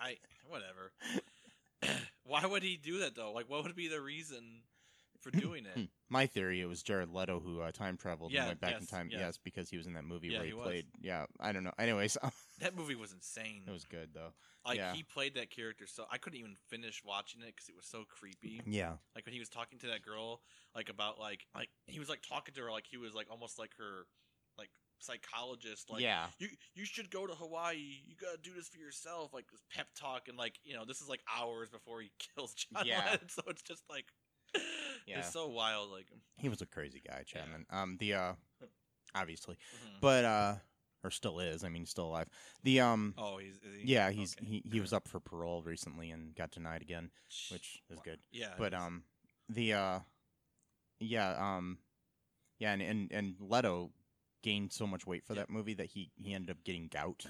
I 0.00 0.16
whatever. 0.48 0.92
Why 2.26 2.44
would 2.44 2.62
he 2.62 2.76
do 2.76 2.98
that 3.00 3.14
though? 3.14 3.32
Like, 3.32 3.48
what 3.48 3.62
would 3.62 3.76
be 3.76 3.88
the 3.88 4.00
reason 4.00 4.62
for 5.20 5.30
doing 5.32 5.64
it? 5.66 5.88
my 6.08 6.26
theory 6.26 6.60
it 6.60 6.66
was 6.66 6.82
Jared 6.82 7.10
Leto 7.10 7.40
who 7.40 7.60
uh, 7.60 7.72
time 7.72 7.96
traveled 7.96 8.30
Yeah, 8.32 8.40
and 8.40 8.48
went 8.48 8.60
back 8.60 8.80
in 8.80 8.86
time. 8.86 9.08
yes. 9.10 9.20
Yes, 9.20 9.38
because 9.42 9.68
he 9.68 9.76
was 9.76 9.86
in 9.86 9.94
that 9.94 10.04
movie 10.04 10.28
Yeah, 10.28 10.38
where 10.38 10.44
he, 10.46 10.52
he 10.52 10.56
played. 10.60 10.86
Yeah, 11.00 11.26
I 11.40 11.52
don't 11.52 11.64
know. 11.64 11.72
Anyways, 11.78 12.16
that 12.60 12.76
movie 12.76 12.94
was 12.94 13.12
insane. 13.12 13.62
it 13.66 13.72
was 13.72 13.84
good 13.84 14.10
though. 14.14 14.32
like 14.64 14.76
yeah. 14.78 14.92
he 14.94 15.02
played 15.02 15.34
that 15.34 15.50
character 15.50 15.86
so 15.86 16.04
I 16.10 16.18
couldn't 16.18 16.38
even 16.38 16.56
finish 16.68 17.02
watching 17.04 17.40
it 17.42 17.54
because 17.56 17.68
it 17.68 17.74
was 17.76 17.86
so 17.86 18.04
creepy. 18.08 18.60
Yeah. 18.66 18.92
Like 19.14 19.26
when 19.26 19.32
he 19.32 19.40
was 19.40 19.48
talking 19.48 19.78
to 19.80 19.86
that 19.88 20.02
girl, 20.02 20.42
like 20.74 20.88
about 20.90 21.18
like 21.18 21.46
like 21.54 21.70
he 21.86 21.98
was 21.98 22.08
like 22.08 22.22
talking 22.22 22.54
to 22.54 22.60
her 22.62 22.70
like 22.70 22.86
he 22.88 22.96
was 22.96 23.14
like 23.14 23.26
almost 23.30 23.58
like 23.58 23.70
her 23.78 24.06
like 24.58 24.70
psychologist. 24.98 25.90
Like 25.90 26.02
yeah. 26.02 26.26
you 26.38 26.48
you 26.74 26.84
should 26.84 27.10
go 27.10 27.26
to 27.26 27.34
Hawaii. 27.34 28.00
You 28.06 28.14
gotta 28.20 28.38
do 28.42 28.50
this 28.54 28.68
for 28.68 28.78
yourself. 28.78 29.32
Like 29.32 29.50
this 29.50 29.62
pep 29.74 29.88
talk 29.98 30.28
and 30.28 30.36
like 30.38 30.54
you 30.64 30.74
know 30.74 30.84
this 30.84 31.00
is 31.00 31.08
like 31.08 31.20
hours 31.38 31.68
before 31.70 32.00
he 32.00 32.10
kills 32.36 32.54
John 32.54 32.84
Yeah. 32.86 33.02
Lennon. 33.04 33.28
So 33.28 33.42
it's 33.48 33.62
just 33.62 33.82
like 33.90 34.06
Yeah. 35.06 35.18
it's 35.20 35.32
so 35.32 35.48
wild. 35.48 35.90
Like 35.90 36.06
He 36.38 36.48
was 36.48 36.62
a 36.62 36.66
crazy 36.66 37.02
guy, 37.06 37.22
Chapman. 37.26 37.66
Um, 37.70 37.96
the 37.98 38.14
uh, 38.14 38.32
obviously, 39.14 39.56
mhm. 39.56 40.00
but 40.00 40.24
uh, 40.24 40.54
or 41.04 41.10
still 41.10 41.38
is. 41.40 41.62
I 41.62 41.68
mean, 41.68 41.82
he's 41.82 41.90
still 41.90 42.06
alive. 42.06 42.28
The 42.64 42.80
um, 42.80 43.14
oh 43.18 43.38
he's 43.38 43.54
he? 43.62 43.92
yeah, 43.92 44.10
he's 44.10 44.34
Okay. 44.40 44.46
he 44.46 44.62
he 44.70 44.80
was 44.80 44.92
up 44.94 45.08
for 45.08 45.20
parole 45.20 45.62
recently 45.62 46.10
and 46.10 46.34
got 46.34 46.50
denied 46.50 46.82
again, 46.82 47.10
which 47.52 47.80
is 47.90 47.96
Wow. 47.98 48.02
good. 48.04 48.18
yeah. 48.32 48.54
But 48.58 48.74
um, 48.74 49.04
the 49.48 49.74
uh, 49.74 49.98
yeah 50.98 51.36
um, 51.38 51.78
yeah, 52.58 52.72
and 52.72 52.82
and 52.82 53.12
and 53.12 53.34
Leto 53.40 53.90
gained 54.42 54.72
so 54.72 54.86
much 54.86 55.06
weight 55.06 55.24
for 55.24 55.34
Yeah. 55.34 55.40
that 55.42 55.50
movie 55.50 55.74
that 55.74 55.86
he 55.86 56.10
he 56.16 56.34
ended 56.34 56.50
up 56.50 56.62
getting 56.64 56.88
gout. 56.88 57.24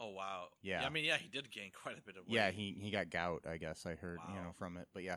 oh 0.00 0.10
wow. 0.10 0.48
yeah. 0.62 0.84
I 0.84 0.88
mean 0.90 1.04
yeah 1.04 1.16
he 1.18 1.28
did 1.28 1.50
gain 1.50 1.70
quite 1.72 1.98
a 1.98 2.02
bit 2.02 2.16
of 2.16 2.26
weight. 2.26 2.34
Yeah, 2.34 2.50
he 2.50 2.76
he 2.80 2.90
got 2.90 3.10
gout. 3.10 3.44
I 3.48 3.56
guess 3.56 3.86
I 3.86 3.94
heard 3.94 4.18
you 4.28 4.34
know 4.40 4.52
from 4.58 4.76
it. 4.76 4.88
But 4.94 5.02
yeah. 5.04 5.16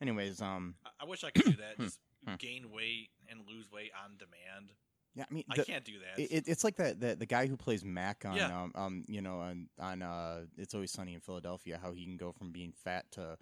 Anyways, 0.00 0.42
um, 0.42 0.74
I, 0.84 0.90
I 1.00 1.04
wish 1.08 1.24
I 1.24 1.30
could 1.30 1.44
do 1.44 1.52
that. 1.52 1.78
Just 1.80 2.00
Hmm. 2.26 2.34
gain 2.38 2.70
weight 2.72 3.10
and 3.28 3.40
lose 3.46 3.70
weight 3.70 3.90
on 4.02 4.16
demand. 4.16 4.72
yeah, 5.14 5.24
I 5.30 5.34
mean, 5.34 5.44
I 5.50 5.58
can't 5.58 5.84
do 5.84 5.92
that. 6.00 6.20
It, 6.20 6.32
it- 6.32 6.48
it's 6.48 6.64
like 6.64 6.76
that 6.76 6.98
the, 6.98 7.14
the 7.14 7.26
guy 7.26 7.46
who 7.46 7.56
plays 7.58 7.84
Mac 7.84 8.24
on 8.24 8.34
Yeah. 8.36 8.62
um, 8.62 8.72
um 8.74 9.04
you 9.06 9.20
know 9.20 9.38
on 9.40 9.68
on 9.78 10.02
uh 10.02 10.46
It's 10.56 10.74
Always 10.74 10.90
Sunny 10.92 11.14
in 11.14 11.20
Philadelphia 11.20 11.78
how 11.80 11.92
he 11.92 12.04
can 12.04 12.16
go 12.16 12.32
from 12.32 12.52
being 12.52 12.72
fat 12.72 13.04
to 13.12 13.36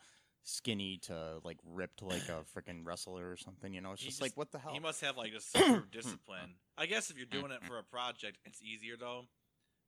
skinny 0.45 0.99
to 0.99 1.39
like 1.43 1.59
ripped 1.65 2.03
like 2.03 2.29
a 2.29 2.45
freaking 2.55 2.85
wrestler 2.85 3.31
or 3.31 3.37
something 3.37 3.73
you 3.73 3.81
know 3.81 3.93
it's 3.93 4.03
just, 4.03 4.13
just- 4.13 4.23
like 4.23 4.37
what 4.37 4.53
the 4.53 4.59
hell 4.59 4.73
He 4.73 4.79
must 4.79 5.01
have 5.01 5.17
like 5.17 5.33
a 5.33 5.41
super 5.41 5.87
discipline. 5.93 6.57
I 6.77 6.87
guess 6.87 7.11
if 7.11 7.17
you're 7.17 7.27
doing 7.27 7.51
it 7.51 7.65
for 7.65 7.79
a 7.79 7.83
project, 7.83 8.39
it's 8.45 8.61
easier 8.63 8.97
though, 8.99 9.23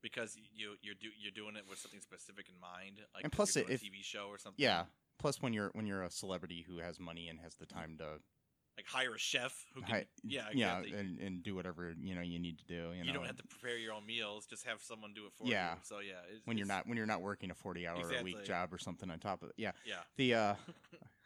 because 0.02 0.36
you 0.54 0.76
you're 0.82 0.94
do, 0.94 1.08
you're 1.20 1.32
doing 1.32 1.56
it 1.56 1.64
with 1.68 1.78
something 1.78 2.00
specific 2.00 2.46
in 2.48 2.58
mind. 2.60 3.00
Like 3.14 3.24
And 3.24 3.32
plus 3.32 3.56
if- 3.56 3.68
a 3.68 3.72
TV 3.72 4.02
show 4.02 4.28
or 4.28 4.38
something. 4.38 4.62
yeah 4.62 4.84
plus 5.18 5.40
when 5.40 5.52
you're 5.52 5.70
when 5.74 5.86
you're 5.86 6.02
a 6.02 6.10
celebrity 6.10 6.64
who 6.68 6.78
has 6.78 6.98
money 7.00 7.28
and 7.28 7.38
has 7.40 7.54
the 7.54 7.66
mm-hmm. 7.66 7.78
time 7.78 7.96
to 7.98 8.04
like 8.76 8.86
hire 8.86 9.14
a 9.14 9.18
chef 9.18 9.64
who 9.74 9.80
can. 9.80 9.90
hi- 9.90 10.06
yeah, 10.22 10.42
yeah 10.52 10.78
exactly. 10.80 10.98
and, 11.00 11.18
and 11.20 11.42
do 11.42 11.54
whatever 11.54 11.94
you 12.00 12.14
know 12.14 12.20
you 12.20 12.38
need 12.38 12.58
to 12.58 12.64
do 12.66 12.92
you, 12.96 13.04
You, 13.04 13.12
don't 13.12 13.24
have 13.26 13.36
to 13.36 13.46
prepare 13.46 13.78
your 13.78 13.94
own 13.94 14.04
meals; 14.06 14.46
just 14.46 14.66
have 14.66 14.82
someone 14.82 15.12
do 15.14 15.24
it 15.26 15.32
for 15.34 15.46
Yeah. 15.46 15.72
you. 15.72 15.78
So 15.84 16.00
yeah, 16.00 16.14
it's, 16.34 16.46
when 16.46 16.58
you're 16.58 16.66
not 16.66 16.86
when 16.86 16.96
you're 16.96 17.06
not 17.06 17.22
working 17.22 17.50
a 17.50 17.54
40 17.54 17.86
hour 17.86 18.12
a 18.12 18.22
week 18.22 18.44
job 18.44 18.72
or 18.74 18.78
something 18.78 19.10
on 19.10 19.18
top 19.18 19.42
of 19.42 19.48
it 19.50 19.54
yeah 19.58 19.72
Yeah. 19.86 19.96
the 20.16 20.34
uh 20.34 20.54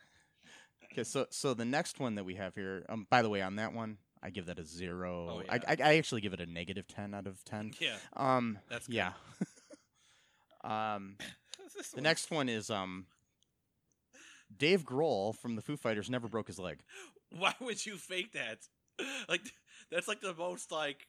okay 0.92 1.04
so 1.04 1.26
so 1.30 1.54
the 1.54 1.64
next 1.64 1.98
one 2.00 2.14
that 2.16 2.24
we 2.24 2.34
have 2.36 2.54
here 2.54 2.84
um 2.88 3.06
by 3.10 3.22
the 3.22 3.28
way 3.28 3.42
on 3.42 3.56
that 3.56 3.72
one 3.72 3.98
i 4.22 4.30
give 4.30 4.46
that 4.46 4.58
a 4.58 4.64
zero. 4.64 5.42
I, 5.48 5.54
yeah. 5.56 5.60
I 5.68 5.76
i 5.92 5.96
actually 5.98 6.20
give 6.20 6.32
it 6.32 6.40
a 6.40 6.46
negative 6.46 6.86
10 6.88 7.14
out 7.14 7.26
of 7.26 7.42
10 7.44 7.72
Yeah. 7.80 7.96
um 8.16 8.58
That's 8.68 8.86
good. 8.86 8.94
yeah 8.96 9.12
um 10.64 11.16
the 11.74 11.84
one- 11.94 12.02
next 12.04 12.30
one 12.30 12.48
is 12.48 12.70
um 12.70 13.06
dave 14.56 14.84
grohl 14.84 15.34
from 15.36 15.54
the 15.56 15.62
foo 15.62 15.76
fighters 15.76 16.10
never 16.10 16.28
broke 16.28 16.46
his 16.48 16.58
leg 16.58 16.80
Why 17.38 17.54
would 17.60 17.84
you 17.84 17.96
fake 17.96 18.32
that? 18.32 18.58
Like 19.28 19.42
that's 19.90 20.08
like 20.08 20.20
the 20.20 20.34
most 20.34 20.70
like. 20.72 21.06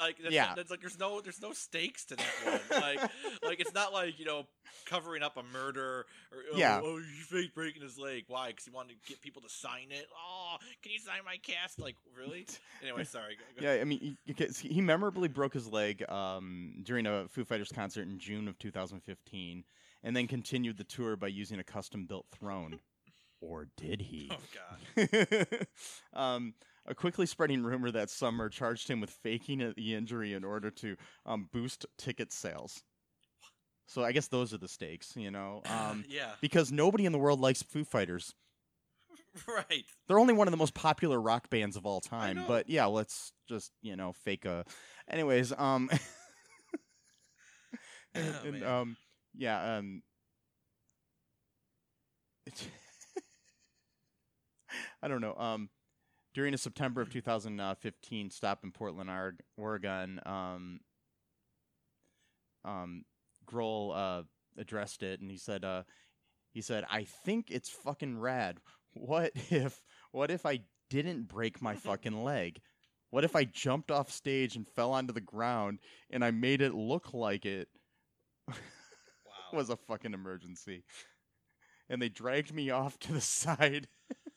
Like, 0.00 0.16
that's, 0.20 0.34
Yeah. 0.34 0.54
that's 0.56 0.72
like 0.72 0.80
there's 0.80 0.98
no 0.98 1.20
there's 1.20 1.40
no 1.40 1.52
stakes 1.52 2.04
to 2.06 2.16
that 2.16 2.26
one. 2.44 2.82
Like 2.82 3.00
like 3.44 3.60
it's 3.60 3.72
not 3.72 3.92
like 3.92 4.18
you 4.18 4.24
know 4.24 4.42
covering 4.86 5.22
up 5.22 5.36
a 5.36 5.42
murder 5.52 6.06
or 6.32 6.38
oh, 6.52 6.56
Yeah. 6.56 6.80
oh 6.82 6.96
you 6.96 7.04
fake 7.04 7.54
breaking 7.54 7.82
his 7.82 7.96
leg 7.96 8.24
why 8.26 8.48
because 8.48 8.64
he 8.64 8.72
wanted 8.72 9.00
to 9.00 9.08
get 9.08 9.20
people 9.20 9.40
to 9.42 9.48
sign 9.48 9.88
it 9.90 10.06
oh 10.16 10.56
can 10.82 10.90
you 10.92 10.98
sign 10.98 11.20
my 11.24 11.36
cast 11.36 11.78
like 11.80 11.94
really 12.16 12.46
anyway 12.82 13.04
sorry 13.04 13.36
go, 13.36 13.60
go. 13.62 13.66
yeah 13.72 13.80
i 13.80 13.84
mean 13.84 14.16
he, 14.24 14.68
he 14.68 14.80
memorably 14.80 15.28
broke 15.28 15.54
his 15.54 15.70
leg 15.70 16.08
um 16.10 16.72
during 16.82 17.06
a 17.06 17.28
foo 17.28 17.44
fighters 17.44 17.70
concert 17.70 18.02
in 18.08 18.18
june 18.18 18.48
of 18.48 18.58
2015 18.58 19.62
and 20.02 20.16
then 20.16 20.26
continued 20.26 20.76
the 20.76 20.84
tour 20.84 21.16
by 21.16 21.28
using 21.28 21.58
a 21.58 21.64
custom 21.64 22.04
built 22.06 22.26
throne 22.32 22.78
or 23.40 23.68
did 23.76 24.00
he 24.00 24.30
oh 24.32 24.36
god 24.96 25.66
um, 26.14 26.54
a 26.86 26.94
quickly 26.94 27.26
spreading 27.26 27.62
rumor 27.62 27.90
that 27.90 28.10
summer 28.10 28.48
charged 28.48 28.88
him 28.88 29.00
with 29.00 29.10
faking 29.10 29.72
the 29.76 29.94
injury 29.94 30.32
in 30.32 30.42
order 30.44 30.70
to 30.70 30.96
um, 31.26 31.48
boost 31.52 31.84
ticket 31.98 32.32
sales. 32.32 32.82
So 33.86 34.02
I 34.04 34.12
guess 34.12 34.28
those 34.28 34.52
are 34.54 34.58
the 34.58 34.68
stakes, 34.68 35.14
you 35.14 35.30
know, 35.30 35.62
um, 35.70 36.04
yeah 36.08 36.32
because 36.40 36.72
nobody 36.72 37.04
in 37.06 37.12
the 37.12 37.18
world 37.18 37.40
likes 37.40 37.62
Foo 37.62 37.84
Fighters. 37.84 38.34
right 39.46 39.84
They're 40.06 40.18
only 40.18 40.34
one 40.34 40.48
of 40.48 40.52
the 40.52 40.58
most 40.58 40.74
popular 40.74 41.20
rock 41.20 41.50
bands 41.50 41.76
of 41.76 41.86
all 41.86 42.00
time. 42.00 42.44
But 42.48 42.68
yeah, 42.68 42.86
let's 42.86 43.32
just 43.48 43.72
you 43.82 43.94
know 43.96 44.12
fake 44.12 44.44
a. 44.46 44.64
Anyways, 45.10 45.52
um, 45.56 45.90
and, 48.14 48.34
Oh, 48.42 48.48
and, 48.48 48.64
um, 48.64 48.96
yeah, 49.36 49.76
um. 49.76 50.02
I 55.02 55.08
don't 55.08 55.20
know. 55.20 55.34
Um, 55.34 55.70
during 56.34 56.54
a 56.54 56.58
September 56.58 57.00
of 57.00 57.10
2015 57.10 58.30
stop 58.30 58.64
in 58.64 58.72
Portland, 58.72 59.10
Oregon, 59.56 60.20
um, 60.26 60.80
um, 62.64 63.04
Grohl 63.46 63.92
uh, 63.96 64.22
addressed 64.56 65.02
it, 65.02 65.20
and 65.20 65.30
he 65.30 65.36
said, 65.38 65.64
uh, 65.64 65.84
"He 66.52 66.60
said, 66.60 66.84
I 66.90 67.04
think 67.04 67.50
it's 67.50 67.70
fucking 67.70 68.18
rad. 68.18 68.58
What 68.92 69.32
if, 69.50 69.82
what 70.12 70.30
if 70.30 70.44
I 70.44 70.60
didn't 70.90 71.28
break 71.28 71.62
my 71.62 71.74
fucking 71.74 72.24
leg? 72.24 72.60
What 73.10 73.24
if 73.24 73.34
I 73.34 73.44
jumped 73.44 73.90
off 73.90 74.10
stage 74.10 74.54
and 74.54 74.68
fell 74.68 74.92
onto 74.92 75.12
the 75.12 75.20
ground, 75.20 75.78
and 76.10 76.24
I 76.24 76.30
made 76.30 76.60
it 76.60 76.74
look 76.74 77.14
like 77.14 77.46
it 77.46 77.68
wow 78.48 78.54
was 79.52 79.70
a 79.70 79.76
fucking 79.76 80.14
emergency?" 80.14 80.84
And 81.88 82.02
they 82.02 82.10
dragged 82.10 82.52
me 82.52 82.68
off 82.70 82.98
to 83.00 83.12
the 83.12 83.20
side, 83.22 83.88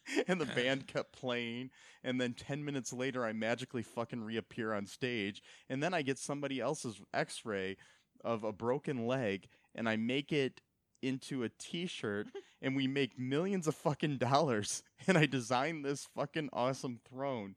and 0.27 0.39
the 0.39 0.45
band 0.45 0.87
kept 0.87 1.13
playing. 1.13 1.69
And 2.03 2.19
then 2.19 2.33
10 2.33 2.63
minutes 2.63 2.93
later, 2.93 3.25
I 3.25 3.33
magically 3.33 3.83
fucking 3.83 4.23
reappear 4.23 4.73
on 4.73 4.85
stage. 4.85 5.41
And 5.69 5.81
then 5.81 5.93
I 5.93 6.01
get 6.01 6.17
somebody 6.17 6.59
else's 6.59 7.01
x 7.13 7.45
ray 7.45 7.77
of 8.23 8.43
a 8.43 8.51
broken 8.51 9.07
leg, 9.07 9.47
and 9.73 9.89
I 9.89 9.95
make 9.95 10.31
it 10.31 10.61
into 11.01 11.43
a 11.43 11.49
t 11.49 11.87
shirt, 11.87 12.27
and 12.61 12.75
we 12.75 12.87
make 12.87 13.17
millions 13.17 13.67
of 13.67 13.75
fucking 13.75 14.17
dollars. 14.17 14.83
And 15.07 15.17
I 15.17 15.25
design 15.25 15.81
this 15.81 16.07
fucking 16.15 16.49
awesome 16.53 16.99
throne 17.09 17.55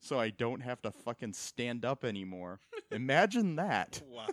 so 0.00 0.18
I 0.18 0.30
don't 0.30 0.62
have 0.62 0.80
to 0.82 0.90
fucking 0.90 1.34
stand 1.34 1.84
up 1.84 2.04
anymore. 2.04 2.60
Imagine 2.90 3.56
that. 3.56 4.00
wow 4.08 4.26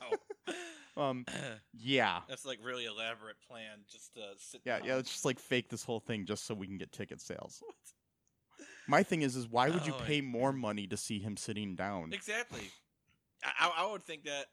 Um, 0.95 1.25
yeah. 1.73 2.21
that's 2.27 2.45
like 2.45 2.59
really 2.63 2.85
elaborate 2.85 3.37
plan 3.47 3.79
just 3.91 4.13
to 4.13 4.21
sit 4.37 4.61
Yeah, 4.65 4.79
down. 4.79 4.87
yeah, 4.87 4.95
let's 4.95 5.09
just 5.11 5.25
like 5.25 5.39
fake 5.39 5.69
this 5.69 5.83
whole 5.83 5.99
thing 5.99 6.25
just 6.25 6.45
so 6.45 6.53
we 6.53 6.67
can 6.67 6.77
get 6.77 6.91
ticket 6.91 7.19
sales. 7.21 7.63
My 8.87 9.01
thing 9.01 9.21
is, 9.21 9.35
is 9.35 9.47
why 9.47 9.69
would 9.69 9.85
you 9.87 9.93
Oh, 9.93 10.01
pay 10.05 10.19
more 10.21 10.51
money 10.51 10.87
to 10.87 10.97
see 10.97 11.17
him 11.19 11.37
sitting 11.37 11.75
down? 11.75 12.11
Exactly. 12.13 12.69
I, 13.43 13.67
I, 13.67 13.83
I 13.85 13.91
would 13.91 14.03
think 14.03 14.25
that 14.25 14.47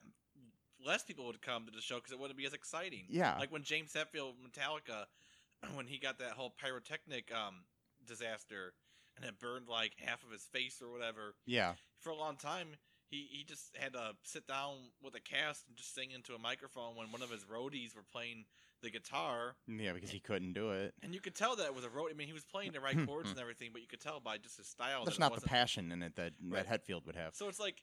less 0.85 1.03
people 1.03 1.27
would 1.27 1.43
come 1.43 1.67
to 1.67 1.73
the 1.73 1.81
show 1.83 1.97
because 1.97 2.13
it 2.13 2.19
wouldn't 2.19 2.39
be 2.39 2.47
as 2.47 2.55
exciting. 2.55 3.05
Yeah. 3.09 3.37
Like 3.39 3.53
when 3.53 3.63
James 3.65 3.93
Hetfield, 3.93 4.35
Metallica, 4.43 5.05
when 5.75 5.87
he 5.87 5.99
got 5.99 6.19
that 6.21 6.31
whole 6.33 6.55
pyrotechnic 6.59 7.31
um, 7.35 7.65
disaster 8.07 8.73
and 9.17 9.25
it 9.27 9.39
burned 9.41 9.69
like 9.69 9.93
half 9.99 10.23
of 10.25 10.31
his 10.31 10.45
face 10.45 10.81
or 10.81 10.91
whatever. 10.93 11.35
Yeah, 11.45 11.75
For 11.99 12.11
a 12.11 12.15
long 12.17 12.37
time, 12.37 12.69
he 13.11 13.27
he 13.31 13.45
just 13.45 13.77
had 13.77 13.93
to 13.95 14.13
sit 14.23 14.47
down 14.47 14.77
with 15.03 15.15
a 15.15 15.21
cast 15.21 15.67
and 15.69 15.77
just 15.77 15.95
sing 15.95 16.11
into 16.13 16.35
a 16.35 16.39
microphone 16.39 16.97
when 16.97 17.11
one 17.13 17.23
of 17.23 17.31
his 17.31 17.45
roadies 17.45 17.95
were 17.95 18.05
playing 18.11 18.45
the 18.83 18.91
guitar, 18.91 19.57
Yeah, 19.69 19.93
because 19.93 20.11
he 20.11 20.21
couldn't 20.21 20.55
do 20.55 20.71
it. 20.71 20.95
and 21.03 21.13
you 21.15 21.21
could 21.21 21.35
tell 21.35 21.55
that 21.57 21.75
with 21.75 21.85
a 21.85 21.89
roadie. 21.89 22.13
I 22.13 22.15
mean, 22.15 22.29
he 22.29 22.33
was 22.33 22.45
playing 22.47 22.73
the 22.73 22.81
right 22.81 22.97
chords 23.07 23.29
and 23.31 23.39
everything, 23.39 23.71
but 23.73 23.83
you 23.83 23.89
could 23.89 24.01
tell 24.01 24.21
by 24.21 24.39
just 24.39 24.57
his 24.57 24.69
style. 24.69 25.05
There's 25.05 25.19
not 25.19 25.35
the 25.35 25.43
passion 25.43 25.93
in 25.93 26.03
it 26.03 26.17
that 26.17 26.33
Right. 26.43 26.67
that 26.67 26.87
Hetfield 26.87 27.05
would 27.07 27.17
have. 27.17 27.35
So 27.35 27.49
it's 27.49 27.61
like, 27.61 27.83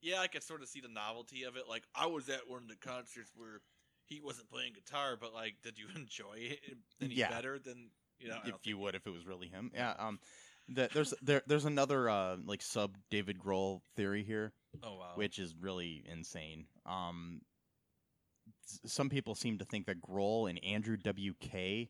yeah, 0.00 0.18
I 0.20 0.26
could 0.26 0.42
sort 0.42 0.62
of 0.62 0.68
see 0.68 0.80
the 0.80 0.88
novelty 0.88 1.44
of 1.44 1.56
it. 1.56 1.68
Like, 1.68 1.84
I 1.94 2.06
was 2.06 2.28
at 2.28 2.48
one 2.48 2.62
of 2.62 2.68
the 2.68 2.74
concerts 2.76 3.30
where 3.36 3.60
he 4.06 4.20
wasn't 4.20 4.50
playing 4.50 4.72
guitar, 4.72 5.16
but 5.20 5.32
like, 5.32 5.56
did 5.62 5.78
you 5.78 5.86
enjoy 5.94 6.34
it 6.38 6.58
any 7.00 7.14
Yeah. 7.14 7.28
better 7.30 7.58
than 7.60 7.90
you 8.18 8.28
know? 8.28 8.38
If 8.44 8.66
you 8.66 8.78
would, 8.78 8.96
if 8.96 9.06
it 9.06 9.10
was 9.10 9.24
really 9.26 9.46
him. 9.48 9.70
Yeah. 9.72 9.94
Um, 9.96 10.18
the, 10.74 10.88
there's 10.92 11.14
there 11.22 11.42
there's 11.46 11.64
another 11.64 12.08
uh 12.08 12.36
like 12.44 12.62
sub 12.62 12.96
David 13.10 13.38
Grohl 13.38 13.80
theory 13.96 14.22
here, 14.24 14.52
oh 14.82 14.96
wow, 14.96 15.12
which 15.14 15.38
is 15.38 15.54
really 15.58 16.04
insane. 16.10 16.66
Um, 16.86 17.40
s- 18.68 18.80
some 18.92 19.08
people 19.08 19.34
seem 19.34 19.58
to 19.58 19.64
think 19.64 19.86
that 19.86 20.00
Grohl 20.00 20.48
and 20.50 20.62
Andrew 20.64 20.96
WK, 20.96 21.88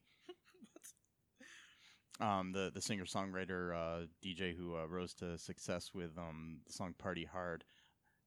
um, 2.21 2.53
the 2.53 2.71
the 2.75 2.81
singer 2.81 3.05
songwriter 3.05 3.75
uh, 3.75 4.07
DJ 4.25 4.55
who 4.57 4.77
uh, 4.77 4.87
rose 4.87 5.15
to 5.15 5.39
success 5.39 5.91
with 5.95 6.17
um 6.19 6.59
the 6.67 6.73
song 6.73 6.95
Party 6.99 7.25
Hard, 7.25 7.65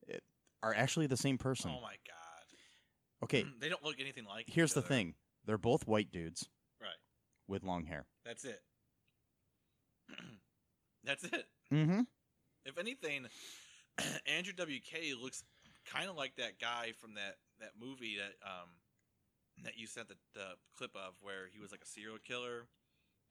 it, 0.08 0.24
are 0.64 0.74
actually 0.76 1.08
the 1.08 1.18
same 1.18 1.38
person. 1.38 1.72
oh 1.74 1.82
my 1.82 1.96
god, 2.08 2.56
Okay, 3.24 3.46
they 3.60 3.70
don't 3.70 3.84
look 3.84 3.96
anything 4.00 4.26
like. 4.26 4.46
here's 4.48 4.74
the 4.74 4.82
thing: 4.82 5.16
they're 5.46 5.58
both 5.58 5.88
white 5.88 6.12
dudes 6.12 6.50
right? 6.82 6.90
with 7.48 7.64
long 7.64 7.86
hair. 7.86 8.06
That's 8.26 8.44
it. 8.46 8.60
That's 11.06 11.24
it. 11.24 11.46
Mm-hmm. 11.72 12.02
If 12.66 12.78
anything, 12.78 13.28
Andrew 14.26 14.54
WK 14.54 15.22
looks 15.22 15.44
kind 15.86 16.10
of 16.10 16.16
like 16.16 16.36
that 16.38 16.60
guy 16.60 16.94
from 17.00 17.14
that 17.16 17.38
that 17.60 17.72
movie 17.80 18.18
that 18.18 18.34
um 18.42 18.70
that 19.64 19.78
you 19.78 19.88
sent 19.88 20.10
the, 20.10 20.16
the 20.34 20.58
clip 20.76 20.92
of 20.96 21.14
where 21.22 21.48
he 21.54 21.62
was 21.62 21.72
like 21.72 21.82
a 21.82 21.88
serial 21.88 22.18
killer 22.20 22.68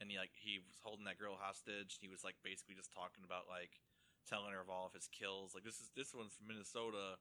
and 0.00 0.10
he 0.10 0.16
like 0.16 0.30
he 0.34 0.58
was 0.58 0.78
holding 0.82 1.04
that 1.04 1.18
girl 1.18 1.36
hostage. 1.38 1.98
He 2.00 2.08
was 2.08 2.24
like 2.24 2.36
basically 2.42 2.74
just 2.74 2.92
talking 2.92 3.24
about 3.26 3.44
like 3.50 3.82
telling 4.28 4.52
her 4.52 4.60
of 4.60 4.70
all 4.70 4.86
of 4.86 4.94
his 4.94 5.08
kills. 5.10 5.52
Like 5.54 5.64
this 5.64 5.82
is 5.82 5.90
this 5.96 6.14
one's 6.14 6.32
from 6.34 6.48
Minnesota. 6.48 7.18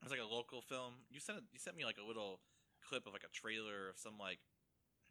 It 0.00 0.04
was 0.04 0.12
like 0.12 0.22
a 0.22 0.28
local 0.28 0.60
film. 0.60 1.08
You 1.10 1.20
sent 1.20 1.40
you 1.52 1.58
sent 1.58 1.76
me 1.76 1.84
like 1.84 1.98
a 1.98 2.06
little 2.06 2.40
clip 2.86 3.06
of 3.06 3.12
like 3.12 3.24
a 3.24 3.32
trailer 3.32 3.88
of 3.88 3.98
some 3.98 4.20
like 4.20 4.38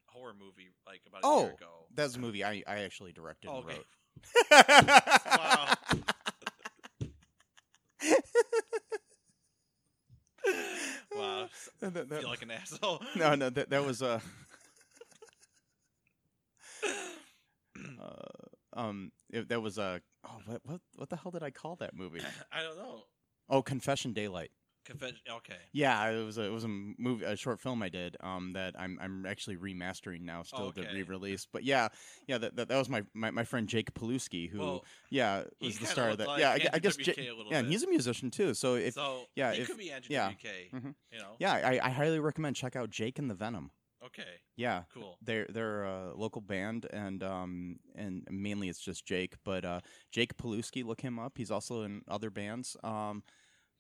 horror 0.08 0.34
movie 0.38 0.70
like 0.88 1.02
about 1.08 1.22
a 1.24 1.28
Oh, 1.28 1.42
year 1.50 1.58
ago. 1.58 1.90
That's 1.94 2.16
a 2.16 2.20
movie 2.20 2.44
I, 2.44 2.64
I 2.68 2.86
actually 2.86 3.12
directed 3.12 3.50
Oh, 3.50 3.58
and 3.60 3.68
wrote. 3.68 3.86
Wow. 4.52 5.74
wow. 11.16 11.50
That- 11.80 11.94
that- 11.94 12.20
feel 12.20 12.30
like 12.30 12.42
an 12.42 12.52
asshole. 12.52 13.02
no, 13.16 13.36
no, 13.36 13.50
that, 13.50 13.70
that 13.70 13.86
was 13.86 14.02
uh, 14.02 14.20
uh, 18.02 18.12
um, 18.80 19.12
it, 19.32 19.48
that 19.50 19.62
was 19.62 19.78
uh, 19.80 20.00
oh, 20.26 20.42
what, 20.46 20.62
what, 20.66 20.82
what 20.96 21.10
the 21.10 21.16
hell 21.16 21.32
did 21.32 21.44
I 21.44 21.52
call 21.52 21.76
that 21.78 21.96
movie? 21.96 22.22
I 22.52 22.64
don't 22.64 22.78
know. 22.78 23.04
Oh, 23.50 23.62
Confession 23.62 24.14
Daylight. 24.14 24.52
Okay. 24.92 25.56
Yeah, 25.74 26.10
it 26.10 26.24
was 26.26 26.38
a, 26.38 26.44
it 26.44 26.52
was 26.52 26.64
a 26.64 26.68
movie, 26.68 27.26
a 27.26 27.36
short 27.36 27.60
film 27.60 27.82
I 27.82 27.90
did. 27.90 28.18
Um, 28.22 28.54
that 28.54 28.76
I'm 28.78 28.98
I'm 29.02 29.26
actually 29.26 29.58
remastering 29.58 30.22
now, 30.22 30.44
still 30.44 30.66
Okay. 30.68 30.82
the 30.82 30.94
re-release. 30.94 31.48
But 31.52 31.64
yeah, 31.64 31.88
yeah, 32.28 32.38
that, 32.38 32.56
that, 32.56 32.68
that 32.70 32.78
was 32.78 32.90
my, 32.90 33.04
my, 33.14 33.32
my 33.32 33.44
friend 33.44 33.68
Jake 33.68 33.94
Paluski, 33.94 34.50
who 34.50 34.60
Well, 34.60 34.86
yeah 35.10 35.44
was 35.62 35.78
the 35.80 35.86
star 35.88 36.10
of 36.10 36.18
that. 36.20 36.28
like 36.28 36.40
yeah, 36.40 36.52
I, 36.52 36.68
I 36.74 36.80
guess 36.80 36.98
WK 36.98 37.18
Ja- 37.18 37.24
a 37.34 37.36
little 37.36 37.52
yeah, 37.52 37.60
and 37.60 37.68
he's 37.68 37.84
a 37.84 37.88
musician 37.90 38.32
too. 38.32 38.54
So 38.54 38.76
if 38.76 38.94
so 38.96 39.22
yeah, 39.36 39.54
he 39.54 39.62
if- 39.62 39.68
could 39.68 39.78
be 39.78 39.92
Andrew 39.92 40.08
yeah. 40.14 40.30
WK. 40.32 40.72
Mhm. 40.74 40.96
You 41.12 41.20
know. 41.20 41.36
yeah, 41.40 41.54
I, 41.54 41.80
I 41.84 41.90
highly 41.90 42.20
recommend 42.20 42.56
check 42.56 42.76
out 42.76 42.90
Jake 42.90 43.20
and 43.20 43.30
the 43.30 43.36
Venom. 43.36 43.72
Okay. 44.06 44.24
Yeah, 44.56 44.84
Cool. 44.94 45.18
they're 45.24 45.48
they're 45.50 45.84
a 45.84 46.14
local 46.16 46.42
band 46.42 46.86
and 46.94 47.24
um 47.24 47.78
and 47.96 48.26
mainly 48.30 48.70
it's 48.70 48.80
just 48.80 49.04
Jake, 49.06 49.34
but 49.44 49.66
uh 49.66 49.80
Jake 50.12 50.38
Paluski, 50.38 50.86
look 50.86 51.02
him 51.02 51.18
up. 51.18 51.34
He's 51.38 51.50
also 51.50 51.82
in 51.82 52.04
other 52.08 52.30
bands. 52.30 52.78
Um 52.84 53.24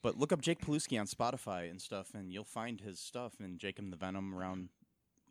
but 0.05 0.19
look 0.19 0.31
up 0.31 0.39
Jake 0.39 0.61
Paluski 0.61 0.99
on 0.99 1.07
Spotify 1.07 1.67
and 1.67 1.81
stuff 1.81 2.11
and 2.13 2.31
you'll 2.31 2.43
find 2.43 2.79
his 2.79 2.99
stuff 2.99 3.33
and 3.39 3.57
Jake 3.57 3.79
and 3.79 3.91
the 3.91 3.97
Venom 3.97 4.35
around 4.35 4.69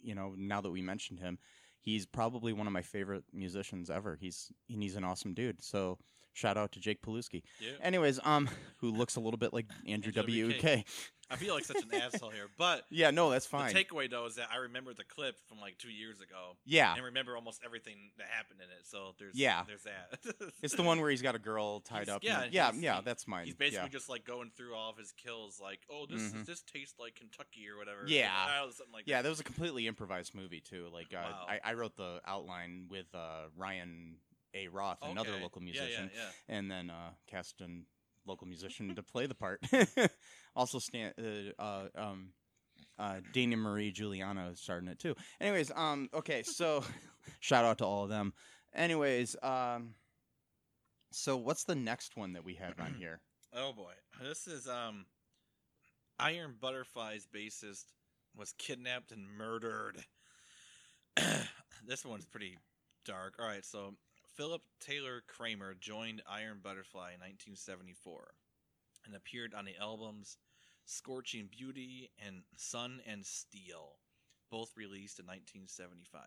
you 0.02 0.16
know, 0.16 0.34
now 0.36 0.60
that 0.60 0.70
we 0.70 0.82
mentioned 0.82 1.20
him. 1.20 1.38
He's 1.80 2.06
probably 2.06 2.52
one 2.52 2.66
of 2.66 2.72
my 2.72 2.82
favorite 2.82 3.22
musicians 3.32 3.88
ever. 3.88 4.16
He's 4.20 4.50
and 4.68 4.82
he's 4.82 4.96
an 4.96 5.04
awesome 5.04 5.32
dude. 5.32 5.62
So 5.62 5.98
shout 6.34 6.56
out 6.58 6.72
to 6.72 6.80
Jake 6.80 7.00
Paluski. 7.02 7.42
Yeah. 7.60 7.70
Anyways, 7.82 8.20
um 8.24 8.48
who 8.78 8.90
looks 8.90 9.16
a 9.16 9.20
little 9.20 9.38
bit 9.38 9.52
like 9.54 9.66
Andrew 9.88 10.12
Andrew 10.14 10.52
WK. 10.52 10.84
I 11.30 11.36
feel 11.36 11.54
like 11.54 11.64
such 11.64 11.82
an 11.82 11.88
asshole 11.94 12.28
here, 12.28 12.48
but 12.58 12.84
Yeah, 12.90 13.10
no, 13.10 13.30
that's 13.30 13.46
fine. 13.46 13.72
the 13.72 13.82
takeaway 13.82 14.10
though 14.10 14.26
is 14.26 14.34
that 14.34 14.48
I 14.52 14.56
remember 14.58 14.92
the 14.92 15.04
clip 15.04 15.36
from 15.48 15.58
like 15.58 15.78
two 15.78 15.88
years 15.90 16.20
ago 16.20 16.58
yeah. 16.66 16.94
and 16.94 17.02
remember 17.02 17.34
almost 17.34 17.62
everything 17.64 17.94
that 18.18 18.26
happened 18.28 18.60
in 18.60 18.66
it. 18.68 18.84
So 18.84 19.14
there's 19.18 19.34
Yeah. 19.34 19.62
there's 19.66 19.84
that. 19.84 20.18
It's 20.62 20.74
the 20.74 20.82
one 20.82 21.00
where 21.00 21.08
he's 21.08 21.22
got 21.22 21.34
a 21.34 21.38
girl 21.38 21.80
tied 21.80 22.04
He's- 22.04 22.14
up. 22.14 22.22
yeah, 22.22 22.42
and- 22.42 22.52
yeah, 22.52 22.72
yeah, 22.78 23.00
that's 23.02 23.26
mine. 23.26 23.46
He's 23.46 23.54
basically 23.54 23.84
yeah. 23.86 23.88
just 23.88 24.10
like 24.10 24.26
going 24.26 24.50
through 24.54 24.74
all 24.74 24.90
of 24.90 24.98
his 24.98 25.12
kills, 25.12 25.58
like, 25.62 25.80
oh, 25.90 26.04
this 26.04 26.20
Mhm. 26.20 26.42
is, 26.42 26.46
this 26.46 26.62
tastes 26.62 26.98
like 27.00 27.14
Kentucky 27.14 27.68
or 27.70 27.78
whatever. 27.78 28.02
Yeah. 28.06 28.60
Something 28.70 28.92
like 28.92 29.04
Yeah, 29.06 29.16
that. 29.16 29.22
that 29.22 29.28
was 29.30 29.40
a 29.40 29.44
completely 29.44 29.86
improvised 29.86 30.34
movie 30.34 30.60
too. 30.60 30.88
Like 30.92 31.14
uh, 31.14 31.22
Wow. 31.24 31.46
I, 31.48 31.60
I 31.64 31.72
wrote 31.72 31.96
the 31.96 32.20
outline 32.26 32.84
with 32.90 33.06
uh, 33.14 33.44
Ryan 33.56 34.16
A. 34.54 34.68
Roth, 34.68 34.98
another 35.02 35.36
local 35.42 35.60
musician, 35.60 36.10
Yeah, 36.14 36.20
yeah, 36.48 36.56
and 36.56 36.70
then 36.70 36.90
uh, 36.90 37.10
cast 37.26 37.60
a 37.60 37.66
local 38.26 38.46
musician 38.46 38.94
to 38.94 39.02
play 39.02 39.26
the 39.26 39.34
part. 39.34 39.60
also, 40.56 40.78
Stan, 40.78 41.12
uh, 41.18 41.62
uh, 41.62 41.88
um, 41.96 42.28
uh, 42.98 43.20
Dana 43.32 43.56
Marie 43.56 43.90
Giuliano 43.90 44.54
starred 44.54 44.84
in 44.84 44.88
it 44.88 44.98
too. 44.98 45.14
Anyways, 45.40 45.70
um, 45.74 46.08
okay, 46.14 46.42
so 46.42 46.84
shout 47.40 47.64
out 47.64 47.78
to 47.78 47.84
all 47.84 48.04
of 48.04 48.08
them. 48.08 48.32
Anyways, 48.74 49.36
um, 49.42 49.94
so 51.10 51.36
what's 51.36 51.64
the 51.64 51.74
next 51.74 52.16
one 52.16 52.32
that 52.32 52.44
we 52.44 52.54
have 52.54 52.78
on 52.80 52.94
here? 52.94 53.20
Oh 53.56 53.72
boy, 53.72 53.92
this 54.20 54.48
is 54.48 54.66
um, 54.66 55.06
Iron 56.18 56.56
Butterflies 56.60 57.28
bassist 57.32 57.84
was 58.36 58.52
kidnapped 58.58 59.12
and 59.12 59.24
murdered. 59.28 60.04
this 61.86 62.04
one's 62.04 62.26
pretty 62.26 62.58
dark. 63.04 63.36
All 63.38 63.46
right, 63.46 63.64
so 63.64 63.94
Philip 64.36 64.62
Taylor 64.80 65.22
Kramer 65.28 65.74
joined 65.74 66.20
Iron 66.28 66.58
Butterfly 66.60 67.12
in 67.14 67.20
1974 67.20 68.34
and 69.06 69.14
appeared 69.14 69.54
on 69.54 69.64
the 69.64 69.76
albums 69.80 70.38
Scorching 70.84 71.48
Beauty 71.56 72.10
and 72.18 72.42
Sun 72.56 73.00
and 73.06 73.24
Steel, 73.24 74.00
both 74.50 74.76
released 74.76 75.20
in 75.20 75.26
1975. 75.26 76.20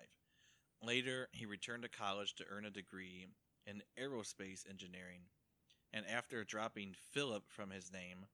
Later, 0.82 1.28
he 1.34 1.46
returned 1.46 1.84
to 1.84 1.90
college 1.90 2.34
to 2.36 2.46
earn 2.50 2.64
a 2.64 2.70
degree 2.70 3.28
in 3.66 3.84
aerospace 4.00 4.70
engineering, 4.70 5.24
and 5.92 6.06
after 6.08 6.46
dropping 6.46 6.96
Philip 7.12 7.44
from 7.50 7.72
his 7.72 7.92
name, 7.92 8.28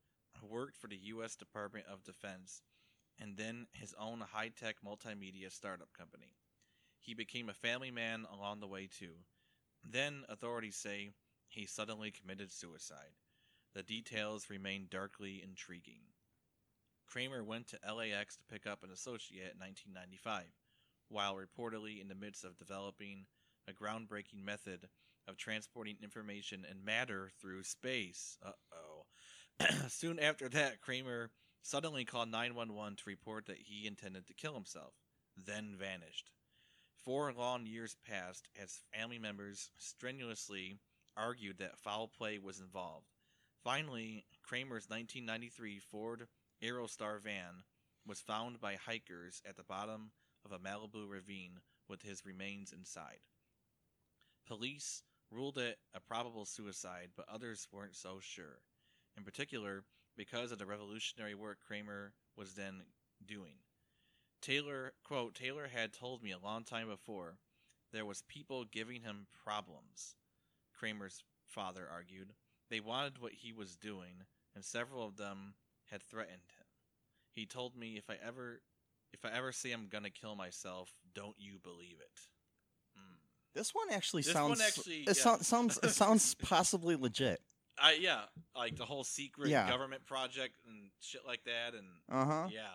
worked 0.47 0.77
for 0.77 0.87
the 0.87 0.97
U.S. 0.97 1.35
Department 1.35 1.85
of 1.91 2.03
Defense 2.03 2.61
and 3.19 3.37
then 3.37 3.65
his 3.73 3.95
own 3.99 4.21
high 4.21 4.49
tech 4.49 4.75
multimedia 4.85 5.51
startup 5.51 5.93
company. 5.97 6.35
He 6.99 7.15
became 7.15 7.49
a 7.49 7.53
family 7.53 7.89
man 7.89 8.27
along 8.31 8.59
the 8.59 8.67
way, 8.67 8.87
too. 8.87 9.13
Then, 9.83 10.23
authorities 10.29 10.75
say, 10.75 11.11
he 11.47 11.65
suddenly 11.65 12.11
committed 12.11 12.51
suicide. 12.51 13.17
The 13.73 13.83
details 13.83 14.49
remain 14.49 14.87
darkly 14.89 15.41
intriguing. 15.43 16.01
Kramer 17.05 17.43
went 17.43 17.67
to 17.67 17.93
LAX 17.93 18.37
to 18.37 18.43
pick 18.45 18.65
up 18.65 18.83
an 18.83 18.91
associate 18.91 19.53
in 19.53 19.59
1995, 19.59 20.45
while 21.09 21.35
reportedly 21.35 22.01
in 22.01 22.07
the 22.07 22.15
midst 22.15 22.43
of 22.43 22.57
developing 22.57 23.25
a 23.67 23.73
groundbreaking 23.73 24.43
method 24.43 24.89
of 25.27 25.37
transporting 25.37 25.97
information 26.01 26.65
and 26.69 26.83
matter 26.83 27.31
through 27.39 27.63
space. 27.63 28.37
Uh 28.43 28.51
oh. 28.73 29.05
Soon 29.89 30.19
after 30.19 30.49
that, 30.49 30.81
Kramer 30.81 31.31
suddenly 31.61 32.05
called 32.05 32.29
911 32.29 32.97
to 32.97 33.03
report 33.05 33.45
that 33.45 33.57
he 33.57 33.87
intended 33.87 34.27
to 34.27 34.33
kill 34.33 34.53
himself, 34.53 34.93
then 35.37 35.75
vanished. 35.77 36.29
Four 37.03 37.33
long 37.33 37.65
years 37.65 37.97
passed 38.07 38.47
as 38.61 38.79
family 38.93 39.19
members 39.19 39.69
strenuously 39.77 40.79
argued 41.17 41.57
that 41.57 41.77
foul 41.77 42.07
play 42.07 42.39
was 42.39 42.61
involved. 42.61 43.07
Finally, 43.61 44.25
Kramer's 44.41 44.89
1993 44.89 45.79
Ford 45.79 46.27
Aerostar 46.61 47.21
van 47.21 47.65
was 48.07 48.21
found 48.21 48.61
by 48.61 48.75
hikers 48.75 49.41
at 49.45 49.57
the 49.57 49.63
bottom 49.63 50.11
of 50.45 50.53
a 50.53 50.59
Malibu 50.59 51.09
ravine 51.09 51.59
with 51.89 52.01
his 52.01 52.25
remains 52.25 52.71
inside. 52.71 53.19
Police 54.47 55.03
ruled 55.29 55.57
it 55.57 55.79
a 55.93 55.99
probable 55.99 56.45
suicide, 56.45 57.09
but 57.17 57.27
others 57.27 57.67
weren't 57.71 57.95
so 57.95 58.19
sure. 58.21 58.61
In 59.17 59.23
particular, 59.23 59.83
because 60.15 60.53
of 60.53 60.57
the 60.57 60.65
revolutionary 60.65 61.35
work 61.35 61.57
Kramer 61.65 62.13
was 62.37 62.53
then 62.53 62.83
doing. 63.25 63.55
Taylor, 64.43 64.93
quote, 65.03 65.33
Taylor 65.33 65.67
had 65.73 65.93
told 65.93 66.21
me 66.21 66.31
a 66.31 66.37
long 66.37 66.63
time 66.63 66.87
before 66.87 67.37
there 67.91 68.05
was 68.05 68.21
people 68.27 68.65
giving 68.65 69.01
him 69.01 69.25
problems, 69.43 70.15
Kramer's 70.77 71.23
father 71.47 71.87
argued. 71.91 72.33
They 72.69 72.79
wanted 72.79 73.19
what 73.19 73.31
he 73.33 73.53
was 73.53 73.75
doing, 73.75 74.25
and 74.53 74.63
several 74.65 75.07
of 75.07 75.17
them 75.17 75.53
had 75.89 76.03
threatened 76.03 76.51
him. 76.57 76.65
He 77.33 77.45
told 77.45 77.75
me 77.75 77.97
if 77.97 78.09
I 78.09 78.17
ever 78.25 78.61
if 79.13 79.23
I 79.25 79.29
ever 79.37 79.51
say 79.51 79.71
I'm 79.71 79.87
gonna 79.87 80.09
kill 80.09 80.35
myself, 80.35 80.91
don't 81.15 81.35
you 81.39 81.59
believe 81.63 81.97
it. 81.99 82.19
Hmm. 82.95 83.15
This 83.55 83.73
one 83.73 83.91
actually 83.91 84.23
This 84.23 84.33
one 84.35 84.55
sounds. 84.55 84.61
actually, 84.61 84.97
it 85.01 85.07
yeah. 85.07 85.13
sou- 85.13 85.43
sounds. 85.43 85.79
It 85.83 85.89
sounds 85.91 86.35
possibly 86.35 86.95
legit. 86.95 87.39
I 87.79 87.93
yeah, 87.99 88.21
like 88.55 88.75
the 88.75 88.85
whole 88.85 89.03
secret 89.03 89.49
Yeah. 89.49 89.69
government 89.69 90.05
project 90.05 90.55
and 90.67 90.89
shit 90.99 91.21
like 91.25 91.43
that, 91.45 91.73
and 91.75 91.87
Uh 92.11 92.25
huh. 92.25 92.47
yeah, 92.51 92.67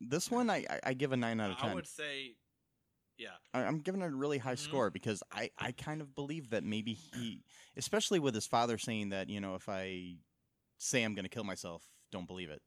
This 0.00 0.30
one, 0.30 0.50
I, 0.50 0.64
I 0.84 0.92
give 0.94 1.12
a 1.12 1.16
nine 1.16 1.40
out 1.40 1.50
of 1.50 1.58
10. 1.58 1.70
I 1.70 1.74
would 1.74 1.86
say, 1.86 2.34
yeah, 3.16 3.30
I, 3.52 3.60
I'm 3.62 3.78
giving 3.78 4.02
it 4.02 4.06
a 4.06 4.14
really 4.14 4.38
high 4.38 4.54
Mhm. 4.54 4.58
score 4.58 4.90
because 4.90 5.22
I, 5.32 5.50
I 5.58 5.72
kind 5.72 6.00
of 6.00 6.14
believe 6.14 6.50
that 6.50 6.64
maybe 6.64 6.94
he, 6.94 7.44
especially 7.76 8.18
with 8.18 8.34
his 8.34 8.46
father 8.46 8.76
saying 8.78 9.10
that 9.10 9.28
you 9.28 9.40
know 9.40 9.54
if 9.54 9.68
I 9.68 10.16
say 10.78 11.02
I'm 11.02 11.14
going 11.14 11.24
to 11.24 11.28
kill 11.30 11.44
myself, 11.44 11.84
don't 12.10 12.26
believe 12.26 12.50
it. 12.50 12.60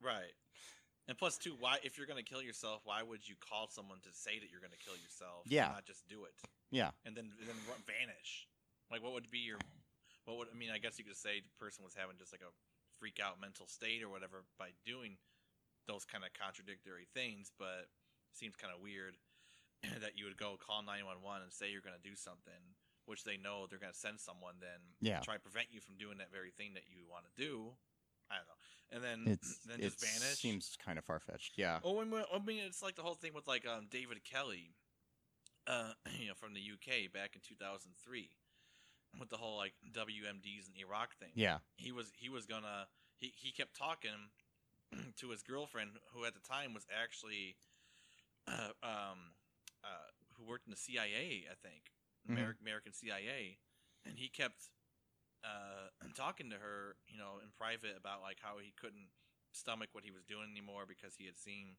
right. 0.00 0.32
And 1.06 1.18
plus, 1.18 1.36
too, 1.36 1.54
why 1.60 1.76
if 1.82 1.98
you're 1.98 2.06
gonna 2.06 2.22
kill 2.22 2.40
yourself, 2.40 2.80
why 2.84 3.02
would 3.02 3.28
you 3.28 3.34
call 3.36 3.68
someone 3.68 4.00
to 4.04 4.12
say 4.12 4.38
that 4.38 4.48
you're 4.50 4.60
gonna 4.62 4.80
kill 4.80 4.96
yourself? 4.96 5.44
and 5.44 5.52
Yeah. 5.52 5.68
not 5.68 5.84
just 5.84 6.08
do 6.08 6.24
it. 6.24 6.32
Yeah. 6.70 6.92
and 7.04 7.14
then 7.14 7.30
then 7.44 7.56
run, 7.68 7.82
vanish. 7.86 8.48
Like, 8.90 9.02
what 9.02 9.12
would 9.12 9.30
be 9.30 9.40
your, 9.40 9.58
what 10.24 10.38
would 10.38 10.48
I 10.48 10.56
mean? 10.56 10.70
I 10.70 10.78
guess 10.78 10.98
you 10.98 11.04
could 11.04 11.16
say 11.16 11.40
the 11.40 11.50
person 11.60 11.84
was 11.84 11.94
having 11.94 12.16
just 12.16 12.32
like 12.32 12.40
a 12.40 12.52
freak 12.98 13.20
out 13.20 13.38
mental 13.38 13.66
state 13.66 14.02
or 14.02 14.08
whatever 14.08 14.44
by 14.58 14.70
doing 14.86 15.18
those 15.86 16.04
kind 16.04 16.24
of 16.24 16.30
contradictory 16.32 17.06
things, 17.12 17.50
but 17.58 17.88
seems 18.32 18.56
kind 18.56 18.72
of 18.74 18.80
weird 18.82 19.16
that 20.00 20.16
you 20.16 20.24
would 20.24 20.36
go 20.36 20.56
call 20.58 20.82
nine 20.82 21.04
one 21.04 21.22
one 21.22 21.42
and 21.42 21.52
say 21.52 21.70
you're 21.70 21.84
going 21.84 21.96
to 21.96 22.08
do 22.08 22.16
something, 22.16 22.76
which 23.06 23.24
they 23.24 23.36
know 23.36 23.66
they're 23.68 23.78
going 23.82 23.92
to 23.92 23.98
send 23.98 24.18
someone, 24.20 24.54
then 24.60 24.80
Yeah. 25.00 25.20
try 25.20 25.34
to 25.34 25.40
prevent 25.40 25.68
you 25.70 25.80
from 25.80 25.96
doing 25.96 26.18
that 26.18 26.32
very 26.32 26.50
thing 26.50 26.74
that 26.74 26.84
you 26.88 27.04
want 27.08 27.24
to 27.26 27.32
do. 27.36 27.76
I 28.30 28.36
don't 28.40 28.48
know, 28.48 28.60
and 28.96 29.04
then 29.04 29.32
It's 29.34 29.58
then 29.68 29.78
it 29.80 29.92
just 29.92 30.00
vanish. 30.00 30.38
seems 30.40 30.76
kind 30.82 30.98
of 30.98 31.04
far 31.04 31.20
fetched. 31.20 31.58
Yeah. 31.58 31.80
Oh, 31.84 32.00
I 32.00 32.04
mean, 32.04 32.24
I 32.32 32.38
mean, 32.38 32.64
it's 32.64 32.82
like 32.82 32.96
the 32.96 33.02
whole 33.02 33.14
thing 33.14 33.34
with 33.34 33.46
like 33.46 33.66
um, 33.68 33.86
David 33.90 34.24
Kelly, 34.24 34.72
uh, 35.66 35.92
you 36.18 36.28
know, 36.28 36.34
from 36.34 36.54
the 36.54 36.60
UK 36.60 37.12
back 37.12 37.36
in 37.36 37.42
2003, 37.46 38.30
with 39.20 39.28
the 39.28 39.36
whole 39.36 39.58
like 39.58 39.74
WMDs 39.92 40.66
and 40.66 40.76
Iraq 40.80 41.14
thing. 41.18 41.32
Yeah. 41.34 41.58
He 41.76 41.92
was 41.92 42.10
he 42.16 42.30
was 42.30 42.46
gonna 42.46 42.86
he 43.18 43.32
he 43.36 43.52
kept 43.52 43.76
talking 43.76 44.30
to 45.16 45.30
his 45.30 45.42
girlfriend, 45.42 45.90
who 46.12 46.24
at 46.24 46.34
the 46.34 46.40
time 46.40 46.74
was 46.74 46.86
actually, 46.92 47.56
uh, 48.48 48.72
um, 48.82 49.34
uh, 49.84 50.10
who 50.36 50.44
worked 50.44 50.66
in 50.66 50.70
the 50.70 50.76
CIA, 50.76 51.46
I 51.50 51.54
think, 51.62 51.92
Mhm. 52.28 52.36
Ameri- 52.36 52.60
American 52.60 52.92
CIA, 52.92 53.58
and 54.04 54.18
he 54.18 54.28
kept 54.28 54.70
uh, 55.44 55.92
talking 56.14 56.50
to 56.50 56.56
her, 56.56 56.96
you 57.06 57.18
know, 57.18 57.38
in 57.42 57.50
private 57.56 57.96
about 57.96 58.22
like 58.22 58.38
how 58.40 58.58
he 58.58 58.72
couldn't 58.80 59.08
stomach 59.52 59.90
what 59.92 60.04
he 60.04 60.10
was 60.10 60.24
doing 60.24 60.48
anymore 60.50 60.84
because 60.88 61.14
he 61.16 61.26
had 61.26 61.38
seen 61.38 61.76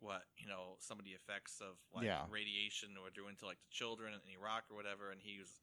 what 0.00 0.24
you 0.36 0.46
know 0.48 0.74
some 0.80 0.98
of 0.98 1.04
the 1.04 1.12
effects 1.12 1.60
of 1.60 1.78
like 1.94 2.06
Yeah. 2.06 2.26
radiation 2.28 2.96
or 2.98 3.10
doing 3.10 3.36
to 3.38 3.46
like 3.46 3.60
the 3.62 3.70
children 3.70 4.14
in 4.14 4.20
Iraq 4.34 4.64
or 4.70 4.76
whatever, 4.76 5.10
and 5.10 5.20
he 5.20 5.38
was 5.38 5.60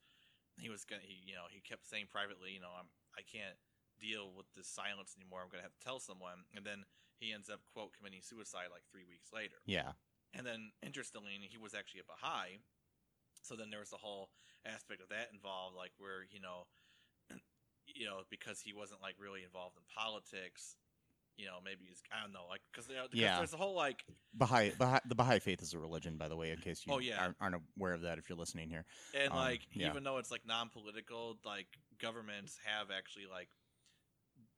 he 0.58 0.68
was 0.68 0.84
gonna 0.84 1.02
he 1.02 1.20
you 1.24 1.34
know 1.34 1.46
he 1.50 1.60
kept 1.60 1.86
saying 1.86 2.08
privately, 2.10 2.52
you 2.52 2.60
know, 2.60 2.72
I'm 2.76 2.88
I 3.16 3.22
can't 3.22 3.56
deal 4.00 4.32
with 4.34 4.46
this 4.56 4.66
silence 4.68 5.14
anymore. 5.18 5.40
I'm 5.44 5.50
gonna 5.50 5.62
have 5.62 5.76
to 5.76 5.84
tell 5.84 6.00
someone, 6.00 6.44
and 6.56 6.64
then 6.64 6.84
he 7.20 7.32
ends 7.32 7.50
up 7.50 7.60
quote 7.72 7.92
committing 7.96 8.22
suicide 8.22 8.72
like 8.72 8.82
three 8.90 9.04
weeks 9.04 9.28
later. 9.32 9.60
Yeah. 9.66 9.92
And 10.32 10.46
then, 10.46 10.70
interestingly, 10.82 11.32
he 11.42 11.58
was 11.58 11.74
actually 11.74 12.00
a 12.00 12.08
Baha'i. 12.08 12.58
So 13.42 13.56
then 13.56 13.70
there 13.70 13.80
was 13.80 13.90
the 13.90 13.96
whole 13.98 14.30
aspect 14.64 15.00
of 15.02 15.08
that 15.08 15.28
involved, 15.32 15.76
like 15.76 15.92
where 15.98 16.24
you 16.30 16.40
know, 16.40 16.66
you 17.86 18.06
know, 18.06 18.22
because 18.30 18.60
he 18.60 18.72
wasn't 18.72 19.02
like 19.02 19.16
really 19.18 19.42
involved 19.44 19.76
in 19.76 19.82
politics. 19.94 20.76
You 21.36 21.46
know, 21.46 21.56
maybe 21.64 21.86
he's 21.88 22.02
I 22.12 22.22
don't 22.22 22.32
know, 22.34 22.44
like 22.48 22.60
because 22.70 22.86
Yeah. 23.12 23.38
there's 23.38 23.54
a 23.54 23.56
whole 23.56 23.74
like 23.74 24.04
Baha'i, 24.34 24.70
Baha'i, 24.78 25.00
the 25.06 25.14
Baha'i 25.14 25.38
faith 25.38 25.62
is 25.62 25.72
a 25.72 25.78
religion, 25.78 26.16
by 26.18 26.28
the 26.28 26.36
way, 26.36 26.50
in 26.50 26.58
case 26.58 26.84
you 26.86 26.92
Oh, 26.92 26.98
yeah. 26.98 27.18
aren't, 27.18 27.36
aren't 27.40 27.56
aware 27.78 27.94
of 27.94 28.02
that 28.02 28.18
if 28.18 28.28
you're 28.28 28.36
listening 28.38 28.68
here. 28.68 28.84
and 29.14 29.32
Um, 29.32 29.38
like 29.38 29.62
yeah. 29.72 29.88
even 29.88 30.04
though 30.04 30.18
it's 30.18 30.30
like 30.30 30.46
non-political, 30.46 31.38
like 31.44 31.66
governments 31.98 32.58
have 32.66 32.90
actually 32.90 33.24
like 33.26 33.48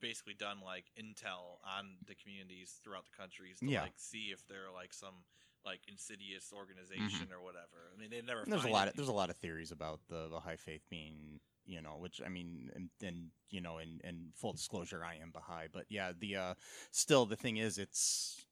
basically 0.02 0.34
done 0.34 0.58
like 0.62 0.86
intel 1.00 1.62
on 1.64 1.96
the 2.06 2.14
communities 2.14 2.78
throughout 2.84 3.04
the 3.06 3.16
countries 3.16 3.60
to 3.60 3.70
Yeah. 3.70 3.82
like 3.82 3.94
see 3.96 4.34
if 4.34 4.46
they're 4.48 4.70
like 4.74 4.92
some 4.92 5.24
like 5.64 5.80
insidious 5.88 6.52
organization 6.52 7.32
or 7.32 7.40
whatever. 7.42 7.92
I 7.94 8.00
mean, 8.00 8.10
they 8.10 8.20
never. 8.20 8.42
And 8.42 8.52
there's 8.52 8.64
a 8.64 8.68
lot 8.68 8.88
of 8.88 8.94
there's 8.94 9.08
a 9.08 9.12
lot 9.12 9.30
of 9.30 9.36
theories 9.36 9.70
about 9.70 10.00
the 10.08 10.28
the 10.28 10.40
high 10.40 10.56
faith 10.56 10.82
being, 10.90 11.40
you 11.64 11.80
know, 11.80 11.96
which 11.98 12.20
I 12.24 12.28
mean, 12.28 12.70
and, 12.74 12.90
and 13.02 13.30
you 13.48 13.60
know, 13.60 13.78
in, 13.78 14.00
in 14.02 14.32
full 14.34 14.52
disclosure, 14.52 15.04
I 15.04 15.22
am 15.22 15.30
Baha'i, 15.30 15.68
but 15.72 15.86
yeah, 15.88 16.12
the 16.18 16.36
uh, 16.36 16.54
still 16.90 17.26
the 17.26 17.36
thing 17.36 17.56
is, 17.58 17.78
it's 17.78 18.44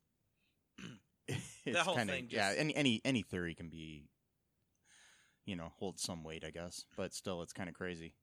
it's 1.29 1.83
kind 1.83 2.09
of 2.11 2.17
thing 2.17 2.29
yeah, 2.31 2.55
any 2.57 2.75
any 2.77 3.01
any 3.05 3.23
theory 3.23 3.55
can 3.55 3.69
be, 3.69 4.05
you 5.45 5.57
know, 5.57 5.73
hold 5.79 5.99
some 5.99 6.23
weight, 6.23 6.45
I 6.45 6.51
guess, 6.51 6.85
but 6.97 7.13
still, 7.13 7.43
it's 7.43 7.53
kind 7.53 7.69
of 7.69 7.75
crazy. 7.75 8.15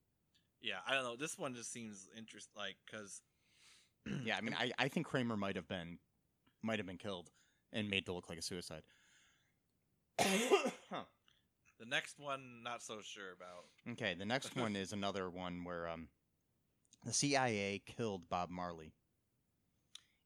Yeah, 0.62 0.78
I 0.88 0.94
don't 0.94 1.04
know. 1.04 1.16
This 1.16 1.38
one 1.38 1.54
just 1.54 1.72
seems 1.72 2.10
interest 2.18 2.50
like 2.56 2.76
because 2.86 3.22
Yeah, 4.26 4.38
I 4.38 4.42
mean, 4.42 4.56
I, 4.58 4.72
I 4.78 4.88
think 4.88 5.06
Kramer 5.06 5.38
might 5.38 5.56
have 5.56 5.68
been 5.68 6.00
might 6.62 6.80
have 6.80 6.86
been 6.86 6.98
killed 6.98 7.30
and 7.72 7.90
made 7.90 8.06
to 8.06 8.14
look 8.14 8.30
like 8.30 8.40
a 8.40 8.42
suicide. 8.42 8.84
Huh. 10.20 11.04
the 11.80 11.86
next 11.86 12.20
one 12.20 12.64
not 12.64 12.82
so 12.82 13.00
sure 13.02 13.34
about. 13.36 13.94
Okay, 13.94 14.16
the 14.18 14.26
next 14.26 14.56
one 14.56 14.76
is 14.76 14.94
another 14.94 15.30
one 15.30 15.64
where 15.64 15.88
um, 15.88 16.08
the 17.06 17.14
CIA 17.14 17.82
killed 17.86 18.30
Bob 18.30 18.50
Marley. 18.50 18.94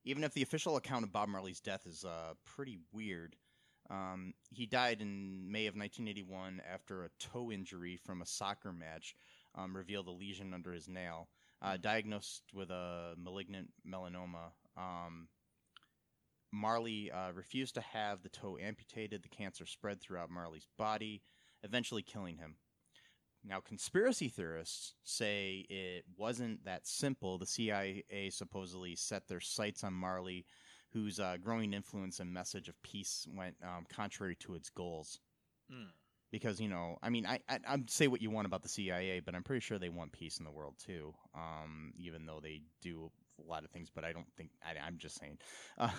Even 0.04 0.24
if 0.24 0.34
the 0.34 0.42
official 0.42 0.78
account 0.78 1.04
of 1.04 1.12
Bob 1.12 1.30
Marley's 1.30 1.60
death 1.60 1.86
is 1.86 2.04
uh, 2.04 2.34
pretty 2.44 2.80
weird, 2.92 3.36
um, 3.92 4.34
he 4.50 4.66
died 4.66 5.00
in 5.00 5.52
May 5.52 5.68
of 5.68 5.76
1981 5.76 6.62
after 6.72 7.04
a 7.04 7.10
toe 7.20 7.52
injury 7.52 8.00
from 8.04 8.22
a 8.22 8.26
soccer 8.26 8.74
match 8.74 9.16
um, 9.56 9.76
revealed 9.76 10.08
a 10.08 10.12
lesion 10.12 10.54
under 10.54 10.72
his 10.72 10.88
nail. 10.88 11.28
Uh, 11.62 11.78
diagnosed 11.78 12.44
with 12.54 12.72
a 12.72 13.14
malignant 13.18 13.70
melanoma, 13.88 14.52
um, 14.78 15.28
Marley 16.52 17.12
uh, 17.12 17.32
refused 17.34 17.76
to 17.76 17.82
have 17.82 18.24
the 18.24 18.30
toe 18.30 18.58
amputated. 18.62 19.24
The 19.24 19.30
cancer 19.30 19.66
spread 19.66 20.02
throughout 20.02 20.30
Marley's 20.30 20.68
body, 20.78 21.22
eventually 21.64 22.02
killing 22.02 22.38
him. 22.38 22.56
Now, 23.44 23.60
conspiracy 23.60 24.28
theorists 24.28 24.94
say 25.04 25.66
it 25.70 26.06
wasn't 26.16 26.64
that 26.66 26.86
simple. 26.86 27.38
The 27.38 27.48
CIA 27.48 28.30
supposedly 28.30 28.96
set 28.96 29.28
their 29.28 29.40
sights 29.40 29.84
on 29.84 29.94
Marley, 29.94 30.46
whose 30.92 31.20
uh, 31.20 31.38
growing 31.42 31.74
influence 31.74 32.20
and 32.20 32.32
message 32.32 32.68
of 32.70 32.82
peace 32.84 33.28
went 33.34 33.56
um, 33.64 33.86
contrary 33.90 34.36
to 34.42 34.54
its 34.56 34.70
goals. 34.70 35.20
Hmm. 35.72 35.90
Because 36.32 36.62
you 36.62 36.70
know, 36.70 36.98
I 37.04 37.10
mean, 37.10 37.26
I, 37.26 37.40
I 37.50 37.60
I'd 37.68 37.90
say 37.90 38.08
what 38.08 38.22
you 38.22 38.32
want 38.32 38.48
about 38.48 38.62
the 38.64 38.70
CIA, 38.70 39.20
but 39.20 39.36
I'm 39.36 39.44
pretty 39.44 39.60
sure 39.62 39.78
they 39.78 39.90
want 39.90 40.12
peace 40.14 40.38
in 40.40 40.46
the 40.46 40.52
world 40.52 40.76
too. 40.78 41.14
Um, 41.36 41.92
even 41.98 42.26
though 42.26 42.40
they 42.42 42.62
do 42.82 43.12
a 43.46 43.50
lot 43.50 43.64
of 43.66 43.72
things, 43.72 43.90
but 43.94 44.04
I 44.06 44.14
don't 44.14 44.32
think 44.38 44.52
I, 44.64 44.80
I'm 44.86 44.98
just 44.98 45.20
saying. 45.20 45.38
Uh, 45.78 45.90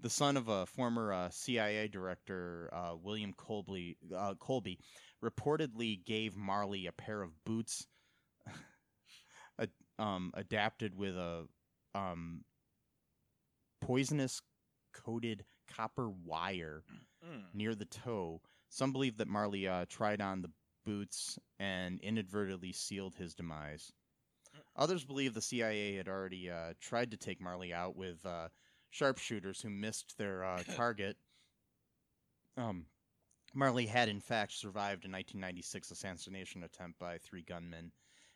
the 0.00 0.10
son 0.10 0.36
of 0.36 0.48
a 0.48 0.66
former 0.66 1.12
uh, 1.12 1.28
CIA 1.30 1.88
director, 1.88 2.70
uh, 2.72 2.94
William 3.02 3.32
Colby, 3.34 3.96
uh, 4.16 4.34
Colby, 4.38 4.78
reportedly 5.22 6.04
gave 6.04 6.36
Marley 6.36 6.86
a 6.86 6.92
pair 6.92 7.22
of 7.22 7.30
boots, 7.44 7.86
a, 9.58 9.68
um, 9.98 10.32
adapted 10.34 10.94
with 10.96 11.16
a 11.16 11.46
um, 11.94 12.42
poisonous 13.80 14.40
coated 14.92 15.44
copper 15.68 16.10
wire 16.10 16.82
Hmm. 17.24 17.42
near 17.54 17.74
the 17.74 17.84
toe. 17.84 18.40
Some 18.72 18.92
believe 18.94 19.18
that 19.18 19.28
Marley 19.28 19.68
uh, 19.68 19.84
tried 19.86 20.22
on 20.22 20.40
the 20.40 20.50
boots 20.86 21.38
and 21.60 22.00
inadvertently 22.00 22.72
sealed 22.72 23.14
his 23.14 23.34
demise. 23.34 23.92
Others 24.76 25.04
believe 25.04 25.34
the 25.34 25.42
CIA 25.42 25.94
had 25.94 26.08
already 26.08 26.50
uh, 26.50 26.72
tried 26.80 27.10
to 27.10 27.18
take 27.18 27.38
Marley 27.38 27.74
out 27.74 27.96
with 27.96 28.24
uh, 28.24 28.48
sharpshooters 28.88 29.60
who 29.60 29.68
missed 29.68 30.16
their 30.16 30.42
uh, 30.42 30.62
target. 30.74 31.18
Um, 32.56 32.86
Marley 33.52 33.84
had, 33.84 34.08
in 34.08 34.20
fact, 34.20 34.52
survived 34.52 35.04
a 35.04 35.12
1996 35.12 35.90
assassination 35.90 36.64
attempt 36.64 36.98
by 36.98 37.18
three 37.18 37.42
gunmen 37.42 37.92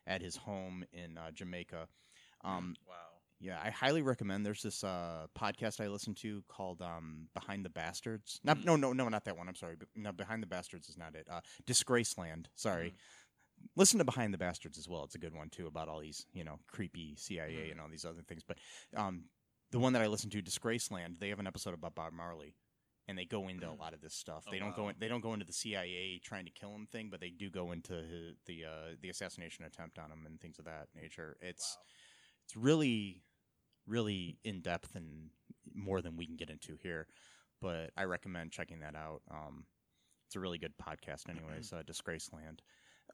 at 0.07 0.20
his 0.20 0.37
home 0.37 0.84
in 0.93 1.16
uh, 1.16 1.30
Jamaica. 1.30 1.89
Um, 2.45 2.74
wow. 2.87 2.95
Yeah, 3.41 3.61
I 3.62 3.70
highly 3.70 4.03
recommend. 4.03 4.45
There's 4.47 4.62
this 4.62 4.82
uh, 4.84 5.26
podcast 5.39 5.80
I 5.84 5.89
listen 5.89 6.14
to 6.16 6.43
called 6.49 6.80
um, 6.82 7.28
"Behind 7.34 7.64
the 7.64 7.70
Bastards." 7.70 8.41
Not, 8.45 8.59
Mm. 8.59 8.64
no, 8.64 8.76
no, 8.76 8.93
no, 8.93 9.09
not 9.09 9.24
that 9.24 9.37
one. 9.37 9.49
I'm 9.49 9.55
sorry. 9.55 9.76
No, 9.95 10.12
"Behind 10.12 10.43
the 10.43 10.47
Bastards" 10.47 10.89
is 10.89 10.97
not 10.97 11.14
it. 11.14 11.26
Uh, 11.30 11.41
"Disgraceland." 11.66 12.47
Sorry. 12.55 12.91
Mm. 12.91 12.95
Listen 13.76 13.99
to 13.99 14.05
"Behind 14.05 14.32
the 14.34 14.39
Bastards" 14.39 14.78
as 14.78 14.89
well. 14.89 15.05
It's 15.05 15.14
a 15.14 15.18
good 15.18 15.34
one 15.34 15.51
too 15.51 15.66
about 15.66 15.89
all 15.89 16.01
these, 16.01 16.26
you 16.32 16.45
know, 16.45 16.59
creepy 16.66 17.14
CIA 17.16 17.68
Mm. 17.68 17.72
and 17.72 17.80
all 17.80 17.89
these 17.89 18.05
other 18.05 18.22
things. 18.22 18.43
But 18.43 18.59
um, 18.97 19.24
the 19.70 19.78
one 19.78 19.93
that 19.95 20.03
I 20.03 20.07
listen 20.07 20.30
to, 20.30 20.43
"Disgraceland," 20.43 21.18
they 21.18 21.28
have 21.30 21.41
an 21.41 21.47
episode 21.47 21.74
about 21.74 21.95
Bob 21.95 22.12
Marley, 22.12 22.55
and 23.09 23.16
they 23.18 23.24
go 23.24 23.49
into 23.49 23.68
a 23.68 23.72
Mm. 23.74 23.78
lot 23.78 23.93
of 23.95 24.01
this 24.01 24.14
stuff. 24.14 24.45
Oh, 24.47 24.51
they 24.51 24.59
don't 24.59 24.74
go 24.76 24.89
in, 24.89 24.97
they 24.99 25.09
don't 25.09 25.20
go 25.20 25.32
into 25.34 25.45
the 25.47 25.53
CIA 25.53 26.18
trying 26.20 26.45
to 26.47 26.51
kill 26.51 26.74
him 26.74 26.87
thing, 26.87 27.11
but 27.11 27.20
they 27.20 27.30
do 27.30 27.51
go 27.51 27.72
into 27.72 27.95
his, 28.03 28.37
the 28.47 28.64
uh, 28.64 28.97
the 29.01 29.11
assassination 29.11 29.64
attempt 29.64 29.99
on 29.99 30.11
him 30.11 30.24
and 30.26 30.41
things 30.41 30.59
of 30.59 30.64
that 30.66 30.89
nature. 30.95 31.37
It's 31.41 31.76
Wow. 31.76 31.82
It's 32.47 32.57
really, 32.57 33.22
really 33.86 34.38
in 34.44 34.61
depth 34.61 34.94
and 34.94 35.30
more 35.74 36.01
than 36.01 36.16
we 36.16 36.26
can 36.26 36.36
get 36.36 36.51
into 36.51 36.76
here. 36.82 37.07
But 37.61 37.90
I 37.97 38.05
recommend 38.05 38.53
checking 38.53 38.80
that 38.80 38.94
out. 38.94 39.22
Um, 39.30 39.64
it's 40.26 40.36
a 40.36 40.40
really 40.40 40.59
good 40.59 40.74
podcast, 40.76 41.28
anyways. 41.28 41.72
uh, 41.72 41.82
Disgraceland. 41.86 42.61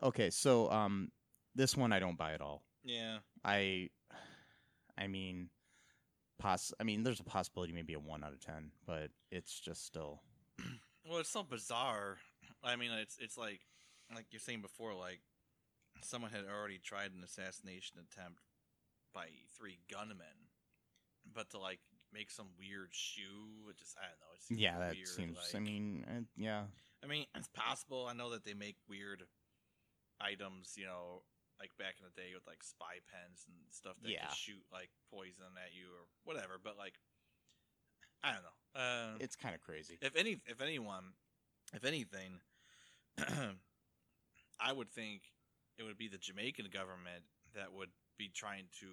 Okay, 0.03 0.31
so 0.31 0.71
um, 0.71 1.11
this 1.55 1.77
one 1.77 1.93
I 1.93 1.99
don't 1.99 2.19
buy 2.19 2.33
at 2.33 2.41
all. 2.41 2.63
Yeah. 2.85 3.19
I, 3.45 3.91
I 4.99 5.07
mean, 5.07 5.49
poss. 6.39 6.73
I 6.81 6.85
mean, 6.85 7.03
there's 7.05 7.21
a 7.21 7.25
possibility 7.25 7.73
maybe 7.73 7.95
a 7.95 8.01
one 8.01 8.25
out 8.25 8.33
of 8.33 8.41
ten, 8.41 8.73
but 8.87 9.11
it's 9.31 9.59
just 9.59 9.87
still. 9.87 10.23
Well, 11.05 11.19
it's 11.19 11.31
so 11.31 11.43
bizarre. 11.43 12.19
I 12.63 12.77
mean, 12.77 12.93
it's 12.93 13.19
it's 13.19 13.37
like 13.37 13.59
like 14.15 14.27
you're 14.31 14.39
saying 14.39 14.61
before, 14.63 14.95
like 14.95 15.19
someone 16.01 16.31
had 16.31 16.45
already 16.49 16.79
tried 16.79 17.11
an 17.11 17.25
assassination 17.25 17.97
attempt 17.99 18.39
by 19.13 19.27
three 19.57 19.79
gunmen, 19.91 20.49
but 21.35 21.51
to 21.51 21.59
like 21.59 21.81
make 22.13 22.31
some 22.31 22.49
weird 22.59 22.89
shoe, 22.93 23.69
it 23.71 23.77
just 23.79 23.97
I 23.99 24.03
don't 24.09 24.21
know. 24.21 24.35
It 24.35 24.43
seems 24.43 24.61
Yeah, 24.61 24.79
that 24.79 24.93
weird, 24.95 25.09
seems. 25.09 25.39
I 25.55 25.59
mean, 25.59 26.05
uh, 26.09 26.21
yeah, 26.37 26.65
I 27.03 27.07
mean, 27.07 27.27
it's 27.35 27.49
possible. 27.49 28.07
I 28.09 28.15
know 28.15 28.31
that 28.31 28.45
they 28.45 28.55
make 28.55 28.77
weird 28.89 29.25
items, 30.21 30.75
you 30.77 30.85
know, 30.87 31.23
like 31.61 31.71
back 31.79 31.95
in 31.99 32.05
the 32.07 32.21
day 32.21 32.31
with 32.35 32.47
like 32.47 32.63
spy 32.63 32.99
pens 33.11 33.45
and 33.47 33.57
stuff 33.71 33.97
that 34.03 34.11
Yeah. 34.11 34.27
could 34.27 34.37
shoot 34.37 34.63
like 34.73 34.91
poison 35.11 35.57
at 35.65 35.75
you 35.75 35.87
or 35.91 36.07
whatever. 36.25 36.59
But 36.63 36.77
like, 36.79 36.95
I 38.23 38.33
don't 38.33 38.43
know. 38.43 38.81
Uh, 38.81 39.17
it's 39.21 39.37
kind 39.37 39.55
of 39.55 39.61
crazy. 39.61 39.99
if 40.01 40.15
any, 40.17 40.39
if 40.47 40.61
anyone, 40.61 41.15
if 41.75 41.85
anything, 41.85 42.41
I 44.61 44.73
would 44.73 44.91
think 44.91 45.23
it 45.79 45.83
would 45.83 45.99
be 45.99 46.09
the 46.09 46.19
Jamaican 46.19 46.67
government 46.73 47.25
that 47.55 47.73
would 47.73 47.91
be 48.19 48.29
trying 48.35 48.65
to 48.81 48.87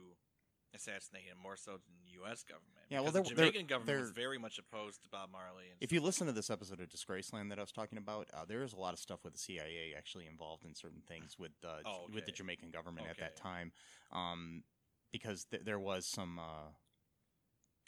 assassinate 0.76 1.24
him 1.24 1.38
more 1.42 1.56
so 1.58 1.72
than 1.72 1.96
the 2.06 2.12
U.S. 2.22 2.44
government. 2.44 2.86
Yeah, 2.90 3.00
well, 3.02 3.12
the 3.12 3.22
Jamaican 3.24 3.66
government 3.66 4.00
was 4.00 4.12
they're- 4.14 4.24
very 4.24 4.38
much 4.38 4.60
opposed 4.60 5.02
to 5.04 5.10
Bob 5.10 5.32
Marley. 5.32 5.66
If 5.82 5.92
you 5.92 6.00
listen 6.02 6.28
to 6.28 6.34
this 6.34 6.50
episode 6.52 6.80
of 6.80 6.90
Disgraceland 6.90 7.50
that 7.50 7.58
I 7.58 7.62
was 7.62 7.72
talking 7.72 7.98
about, 7.98 8.28
uh, 8.34 8.46
there 8.48 8.62
is 8.64 8.74
a 8.74 8.78
lot 8.78 8.94
of 8.94 9.00
stuff 9.00 9.24
with 9.24 9.34
the 9.34 9.40
CIA 9.40 9.94
actually 9.98 10.28
involved 10.28 10.66
in 10.66 10.76
certain 10.76 11.02
things 11.08 11.38
with 11.40 11.52
uh, 11.66 11.78
Oh, 11.86 12.06
with 12.14 12.26
the. 12.26 12.32
Jamaican 12.32 12.70
government 12.70 13.08
at 13.10 13.18
that 13.18 13.36
time, 13.36 13.72
um, 14.12 14.64
because 15.12 15.46
th- 15.46 15.64
there 15.66 15.80
was 15.80 16.06
some 16.06 16.38
uh, 16.38 16.70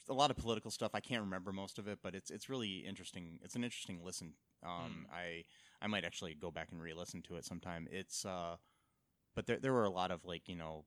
a 0.10 0.14
lot 0.14 0.32
of 0.32 0.38
political 0.38 0.72
stuff. 0.72 0.92
I 0.96 1.00
can't 1.00 1.22
remember 1.22 1.52
most 1.52 1.78
of 1.78 1.88
it, 1.88 2.00
but 2.02 2.16
it's 2.16 2.32
it's 2.32 2.50
really 2.50 2.80
interesting. 2.80 3.40
It's 3.44 3.56
an 3.56 3.64
interesting 3.64 4.00
listen. 4.04 4.34
Um, 4.64 5.06
Hmm. 5.08 5.14
I 5.14 5.44
I 5.82 5.88
might 5.88 6.04
actually 6.04 6.34
go 6.36 6.50
back 6.52 6.70
and 6.72 6.82
re-listen 6.82 7.22
to 7.24 7.36
it 7.36 7.46
sometime. 7.46 7.88
It's 7.92 8.26
uh, 8.26 8.58
but 9.36 9.46
there 9.46 9.60
there 9.60 9.74
were 9.74 9.86
a 9.86 9.90
lot 9.92 10.10
of 10.12 10.26
like 10.26 10.50
you 10.50 10.56
know. 10.56 10.86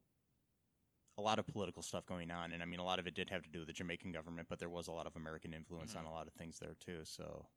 A 1.17 1.23
lot 1.23 1.39
of 1.39 1.47
political 1.47 1.83
stuff 1.83 2.05
going 2.07 2.31
on, 2.33 2.53
and 2.53 2.61
I 2.63 2.67
mean, 2.67 2.81
a 2.81 2.85
lot 2.85 2.99
of 2.99 3.07
it 3.07 3.15
did 3.15 3.31
have 3.31 3.43
to 3.45 3.49
do 3.49 3.61
with 3.61 3.69
the 3.69 3.73
Jamaican 3.73 4.11
government, 4.13 4.49
but 4.49 4.59
there 4.59 4.69
was 4.69 4.89
a 4.89 4.93
lot 4.93 5.07
of 5.07 5.15
American 5.15 5.55
influence 5.55 5.95
Mhm. 5.95 5.99
on 6.01 6.05
a 6.07 6.11
lot 6.11 6.27
of 6.27 6.33
things 6.35 6.59
there 6.59 6.75
too. 6.75 7.05
So, 7.05 7.49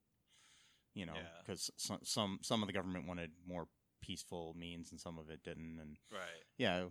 you 0.93 1.05
know, 1.07 1.15
Yeah. 1.15 1.41
because 1.41 1.71
some, 1.75 1.99
some 2.03 2.39
some 2.43 2.61
of 2.61 2.67
the 2.67 2.73
government 2.73 3.07
wanted 3.07 3.31
more 3.45 3.67
peaceful 4.01 4.53
means, 4.53 4.91
and 4.91 4.99
some 5.01 5.17
of 5.17 5.29
it 5.31 5.41
didn't, 5.43 5.79
and 5.79 5.97
right. 6.11 6.43
yeah, 6.57 6.89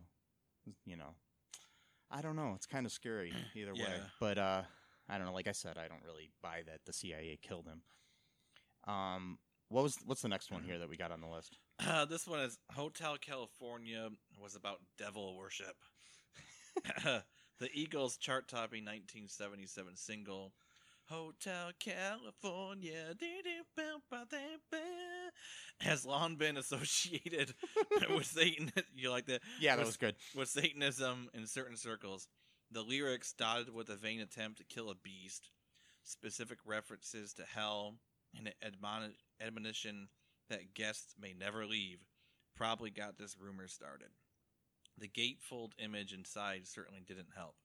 you 0.85 0.97
know, 0.97 1.15
I 2.11 2.21
don't 2.21 2.35
know. 2.37 2.55
It's 2.55 2.67
kind 2.67 2.85
of 2.85 2.91
scary 2.93 3.31
either 3.55 3.75
way, 3.75 4.01
but 4.19 4.37
uh, 4.39 4.65
I 5.09 5.19
don't 5.19 5.27
know. 5.29 5.33
Like 5.35 5.47
I 5.47 5.53
said, 5.53 5.79
I 5.79 5.87
don't 5.87 6.03
really 6.03 6.31
buy 6.43 6.63
that 6.67 6.85
the 6.85 6.93
CIA 6.93 7.37
killed 7.37 7.67
him. 7.69 7.83
Um, 8.93 9.39
what 9.69 9.83
was 9.83 9.99
what's 10.05 10.23
the 10.23 10.29
next 10.29 10.51
one 10.51 10.65
here 10.65 10.79
that 10.81 10.89
we 10.89 10.97
got 10.97 11.13
on 11.13 11.21
the 11.21 11.29
list? 11.29 11.59
Uh, 11.79 12.05
this 12.07 12.27
one 12.27 12.41
is 12.41 12.59
Hotel 12.73 13.17
California 13.19 14.11
was 14.41 14.57
about 14.57 14.81
devil 14.99 15.37
worship. 15.37 15.77
the 17.61 17.69
Eagles 17.73 18.17
chart 18.17 18.49
topping 18.49 18.85
1977 18.85 19.97
single 19.97 20.53
Hotel 21.09 21.71
California 21.79 23.15
has 25.81 26.05
long 26.05 26.37
been 26.37 26.57
associated 26.57 27.55
with 28.11 28.27
Satan. 28.27 28.73
You 28.95 29.11
like 29.11 29.27
that? 29.27 29.41
Yeah, 29.61 29.77
that 29.77 29.83
Was- 29.83 29.91
was 29.91 29.97
good. 29.99 30.17
With 30.35 30.49
Satanism 30.49 31.29
in 31.35 31.47
certain 31.47 31.77
circles. 31.77 32.27
The 32.73 32.83
lyrics 32.83 33.33
dotted 33.33 33.73
with 33.73 33.89
a 33.91 33.95
vain 33.97 34.21
attempt 34.21 34.59
to 34.59 34.65
kill 34.65 34.91
a 34.91 34.97
beast, 34.97 35.51
specific 36.03 36.59
references 36.67 37.33
to 37.35 37.45
hell, 37.45 37.95
and 38.37 38.49
an 38.49 38.55
admoni- 38.73 39.15
admonition 39.41 40.09
that 40.51 40.75
guests 40.75 41.15
may 41.21 41.33
never 41.39 41.65
leave 41.65 41.99
probably 42.57 42.91
got 42.91 43.19
this 43.19 43.37
rumor 43.39 43.69
started. 43.69 44.09
The 44.99 45.09
gatefold 45.09 45.73
image 45.79 46.13
inside 46.13 46.67
certainly 46.67 47.03
didn't 47.07 47.35
help. 47.37 47.57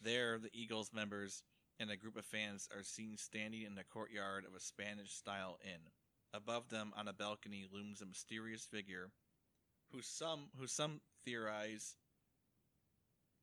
There, 0.00 0.38
the 0.38 0.50
Eagles 0.52 0.92
members 0.94 1.42
and 1.78 1.90
a 1.90 1.96
group 1.96 2.16
of 2.16 2.24
fans 2.24 2.68
are 2.74 2.82
seen 2.82 3.16
standing 3.16 3.62
in 3.62 3.74
the 3.74 3.84
courtyard 3.84 4.44
of 4.46 4.54
a 4.54 4.60
Spanish 4.60 5.12
style 5.12 5.58
inn. 5.64 5.90
Above 6.32 6.68
them, 6.68 6.92
on 6.96 7.08
a 7.08 7.12
balcony, 7.12 7.66
looms 7.70 8.00
a 8.00 8.06
mysterious 8.06 8.64
figure 8.64 9.10
who 9.92 10.00
some 10.02 10.48
who 10.58 10.66
some 10.66 11.00
theorize 11.24 11.96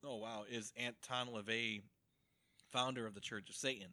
oh 0.03 0.17
wow 0.17 0.45
is 0.49 0.71
Anton 0.77 1.27
LaVey, 1.27 1.81
founder 2.71 3.05
of 3.05 3.13
the 3.13 3.21
Church 3.21 3.49
of 3.49 3.55
Satan. 3.55 3.89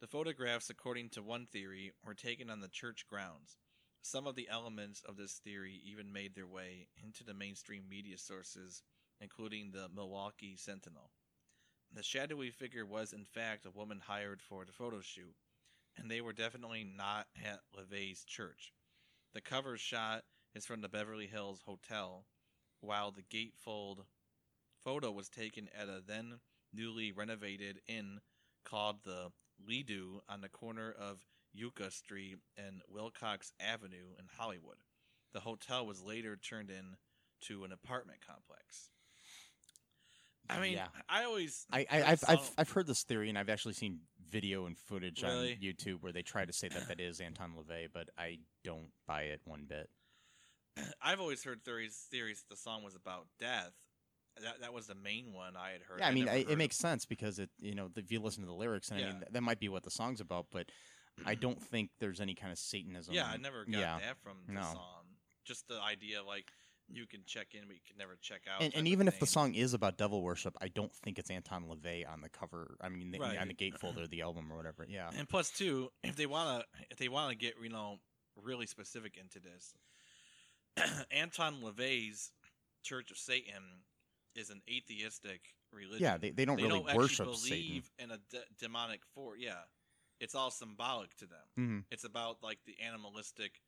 The 0.00 0.06
photographs, 0.06 0.70
according 0.70 1.10
to 1.10 1.22
one 1.22 1.46
theory, 1.46 1.92
were 2.04 2.14
taken 2.14 2.50
on 2.50 2.60
the 2.60 2.68
church 2.68 3.04
grounds. 3.08 3.58
Some 4.02 4.26
of 4.26 4.36
the 4.36 4.48
elements 4.48 5.02
of 5.02 5.16
this 5.16 5.34
theory 5.34 5.80
even 5.84 6.12
made 6.12 6.34
their 6.34 6.46
way 6.46 6.88
into 7.02 7.24
the 7.24 7.34
mainstream 7.34 7.88
media 7.88 8.16
sources, 8.16 8.82
including 9.20 9.70
the 9.70 9.88
Milwaukee 9.94 10.56
Sentinel. 10.56 11.10
The 11.92 12.02
shadowy 12.02 12.50
figure 12.50 12.86
was, 12.86 13.12
in 13.12 13.24
fact, 13.24 13.66
a 13.66 13.70
woman 13.70 14.00
hired 14.06 14.40
for 14.42 14.64
the 14.64 14.72
photo 14.72 15.00
shoot, 15.00 15.34
and 15.96 16.10
they 16.10 16.20
were 16.20 16.32
definitely 16.32 16.84
not 16.84 17.26
at 17.44 17.60
LaVey's 17.76 18.24
church. 18.24 18.72
The 19.34 19.40
cover 19.40 19.76
shot 19.76 20.24
is 20.54 20.64
from 20.66 20.80
the 20.80 20.88
Beverly 20.88 21.26
Hills 21.26 21.62
Hotel, 21.66 22.26
while 22.80 23.10
the 23.10 23.22
gatefold 23.22 24.04
photo 24.82 25.10
was 25.10 25.28
taken 25.28 25.68
at 25.76 25.88
a 25.88 26.00
then 26.06 26.40
newly 26.72 27.12
renovated 27.12 27.80
inn 27.86 28.20
called 28.64 29.04
the 29.04 29.32
Lido 29.66 30.22
on 30.28 30.40
the 30.40 30.48
corner 30.48 30.92
of 30.92 31.26
Yucca 31.58 31.90
Street 31.90 32.38
and 32.56 32.82
Wilcox 32.88 33.52
Avenue 33.60 34.14
in 34.18 34.26
Hollywood. 34.38 34.76
The 35.32 35.40
hotel 35.40 35.86
was 35.86 36.02
later 36.02 36.36
turned 36.36 36.70
into 36.70 37.64
an 37.64 37.72
apartment 37.72 38.20
complex. 38.26 38.90
I 40.48 40.60
mean, 40.60 40.72
Yeah. 40.74 40.86
I 41.08 41.24
always 41.24 41.66
I, 41.70 41.84
I, 41.90 42.02
I've, 42.12 42.24
I've 42.26 42.50
I've 42.56 42.70
heard 42.70 42.86
this 42.86 43.02
theory, 43.02 43.28
and 43.28 43.36
I've 43.36 43.50
actually 43.50 43.74
seen 43.74 44.00
video 44.30 44.66
and 44.66 44.78
footage 44.78 45.22
Really? 45.22 45.52
on 45.52 45.58
YouTube 45.58 46.02
where 46.02 46.12
they 46.12 46.22
try 46.22 46.44
to 46.44 46.52
say 46.52 46.68
that 46.68 46.88
that 46.88 47.00
is 47.00 47.20
Anton 47.20 47.52
LaVey, 47.58 47.88
but 47.92 48.08
I 48.16 48.38
don't 48.64 48.90
buy 49.06 49.22
it 49.22 49.40
one 49.44 49.66
bit. 49.68 49.90
I've 51.02 51.20
always 51.20 51.44
heard 51.44 51.64
theories 51.64 52.06
theories 52.10 52.40
that 52.40 52.54
the 52.54 52.60
song 52.60 52.82
was 52.82 52.94
about 52.94 53.26
death. 53.38 53.72
That 54.42 54.60
that 54.60 54.72
was 54.72 54.86
the 54.86 54.94
main 54.94 55.32
one 55.32 55.54
I 55.56 55.72
had 55.72 55.82
heard. 55.82 55.98
Yeah, 55.98 56.08
I 56.08 56.12
mean, 56.12 56.28
I, 56.28 56.46
it 56.48 56.56
makes 56.56 56.76
sense 56.76 57.04
because 57.04 57.38
it, 57.40 57.50
you 57.58 57.74
know, 57.74 57.90
if 57.96 58.10
you 58.12 58.20
listen 58.20 58.42
to 58.42 58.46
the 58.46 58.54
lyrics, 58.54 58.90
and 58.90 59.00
I 59.00 59.04
mean, 59.04 59.24
that 59.30 59.42
might 59.42 59.58
be 59.58 59.68
what 59.68 59.82
the 59.82 59.90
song's 59.90 60.20
about, 60.20 60.46
but 60.52 60.70
I 61.26 61.34
don't 61.34 61.60
think 61.62 61.90
there's 62.00 62.20
any 62.20 62.34
kind 62.34 62.52
of 62.52 62.58
Satanism. 62.58 63.14
Yeah, 63.14 63.26
I 63.26 63.36
never 63.36 63.64
got 63.64 63.78
yeah. 63.80 63.98
that 63.98 64.18
from 64.22 64.38
the 64.46 64.54
No. 64.54 64.62
song. 64.62 65.04
Just 65.44 65.68
the 65.68 65.80
idea, 65.80 66.22
like 66.22 66.50
you 66.88 67.06
can 67.06 67.20
check 67.26 67.48
in, 67.54 67.60
but 67.66 67.74
you 67.74 67.82
can 67.86 67.96
never 67.98 68.16
check 68.20 68.42
out. 68.52 68.62
And, 68.62 68.74
and 68.74 68.88
even 68.88 69.08
if 69.08 69.18
the 69.20 69.26
song 69.26 69.54
is 69.54 69.74
about 69.74 69.98
devil 69.98 70.22
worship, 70.22 70.56
I 70.60 70.68
don't 70.68 70.94
think 70.94 71.18
it's 71.18 71.30
Anton 71.30 71.64
LaVey 71.64 72.10
on 72.10 72.20
the 72.20 72.28
cover. 72.28 72.76
I 72.80 72.88
mean, 72.88 73.10
the, 73.10 73.18
on 73.22 73.48
the 73.48 73.54
gatefold 73.54 73.98
or 74.02 74.06
the 74.06 74.22
album 74.22 74.50
or 74.52 74.56
whatever. 74.56 74.86
Yeah, 74.88 75.10
And 75.16 75.28
plus, 75.28 75.50
too, 75.50 75.90
if 76.02 76.16
they 76.16 76.26
wanna, 76.26 76.64
if 76.90 76.96
they 76.98 77.08
wanna 77.08 77.34
get 77.34 77.54
you 77.62 77.68
know 77.68 77.96
really 78.42 78.66
specific 78.66 79.16
into 79.16 79.40
this, 79.40 79.74
Anton 81.10 81.56
LaVey's 81.62 82.32
Church 82.82 83.10
of 83.10 83.18
Satan 83.18 83.62
is 84.34 84.50
an 84.50 84.60
atheistic 84.70 85.40
religion. 85.72 86.00
yeah, 86.02 86.16
they, 86.16 86.30
they 86.30 86.44
don't 86.44 86.56
they 86.56 86.62
really 86.64 86.80
don't 86.84 86.96
worship 86.96 87.26
actually 87.28 87.36
Satan. 87.36 87.66
believe 87.68 87.90
in 87.98 88.10
a 88.12 88.18
de- 88.30 88.44
demonic 88.60 89.00
force. 89.14 89.38
Yeah, 89.40 89.54
it's 90.20 90.34
all 90.34 90.50
symbolic 90.50 91.14
to 91.16 91.26
them. 91.26 91.46
hmm 91.56 91.78
It's 91.90 92.04
about 92.04 92.42
like 92.42 92.58
the 92.66 92.76
animalistic 92.84 93.60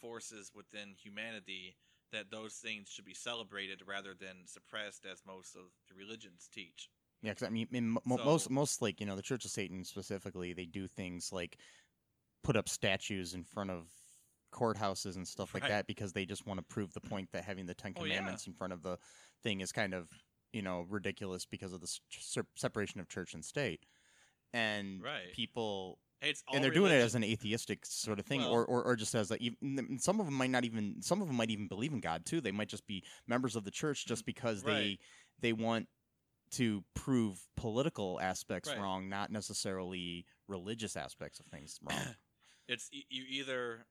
forces 0.00 0.50
within 0.54 0.94
humanity 1.02 1.76
that 2.12 2.30
those 2.30 2.54
things 2.54 2.88
should 2.88 3.04
be 3.04 3.14
celebrated 3.14 3.82
rather 3.86 4.14
than 4.14 4.46
suppressed, 4.46 5.04
as 5.06 5.22
most 5.26 5.54
of 5.54 5.62
the 5.88 5.94
religions 5.94 6.48
teach. 6.52 6.88
Yeah, 7.22 7.32
because 7.32 7.46
I 7.46 7.50
mean, 7.50 7.68
in 7.72 7.90
mo- 7.90 8.00
So- 8.16 8.24
most 8.24 8.50
most 8.50 8.82
like 8.82 8.98
you 9.00 9.06
know 9.06 9.16
the 9.16 9.22
Church 9.22 9.44
of 9.44 9.50
Satan 9.50 9.84
specifically, 9.84 10.52
they 10.52 10.66
do 10.66 10.88
things 10.88 11.32
like 11.32 11.58
put 12.42 12.56
up 12.56 12.68
statues 12.68 13.34
in 13.34 13.44
front 13.44 13.70
of 13.70 13.90
courthouses 14.52 15.16
and 15.16 15.28
stuff 15.28 15.54
like 15.54 15.62
Right. 15.62 15.68
that 15.68 15.86
because 15.86 16.12
they 16.12 16.26
just 16.26 16.46
want 16.46 16.58
to 16.58 16.62
prove 16.64 16.92
the 16.92 17.00
point 17.00 17.30
that 17.32 17.44
having 17.44 17.66
the 17.66 17.74
Ten 17.74 17.92
Oh, 17.96 18.04
yeah. 18.04 18.16
Commandments 18.16 18.46
in 18.46 18.54
front 18.54 18.72
of 18.72 18.82
the 18.82 18.98
thing 19.42 19.60
is 19.60 19.70
kind 19.70 19.94
of 19.94 20.08
you 20.52 20.62
know 20.62 20.80
ridiculous 20.82 21.44
because 21.46 21.72
of 21.72 21.80
the 21.80 21.86
se- 21.86 22.42
separation 22.56 23.00
of 23.00 23.08
church 23.08 23.34
and 23.34 23.44
state, 23.44 23.84
and 24.52 25.02
Right. 25.02 25.32
people 25.32 25.98
it's 26.22 26.42
all 26.46 26.54
and 26.54 26.62
they're 26.62 26.70
doing 26.70 26.92
it 26.92 26.96
as 27.00 27.14
an 27.14 27.24
atheistic 27.24 27.86
sort 27.86 28.18
of 28.18 28.26
thing, 28.26 28.40
Well- 28.40 28.50
or, 28.52 28.64
or 28.66 28.82
or 28.84 28.96
just 28.96 29.14
as 29.14 29.30
like 29.30 29.40
even 29.40 29.98
some 29.98 30.20
of 30.20 30.26
them 30.26 30.34
might 30.34 30.50
not 30.50 30.64
even 30.64 31.00
some 31.02 31.22
of 31.22 31.28
them 31.28 31.36
might 31.36 31.50
even 31.50 31.66
believe 31.68 31.92
in 31.92 32.00
God 32.00 32.26
too. 32.26 32.40
They 32.40 32.52
might 32.52 32.68
just 32.68 32.86
be 32.86 33.02
members 33.26 33.56
of 33.56 33.64
the 33.64 33.70
church 33.70 34.06
just 34.06 34.26
because 34.26 34.62
they 34.62 34.70
Mm, 34.72 34.76
Right. 34.88 35.00
they 35.40 35.52
want 35.54 35.88
to 36.52 36.84
prove 36.94 37.40
political 37.56 38.20
aspects 38.20 38.68
Right. 38.68 38.78
wrong, 38.78 39.08
not 39.08 39.30
necessarily 39.30 40.26
religious 40.48 40.96
aspects 40.96 41.38
of 41.40 41.46
things 41.46 41.78
wrong. 41.82 42.16
it's 42.68 42.88
you 42.92 43.24
either 43.28 43.86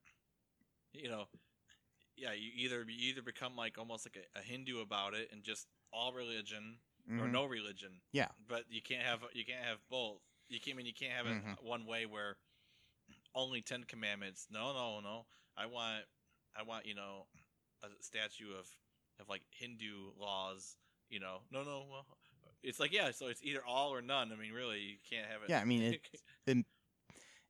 you 0.94 1.08
know 1.10 1.28
yeah 2.16 2.34
you 2.34 2.52
either 2.56 2.84
you 2.88 3.10
either 3.10 3.22
become 3.22 3.56
like 3.56 3.78
almost 3.78 4.06
like 4.06 4.18
a, 4.36 4.40
a 4.40 4.42
hindu 4.44 4.82
about 4.82 5.14
it 5.14 5.30
and 5.32 5.44
just 5.44 5.68
all 5.94 6.12
religion 6.14 6.80
or 7.12 7.26
Mhm. 7.26 7.32
no 7.32 7.46
religion 7.46 8.02
Yeah. 8.12 8.28
but 8.48 8.66
you 8.70 8.82
can't 8.82 9.04
have 9.04 9.24
you 9.34 9.46
can't 9.46 9.64
have 9.64 9.80
both 9.90 10.22
you 10.50 10.60
can't 10.60 10.76
I 10.76 10.78
mean 10.78 10.86
you 10.86 10.94
can't 10.94 11.14
have 11.14 11.28
it 11.28 11.44
Mhm. 11.44 11.64
one 11.64 11.86
way 11.86 12.06
where 12.06 12.38
only 13.36 13.62
10 13.62 13.84
commandments 13.86 14.48
no 14.50 14.74
no 14.74 15.00
no 15.00 15.26
i 15.58 15.66
want 15.66 16.04
i 16.56 16.64
want 16.64 16.86
you 16.86 16.96
know 16.96 17.28
a 17.84 17.88
statue 18.02 18.54
of 18.58 18.68
of 19.20 19.30
like 19.30 19.42
hindu 19.52 20.12
laws 20.20 20.78
you 21.10 21.20
know 21.20 21.40
no 21.52 21.64
no 21.64 21.86
well 21.90 22.06
it's 22.64 22.80
like 22.80 22.92
yeah 22.92 23.12
so 23.12 23.28
it's 23.28 23.42
either 23.44 23.64
all 23.66 23.94
or 23.94 24.02
none 24.02 24.32
i 24.32 24.36
mean 24.36 24.52
really 24.52 24.80
you 24.80 24.98
can't 25.10 25.28
have 25.28 25.42
it 25.44 25.50
Yeah, 25.50 25.62
I 25.62 25.66
mean, 25.66 25.82
it- 25.84 26.10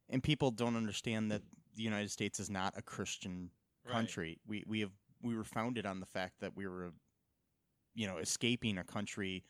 and 0.10 0.24
people 0.24 0.52
don't 0.52 0.76
understand 0.76 1.32
that 1.32 1.42
the 1.76 1.84
United 1.84 2.12
States 2.12 2.40
is 2.40 2.50
not 2.50 2.78
a 2.78 2.82
Christian 2.82 3.52
Right. 3.86 3.94
country. 3.94 4.40
We 4.46 4.64
we 4.68 4.80
have 4.82 4.92
we 5.22 5.36
were 5.36 5.44
founded 5.44 5.86
on 5.86 6.00
the 6.00 6.06
fact 6.06 6.40
that 6.40 6.56
we 6.56 6.68
were, 6.68 6.94
you 7.94 8.08
know, 8.08 8.18
escaping 8.18 8.78
a 8.78 8.84
country 8.84 9.44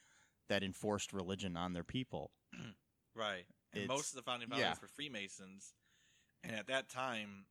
that 0.48 0.64
enforced 0.64 1.14
religion 1.14 1.56
on 1.58 1.74
their 1.74 1.84
people. 1.84 2.32
Right. 3.16 3.46
And 3.74 3.84
It's- 3.84 3.88
most 3.88 4.10
of 4.12 4.16
the 4.16 4.24
founding 4.24 4.50
fathers 4.50 4.62
yeah. 4.64 4.76
were 4.82 4.88
Freemasons. 4.88 5.74
And 6.44 6.56
at 6.56 6.68
that 6.68 6.90
time, 6.90 7.46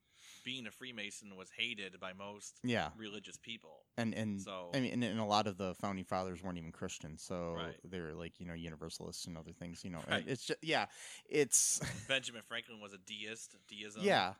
being 0.45 0.67
a 0.67 0.71
Freemason 0.71 1.37
was 1.37 1.51
hated 1.51 2.01
by 2.01 2.13
most 2.15 2.59
Yeah, 2.65 2.91
religious 2.97 3.37
people. 3.37 3.85
and 3.99 4.15
and 4.15 4.41
So, 4.41 4.71
I 4.73 4.81
mean, 4.81 4.93
and, 4.95 5.05
and 5.05 5.21
a 5.21 5.25
lot 5.25 5.47
of 5.47 5.59
the 5.59 5.75
founding 5.75 6.05
fathers 6.07 6.43
weren't 6.43 6.57
even 6.59 6.73
Christians, 6.73 7.23
so 7.23 7.53
Right. 7.53 7.79
they 7.85 8.01
were 8.01 8.15
like 8.15 8.41
you 8.41 8.47
know 8.47 8.55
universalists 8.55 9.27
and 9.27 9.37
other 9.37 9.53
things. 9.53 9.85
You 9.85 9.91
know, 9.91 10.03
Right. 10.09 10.27
it's 10.27 10.47
just 10.47 10.63
yeah, 10.65 10.87
it's 11.29 11.81
Benjamin 12.09 12.43
Franklin 12.43 12.81
was 12.81 12.95
a 12.95 12.99
deist, 12.99 13.57
deism, 13.69 14.03
yeah, 14.05 14.35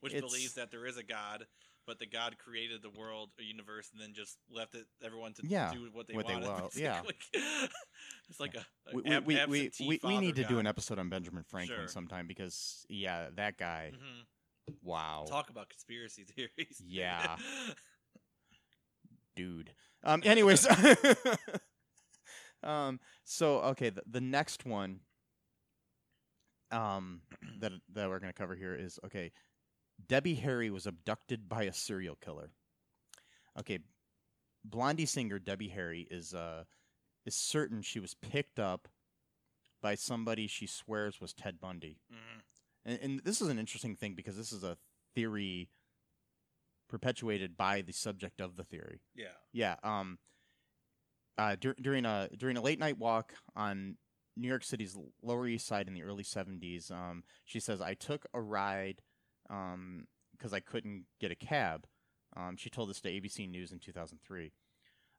which 0.00 0.12
believes 0.12 0.54
that 0.54 0.70
there 0.70 0.84
is 0.84 0.98
a 0.98 1.02
God, 1.02 1.46
but 1.86 1.98
the 1.98 2.06
God 2.06 2.36
created 2.38 2.82
the 2.82 2.90
world, 2.90 3.30
a 3.38 3.42
universe, 3.42 3.90
and 3.92 4.00
then 4.00 4.12
just 4.14 4.36
left 4.50 4.74
it 4.74 4.86
everyone 5.04 5.32
to 5.34 5.42
Yeah, 5.46 5.70
do 5.72 5.88
what 5.92 6.08
they 6.08 6.14
what 6.14 6.26
they 6.26 6.34
wanted. 6.34 6.48
will, 6.48 6.70
yeah. 6.74 7.00
it's 8.28 8.40
like 8.40 8.54
a, 8.54 8.66
a 8.90 8.94
we 8.94 9.02
we, 9.02 9.10
ab- 9.12 9.26
we, 9.26 9.40
we, 9.48 9.70
we, 9.80 10.00
we 10.02 10.18
need 10.18 10.36
to 10.36 10.44
do 10.44 10.58
an 10.58 10.66
episode 10.66 10.98
on 10.98 11.08
Benjamin 11.08 11.44
Franklin 11.44 11.78
Sure. 11.78 11.88
sometime 11.88 12.26
because 12.26 12.84
yeah, 12.88 13.28
that 13.36 13.56
guy, 13.56 13.92
Mhm. 13.94 14.24
wow, 14.82 15.24
Talk 15.28 15.50
about 15.50 15.68
conspiracy 15.68 16.24
theories. 16.24 16.82
Yeah. 16.84 17.36
dude. 19.36 19.70
Um, 20.02 20.22
anyways, 20.24 20.66
um, 22.62 23.00
so 23.24 23.58
okay, 23.60 23.90
the, 23.90 24.02
the 24.06 24.20
next 24.20 24.64
one, 24.64 25.00
um, 26.70 27.20
that 27.60 27.72
that 27.94 28.08
we're 28.08 28.18
gonna 28.18 28.32
cover 28.32 28.54
here 28.54 28.74
is 28.74 28.98
okay. 29.04 29.30
Debbie 30.04 30.34
Harry 30.36 30.70
was 30.70 30.86
abducted 30.86 31.48
by 31.48 31.62
a 31.64 31.72
serial 31.72 32.16
killer. 32.16 32.50
Okay, 33.58 33.78
Blondie 34.64 35.06
singer 35.06 35.38
Debbie 35.38 35.68
Harry 35.68 36.06
is 36.10 36.34
uh 36.34 36.64
is 37.24 37.34
certain 37.34 37.82
she 37.82 37.98
was 38.00 38.14
picked 38.14 38.58
up 38.58 38.88
by 39.82 39.94
somebody 39.94 40.46
she 40.46 40.66
swears 40.66 41.20
was 41.20 41.32
Ted 41.32 41.60
Bundy. 41.60 41.98
Mhm. 42.12 42.40
And, 42.84 42.98
and 43.02 43.20
this 43.24 43.40
is 43.40 43.48
an 43.48 43.58
interesting 43.58 43.96
thing 43.96 44.14
because 44.14 44.36
this 44.36 44.52
is 44.52 44.62
a 44.64 44.76
theory 45.14 45.70
perpetuated 46.88 47.56
by 47.56 47.82
the 47.82 47.92
subject 47.92 48.40
of 48.40 48.56
the 48.56 48.64
theory. 48.64 49.00
Yeah. 49.14 49.34
Yeah. 49.52 49.76
Um. 49.82 50.18
Uh, 51.38 51.54
dur- 51.58 51.76
during 51.80 52.04
a 52.06 52.28
during 52.36 52.56
a 52.56 52.62
late 52.62 52.78
night 52.78 52.96
walk 52.98 53.34
on 53.54 53.96
New 54.36 54.48
York 54.48 54.64
City's 54.64 54.96
Lower 55.22 55.46
East 55.46 55.66
Side 55.66 55.86
in 55.88 55.94
the 55.94 56.02
early 56.02 56.22
'70s, 56.22 56.90
um, 56.90 57.24
she 57.44 57.60
says, 57.60 57.80
"I 57.82 57.92
took 57.94 58.24
a 58.32 58.40
ride, 58.40 59.02
um, 59.50 60.06
because 60.32 60.52
I 60.52 60.60
couldn't 60.60 61.04
get 61.20 61.30
a 61.30 61.36
cab." 61.36 61.86
Um, 62.36 62.56
she 62.56 62.68
told 62.70 62.90
this 62.90 63.00
to 63.02 63.08
ABC 63.10 63.48
News 63.48 63.72
in 63.72 63.78
2003. 63.78 64.52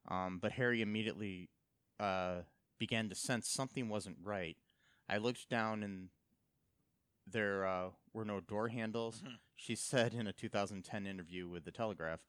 Um, 0.08 0.38
but 0.40 0.52
Harry 0.52 0.80
immediately 0.80 1.50
uh, 1.98 2.42
began 2.78 3.08
to 3.08 3.14
sense 3.14 3.48
something 3.48 3.88
wasn't 3.88 4.16
right. 4.22 4.56
I 5.08 5.18
looked 5.18 5.48
down 5.48 5.82
and 5.82 6.08
there 7.26 7.66
uh, 7.66 7.88
were 8.12 8.24
no 8.24 8.40
door 8.40 8.68
handles. 8.68 9.22
Mhm. 9.22 9.38
She 9.56 9.74
said 9.74 10.14
in 10.14 10.26
a 10.26 10.32
2010 10.32 11.06
interview 11.06 11.48
with 11.48 11.64
the 11.64 11.72
Telegraph. 11.72 12.20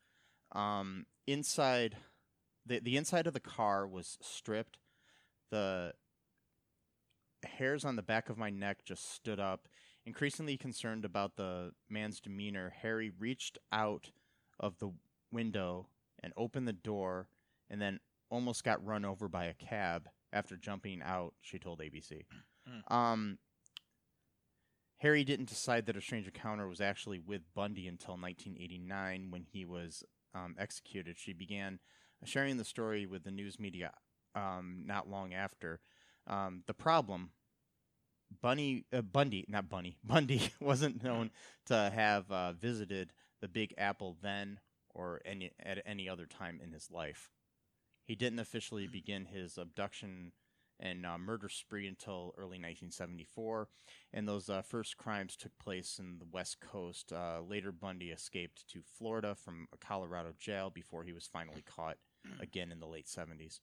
Um, 0.52 1.06
inside, 1.28 1.98
the 2.66 2.80
the 2.80 2.98
inside 2.98 3.28
of 3.28 3.34
the 3.34 3.40
car 3.40 3.88
was 3.88 4.18
stripped. 4.22 4.80
The 5.52 5.94
hairs 7.44 7.86
on 7.86 7.96
the 7.96 8.02
back 8.02 8.30
of 8.30 8.38
my 8.38 8.50
neck 8.50 8.84
just 8.84 9.14
stood 9.14 9.40
up. 9.40 9.68
Increasingly 10.10 10.58
concerned 10.58 11.06
about 11.06 11.36
the 11.36 11.72
man's 11.88 12.20
demeanor, 12.20 12.74
Harry 12.82 13.12
reached 13.20 13.60
out 13.72 14.10
of 14.60 14.80
the 14.80 14.92
window 15.32 15.88
and 16.24 16.34
opened 16.36 16.68
the 16.68 16.74
door, 16.74 17.28
and 17.70 17.80
then 17.80 18.00
almost 18.32 18.64
got 18.64 18.84
run 18.84 19.06
over 19.06 19.28
by 19.28 19.46
a 19.46 19.54
cab 19.54 20.10
after 20.34 20.58
jumping 20.58 21.04
out. 21.04 21.36
She 21.42 21.60
told 21.60 21.80
ABC. 21.80 22.24
Mm. 22.68 22.92
Um, 22.92 23.38
Harry 24.98 25.24
didn't 25.24 25.50
decide 25.50 25.86
that 25.86 25.96
a 25.96 26.02
strange 26.02 26.26
encounter 26.26 26.68
was 26.68 26.82
actually 26.82 27.20
with 27.20 27.44
Bundy 27.54 27.88
until 27.88 28.16
1989 28.16 29.30
when 29.30 29.44
he 29.44 29.64
was 29.64 30.04
um, 30.34 30.56
executed. 30.58 31.20
She 31.20 31.34
began 31.34 31.78
sharing 32.26 32.58
the 32.58 32.66
story 32.66 33.06
with 33.06 33.26
the 33.26 33.32
news 33.32 33.60
media 33.60 33.92
um, 34.34 34.86
not 34.88 35.08
long 35.08 35.36
after. 35.36 35.82
Um, 36.26 36.64
the 36.66 36.74
problem, 36.74 37.30
Bunny, 38.42 38.86
uh, 38.94 39.02
Bundy, 39.02 39.46
not 39.48 39.70
Bunny, 39.70 39.98
Bundy 40.04 40.52
wasn't 40.60 41.04
known 41.04 41.32
to 41.66 41.92
have 41.94 42.30
uh, 42.32 42.54
visited 42.54 43.14
the 43.42 43.48
Big 43.48 43.74
Apple 43.78 44.18
then 44.22 44.60
or 44.94 45.22
any 45.26 45.52
at 45.60 45.82
any 45.86 46.10
other 46.10 46.26
time 46.26 46.60
in 46.64 46.72
his 46.72 46.90
life. 46.92 47.32
He 48.06 48.16
didn't 48.16 48.40
officially 48.40 48.88
begin 48.88 49.26
his 49.26 49.58
abduction 49.58 50.32
and 50.80 51.06
uh, 51.06 51.18
murder 51.18 51.50
spree 51.50 51.88
until 51.88 52.34
early 52.38 52.58
1974, 52.58 53.68
and 54.14 54.28
those 54.28 54.50
uh, 54.50 54.62
first 54.62 54.98
crimes 54.98 55.36
took 55.36 55.58
place 55.60 56.00
in 56.00 56.20
the 56.20 56.28
West 56.32 56.62
Coast. 56.62 57.12
Uh, 57.12 57.42
later, 57.46 57.72
Bundy 57.74 58.12
escaped 58.12 58.66
to 58.70 58.80
Florida 58.98 59.36
from 59.36 59.68
a 59.74 59.78
Colorado 59.78 60.34
jail 60.40 60.70
before 60.70 61.04
he 61.04 61.12
was 61.12 61.28
finally 61.28 61.64
caught 61.64 61.98
again 62.40 62.72
in 62.72 62.80
the 62.80 62.88
late 62.88 63.08
70s. 63.08 63.60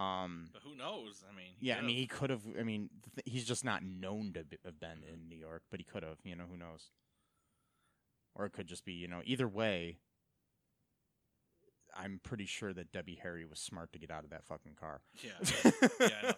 Um, 0.00 0.50
But 0.52 0.62
who 0.62 0.76
knows? 0.76 1.24
I 1.28 1.34
mean, 1.34 1.54
yeah, 1.60 1.78
I 1.78 1.80
mean, 1.82 1.96
he 1.96 2.06
could 2.06 2.30
have. 2.30 2.42
I 2.58 2.62
mean, 2.62 2.88
th- 3.16 3.24
he's 3.26 3.44
just 3.44 3.64
not 3.64 3.82
known 3.82 4.32
to 4.34 4.44
be- 4.44 4.58
have 4.64 4.78
been 4.78 5.02
in 5.02 5.28
New 5.28 5.36
York, 5.36 5.64
but 5.70 5.80
he 5.80 5.84
could 5.84 6.02
have. 6.04 6.18
You 6.24 6.36
know, 6.36 6.44
who 6.48 6.56
knows? 6.56 6.90
Or 8.34 8.44
it 8.46 8.52
could 8.52 8.68
just 8.68 8.84
be, 8.84 8.92
you 8.92 9.08
know, 9.08 9.22
either 9.24 9.48
way. 9.48 9.98
I'm 11.96 12.20
pretty 12.22 12.46
sure 12.46 12.72
that 12.74 12.92
Debbie 12.92 13.18
Harry 13.22 13.44
was 13.44 13.58
smart 13.58 13.92
to 13.92 13.98
get 13.98 14.10
out 14.12 14.22
of 14.22 14.30
that 14.30 14.44
fucking 14.44 14.74
car. 14.78 15.00
yeah, 15.20 15.32
yeah, 16.00 16.32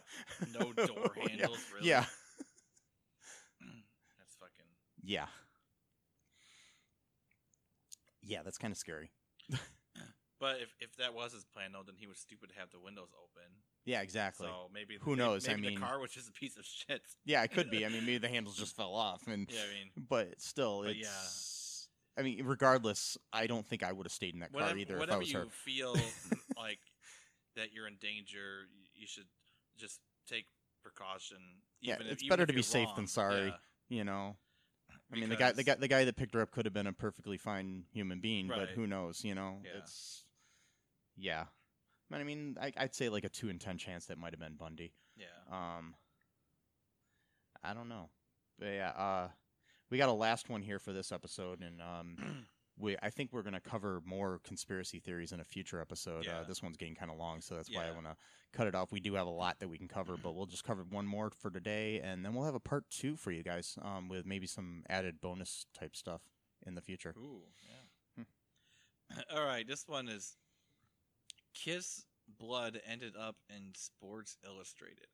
no 0.59 0.73
door 0.87 1.11
Yeah, 1.17 1.29
handles, 1.29 1.59
really. 1.75 1.89
Yeah, 1.89 2.05
that's 4.19 4.37
fucking. 4.37 4.65
yeah, 5.03 5.27
yeah. 8.23 8.43
That's 8.43 8.59
kind 8.59 8.73
of 8.73 8.79
scary. 8.79 9.11
But 10.41 10.61
if 10.63 10.75
if 10.81 10.97
that 10.97 11.13
was 11.15 11.33
his 11.33 11.45
plan, 11.45 11.73
though, 11.73 11.83
then 11.85 11.97
he 11.99 12.07
was 12.07 12.19
stupid 12.19 12.49
to 12.51 12.59
have 12.59 12.71
the 12.71 12.81
windows 12.81 13.09
open. 13.15 13.51
Yeah, 13.85 14.01
exactly. 14.01 14.47
So 14.47 14.69
maybe 14.73 14.97
Who 15.01 15.11
maybe- 15.11 15.19
knows? 15.19 15.49
I 15.49 15.55
mean- 15.57 15.75
the 15.75 15.81
car 15.81 16.01
was 16.01 16.11
just 16.11 16.29
a 16.29 16.33
piece 16.33 16.57
of 16.57 16.65
shit. 16.65 17.03
Yeah, 17.25 17.43
it 17.43 17.53
could 17.53 17.71
be. 17.71 17.85
I 17.87 17.89
mean, 17.91 18.01
maybe 18.07 18.19
the 18.19 18.29
handles 18.29 18.57
just 18.57 18.75
fell 18.75 18.95
off, 18.95 19.27
and 19.27 19.49
Yeah, 19.51 19.61
I 19.61 19.75
mean, 19.75 19.91
but 20.09 20.41
still, 20.41 20.83
But 20.85 20.97
yeah. 20.97 21.03
it's. 21.07 21.89
I 22.19 22.23
mean, 22.23 22.45
regardless, 22.45 23.17
I 23.33 23.47
don't 23.47 23.67
think 23.67 23.83
I 23.83 23.93
would 23.93 24.05
have 24.07 24.13
stayed 24.13 24.35
in 24.35 24.41
that 24.41 24.53
car 24.53 24.63
whenever, 24.63 24.79
either 24.79 25.03
if 25.03 25.11
I 25.11 25.17
was 25.19 25.33
you 25.33 25.39
her. 25.41 25.47
feel 25.65 25.95
like 26.57 26.81
that 27.57 27.73
you're 27.73 27.87
in 27.87 27.97
danger, 28.01 28.67
you 28.95 29.07
should 29.07 29.27
just 29.79 30.01
take 30.29 30.47
precaution. 30.83 31.39
Yeah, 31.81 31.95
even 31.95 32.07
if- 32.09 32.13
it's 32.15 32.29
better 32.29 32.47
to 32.47 32.53
be 32.53 32.63
safe 32.63 32.89
than 32.97 33.07
sorry. 33.07 33.47
Yeah, 33.47 33.57
You 33.89 34.05
know, 34.05 34.37
I 35.13 35.17
mean, 35.17 35.29
the 35.29 35.37
guy, 35.37 35.53
the 35.53 35.65
guy, 35.65 35.75
the 35.77 35.89
guy 35.89 36.05
that 36.05 36.17
picked 36.17 36.35
her 36.35 36.41
up 36.43 36.51
could 36.51 36.65
have 36.67 36.75
been 36.75 36.87
a 36.87 36.93
perfectly 36.93 37.37
fine 37.39 37.85
human 37.93 38.21
being, 38.21 38.49
but 38.49 38.71
who 38.71 38.87
knows? 38.87 39.25
You 39.25 39.35
know, 39.35 39.61
Yeah. 39.65 39.79
it's 39.83 40.25
yeah. 41.21 41.45
I 42.13 42.25
mean, 42.25 42.57
I, 42.61 42.73
I'd 42.77 42.95
say 42.95 43.09
like 43.09 43.23
a 43.25 43.29
two 43.29 43.49
in 43.51 43.59
ten 43.61 43.79
chance 43.79 44.07
that 44.07 44.19
might 44.19 44.33
have 44.33 44.41
been 44.41 44.55
Bundy. 44.57 44.93
Yeah. 45.17 45.27
Um, 45.51 45.95
I 47.63 47.75
don't 47.75 47.89
know, 47.89 48.11
but 48.59 48.67
yeah, 48.67 48.91
uh, 48.91 49.29
we 49.91 49.99
got 49.99 50.09
a 50.09 50.13
last 50.13 50.49
one 50.49 50.63
here 50.63 50.79
for 50.79 50.93
this 50.93 51.13
episode, 51.13 51.61
and 51.61 51.81
um, 51.83 52.47
we 52.79 52.97
I 53.03 53.11
think 53.11 53.33
we're 53.33 53.43
gonna 53.43 53.61
cover 53.61 54.01
more 54.05 54.41
conspiracy 54.45 54.99
theories 54.99 55.33
in 55.33 55.41
a 55.41 55.45
future 55.45 55.81
episode. 55.81 56.27
Uh, 56.27 56.31
Yeah. 56.41 56.43
this 56.49 56.63
one's 56.63 56.77
getting 56.77 56.95
kind 56.95 57.11
of 57.11 57.19
long, 57.19 57.41
so 57.43 57.55
that's 57.55 57.71
why 57.73 57.87
I 57.87 57.91
want 57.93 58.07
to 58.07 58.17
cut 58.53 58.67
it 58.67 58.75
off. 58.75 58.91
We 58.91 58.99
do 59.01 59.15
have 59.15 59.27
a 59.27 59.31
lot 59.31 59.61
that 59.61 59.69
we 59.69 59.79
can 59.79 59.89
cover, 59.89 60.17
but 60.17 60.35
we'll 60.35 60.47
just 60.47 60.65
cover 60.65 60.85
one 60.91 61.07
more 61.07 61.31
for 61.31 61.51
today, 61.51 62.01
and 62.03 62.25
then 62.25 62.35
we'll 62.35 62.47
have 62.47 62.55
a 62.57 62.61
part 62.61 62.85
two 62.91 63.15
for 63.17 63.31
you 63.31 63.43
guys, 63.45 63.79
um, 63.83 64.09
with 64.09 64.25
maybe 64.27 64.47
some 64.47 64.83
added 64.89 65.21
bonus 65.21 65.67
type 65.79 65.95
stuff 65.95 66.23
in 66.67 66.75
the 66.75 66.81
future. 66.83 67.15
Ooh, 67.19 67.43
yeah. 68.17 68.25
All 69.37 69.45
right, 69.45 69.67
this 69.69 69.85
one 69.87 70.09
is 70.09 70.37
Kiss 71.55 72.05
blood 72.39 72.81
ended 72.87 73.15
up 73.17 73.37
in 73.49 73.73
Sports 73.75 74.37
Illustrated. 74.45 75.09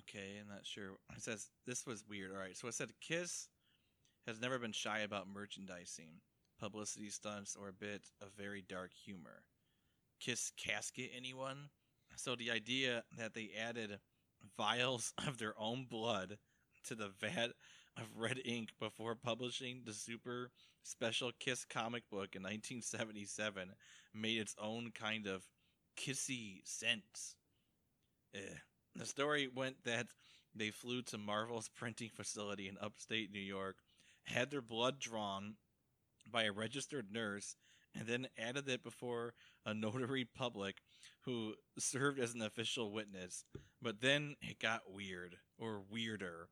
Okay, 0.00 0.38
I'm 0.40 0.48
not 0.48 0.66
sure. 0.66 0.98
It 1.16 1.22
says 1.22 1.48
this 1.66 1.86
was 1.86 2.04
weird. 2.08 2.32
All 2.32 2.38
right, 2.38 2.56
so 2.56 2.68
it 2.68 2.74
said 2.74 2.90
Kiss 3.00 3.48
has 4.26 4.40
never 4.40 4.58
been 4.58 4.72
shy 4.72 5.00
about 5.00 5.28
merchandising, 5.28 6.20
publicity 6.60 7.08
stunts, 7.10 7.56
or 7.58 7.68
a 7.68 7.72
bit 7.72 8.02
of 8.20 8.28
very 8.36 8.62
dark 8.68 8.90
humor. 8.92 9.42
Kiss 10.20 10.52
casket 10.56 11.10
anyone? 11.16 11.70
So 12.16 12.34
the 12.34 12.50
idea 12.50 13.04
that 13.16 13.34
they 13.34 13.50
added 13.58 13.98
vials 14.56 15.12
of 15.26 15.38
their 15.38 15.54
own 15.58 15.86
blood 15.88 16.38
to 16.84 16.94
the 16.94 17.08
vat 17.20 17.52
of 17.96 18.16
red 18.16 18.40
ink 18.44 18.70
before 18.78 19.14
publishing 19.14 19.82
the 19.84 19.92
super 19.92 20.50
special 20.88 21.30
Kiss 21.38 21.64
comic 21.64 22.08
book 22.10 22.34
in 22.34 22.42
1977 22.42 23.70
made 24.14 24.38
its 24.38 24.54
own 24.60 24.90
kind 24.94 25.26
of 25.26 25.44
kissy 25.96 26.60
sense. 26.64 27.36
Eh. 28.34 28.58
The 28.96 29.06
story 29.06 29.48
went 29.54 29.84
that 29.84 30.08
they 30.54 30.70
flew 30.70 31.02
to 31.02 31.18
Marvel's 31.18 31.68
printing 31.76 32.08
facility 32.08 32.68
in 32.68 32.78
upstate 32.80 33.30
New 33.30 33.38
York, 33.38 33.76
had 34.24 34.50
their 34.50 34.62
blood 34.62 34.98
drawn 34.98 35.54
by 36.30 36.44
a 36.44 36.52
registered 36.52 37.12
nurse, 37.12 37.56
and 37.94 38.06
then 38.06 38.28
added 38.38 38.68
it 38.68 38.82
before 38.82 39.34
a 39.66 39.74
notary 39.74 40.24
public 40.36 40.76
who 41.22 41.54
served 41.78 42.18
as 42.18 42.34
an 42.34 42.42
official 42.42 42.92
witness. 42.92 43.44
But 43.82 44.00
then 44.00 44.36
it 44.40 44.58
got 44.58 44.90
weird, 44.90 45.36
or 45.58 45.82
weirder. 45.90 46.48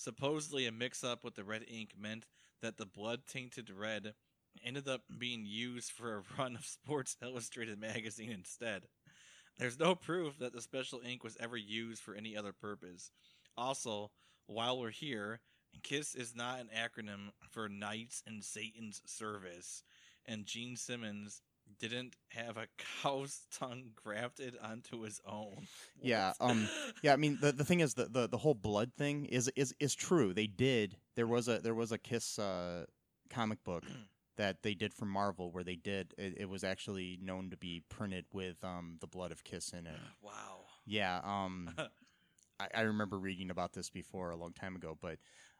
Supposedly, 0.00 0.64
a 0.64 0.72
mix 0.72 1.04
up 1.04 1.24
with 1.24 1.34
the 1.34 1.44
red 1.44 1.62
ink 1.68 1.90
meant 2.00 2.24
that 2.62 2.78
the 2.78 2.86
blood 2.86 3.26
tainted 3.26 3.68
red 3.68 4.14
ended 4.64 4.88
up 4.88 5.02
being 5.18 5.44
used 5.44 5.92
for 5.92 6.16
a 6.16 6.22
run 6.38 6.56
of 6.56 6.64
Sports 6.64 7.18
Illustrated 7.22 7.78
magazine 7.78 8.30
instead. 8.30 8.84
There's 9.58 9.78
no 9.78 9.94
proof 9.94 10.38
that 10.38 10.54
the 10.54 10.62
special 10.62 11.02
ink 11.04 11.22
was 11.22 11.36
ever 11.38 11.58
used 11.58 12.00
for 12.00 12.14
any 12.14 12.34
other 12.34 12.54
purpose. 12.54 13.10
Also, 13.58 14.10
while 14.46 14.80
we're 14.80 14.88
here, 14.88 15.40
KISS 15.82 16.14
is 16.14 16.34
not 16.34 16.60
an 16.60 16.70
acronym 16.74 17.32
for 17.50 17.68
Knights 17.68 18.22
in 18.26 18.40
Satan's 18.40 19.02
Service, 19.04 19.82
and 20.24 20.46
Gene 20.46 20.76
Simmons 20.76 21.42
didn't 21.80 22.14
have 22.28 22.56
a 22.56 22.66
cow's 23.02 23.40
tongue 23.52 23.90
grafted 23.96 24.56
onto 24.62 25.02
his 25.02 25.20
own. 25.26 25.66
Yeah, 26.00 26.32
um, 26.40 26.68
Yeah, 27.02 27.12
I 27.12 27.16
mean 27.16 27.38
the, 27.40 27.52
the 27.52 27.64
thing 27.64 27.80
is 27.80 27.94
the, 27.94 28.06
the 28.06 28.28
the 28.28 28.38
whole 28.38 28.54
blood 28.54 28.92
thing 28.96 29.24
is 29.26 29.50
is 29.56 29.74
is 29.80 29.94
true. 29.94 30.32
They 30.32 30.46
did. 30.46 30.96
There 31.16 31.26
was 31.26 31.48
a 31.48 31.58
there 31.58 31.74
was 31.74 31.92
a 31.92 31.98
Kiss 31.98 32.38
uh, 32.38 32.84
comic 33.30 33.62
book 33.64 33.84
that 34.36 34.62
they 34.62 34.74
did 34.74 34.94
for 34.94 35.06
Marvel 35.06 35.50
where 35.50 35.64
they 35.64 35.76
did 35.76 36.14
it, 36.16 36.34
it 36.38 36.48
was 36.48 36.64
actually 36.64 37.18
known 37.22 37.50
to 37.50 37.56
be 37.56 37.82
printed 37.88 38.26
with 38.32 38.62
um 38.64 38.96
the 39.00 39.06
blood 39.06 39.32
of 39.32 39.44
Kiss 39.44 39.72
in 39.72 39.86
it. 39.86 39.98
wow. 40.22 40.60
Yeah, 40.86 41.20
um 41.24 41.70
I, 42.60 42.68
I 42.74 42.80
remember 42.82 43.18
reading 43.18 43.50
about 43.50 43.72
this 43.72 43.90
before 43.90 44.30
a 44.30 44.36
long 44.36 44.52
time 44.52 44.76
ago, 44.76 44.96
but 45.00 45.18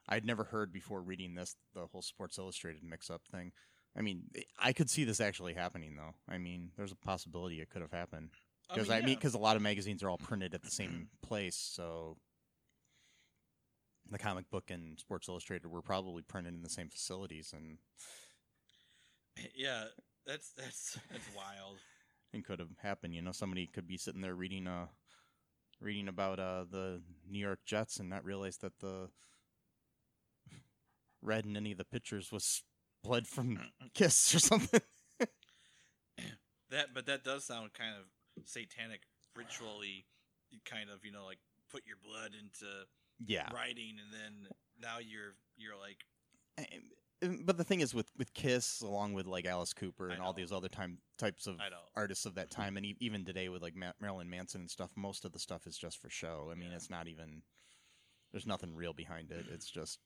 I'd 0.08 0.24
never 0.24 0.44
heard 0.44 0.72
before 0.72 1.00
reading 1.00 1.34
this 1.34 1.56
the 1.74 1.86
whole 1.86 2.02
Sports 2.02 2.38
Illustrated 2.38 2.82
mix 2.82 3.10
up 3.10 3.22
thing. 3.30 3.52
I 3.96 4.02
mean, 4.02 4.22
I 4.58 4.72
could 4.72 4.88
see 4.88 5.04
this 5.04 5.20
actually 5.20 5.54
happening 5.54 5.96
though. 5.96 6.14
I 6.28 6.38
mean, 6.38 6.70
there's 6.76 6.92
a 6.92 6.96
possibility 6.96 7.60
it 7.60 7.70
could 7.70 7.82
have 7.82 7.92
happened 7.92 8.30
because 8.72 8.90
I 8.90 9.00
mean, 9.00 9.08
yeah. 9.08 9.14
because 9.16 9.34
a 9.34 9.38
lot 9.38 9.56
of 9.56 9.62
magazines 9.62 10.02
are 10.02 10.10
all 10.10 10.18
printed 10.18 10.54
at 10.54 10.62
the 10.62 10.70
same 10.70 11.08
place, 11.22 11.56
so 11.56 12.16
the 14.10 14.18
comic 14.18 14.48
book 14.50 14.70
and 14.70 14.98
Sports 14.98 15.28
Illustrated 15.28 15.68
were 15.68 15.82
probably 15.82 16.22
printed 16.22 16.54
in 16.54 16.62
the 16.62 16.68
same 16.68 16.88
facilities, 16.88 17.52
and 17.56 17.78
yeah, 19.54 19.84
that's 20.26 20.52
that's 20.52 20.98
that's 21.10 21.28
wild. 21.36 21.78
it 22.32 22.44
could 22.44 22.60
have 22.60 22.78
happened. 22.82 23.14
You 23.14 23.22
know, 23.22 23.32
somebody 23.32 23.66
could 23.66 23.88
be 23.88 23.96
sitting 23.96 24.20
there 24.20 24.34
reading 24.34 24.66
uh 24.66 24.86
reading 25.80 26.08
about 26.08 26.38
uh 26.38 26.64
the 26.70 27.02
New 27.28 27.40
York 27.40 27.60
Jets 27.64 27.98
and 27.98 28.08
not 28.08 28.24
realize 28.24 28.58
that 28.58 28.78
the 28.78 29.08
red 31.22 31.44
in 31.44 31.56
any 31.56 31.72
of 31.72 31.78
the 31.78 31.84
pictures 31.84 32.30
was 32.30 32.62
blood 33.02 33.26
from 33.26 33.56
uh, 33.58 33.84
uh, 33.84 33.88
Kiss 33.94 34.34
or 34.34 34.38
something. 34.38 34.80
That, 36.70 36.94
but 36.94 37.06
that 37.06 37.24
does 37.24 37.44
sound 37.44 37.74
kind 37.74 37.96
of 37.98 38.04
satanic, 38.46 39.00
ritually, 39.34 40.06
kind 40.64 40.88
of 40.88 41.04
you 41.04 41.10
know 41.10 41.24
like 41.24 41.38
put 41.68 41.82
your 41.84 41.96
blood 42.00 42.30
into 42.40 42.66
yeah. 43.26 43.48
writing, 43.52 43.96
and 44.00 44.12
then 44.12 44.48
now 44.80 44.98
you're 45.00 45.34
you're 45.56 45.76
like 45.76 46.04
um, 47.24 47.40
But 47.44 47.56
the 47.56 47.64
thing 47.64 47.80
is, 47.80 47.92
with 47.92 48.10
with 48.16 48.32
Kiss, 48.34 48.82
along 48.82 49.14
with 49.14 49.26
like 49.26 49.46
Alice 49.46 49.72
Cooper 49.74 50.10
and 50.10 50.22
all 50.22 50.32
these 50.32 50.52
other 50.52 50.68
time 50.68 50.98
types 51.18 51.48
of 51.48 51.56
artists 51.96 52.24
of 52.24 52.36
that 52.36 52.52
time, 52.52 52.76
and 52.76 52.86
even 53.00 53.24
today 53.24 53.48
with 53.48 53.62
like 53.62 53.74
Ma- 53.74 53.92
Marilyn 54.00 54.30
Manson 54.30 54.60
and 54.60 54.70
stuff, 54.70 54.92
most 54.96 55.24
of 55.24 55.32
the 55.32 55.40
stuff 55.40 55.66
is 55.66 55.76
just 55.76 56.00
for 56.00 56.08
show. 56.08 56.50
I 56.52 56.54
mean, 56.54 56.70
Yeah. 56.70 56.76
it's 56.76 56.88
not 56.90 57.08
even 57.08 57.42
there's 58.30 58.46
nothing 58.46 58.76
real 58.76 58.92
behind 58.92 59.32
it. 59.32 59.46
It's 59.50 59.68
just 59.68 59.98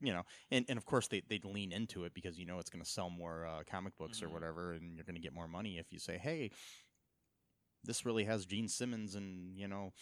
you 0.00 0.12
know, 0.12 0.22
and, 0.50 0.64
and 0.68 0.76
of 0.78 0.84
course 0.86 1.08
they 1.08 1.22
they'd 1.28 1.44
lean 1.44 1.72
into 1.72 2.04
it 2.04 2.14
because 2.14 2.38
you 2.38 2.46
know 2.46 2.58
it's 2.58 2.70
going 2.70 2.84
to 2.84 2.90
sell 2.90 3.10
more 3.10 3.46
uh, 3.46 3.62
comic 3.68 3.96
books 3.96 4.20
Mhm. 4.20 4.24
or 4.24 4.28
whatever, 4.30 4.72
and 4.72 4.94
you're 4.96 5.04
going 5.04 5.16
to 5.16 5.20
get 5.22 5.32
more 5.34 5.48
money 5.48 5.78
if 5.78 5.92
you 5.92 5.98
say, 5.98 6.18
hey, 6.18 6.50
this 7.84 8.04
really 8.04 8.24
has 8.24 8.44
Gene 8.46 8.68
Simmons 8.68 9.14
and 9.14 9.56
you 9.58 9.68
know 9.68 9.92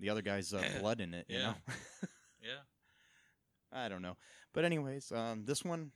the 0.00 0.10
other 0.10 0.22
guy's 0.22 0.52
uh, 0.54 0.62
blood 0.80 1.00
in 1.00 1.14
it. 1.14 1.26
You 1.28 1.38
Yeah. 1.38 1.46
know. 1.46 1.54
yeah. 2.42 2.58
I 3.72 3.88
don't 3.88 4.02
know. 4.02 4.16
But 4.52 4.64
anyways, 4.64 5.10
um, 5.12 5.44
this 5.44 5.64
one, 5.64 5.90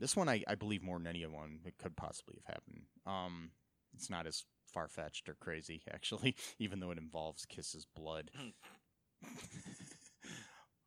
this 0.00 0.16
one 0.16 0.28
I, 0.28 0.42
I 0.48 0.54
believe 0.54 0.82
more 0.82 0.98
than 0.98 1.06
any 1.06 1.24
one 1.26 1.60
it 1.64 1.76
could 1.78 1.96
possibly 1.96 2.40
have 2.46 2.54
happened. 2.56 2.84
Um, 3.06 3.50
it's 3.94 4.10
not 4.10 4.26
as 4.26 4.44
far 4.72 4.88
fetched 4.88 5.28
or 5.28 5.34
crazy 5.34 5.82
actually, 5.92 6.34
even 6.58 6.80
though 6.80 6.90
it 6.90 6.98
involves 6.98 7.44
Kiss's 7.46 7.86
blood. 7.94 8.30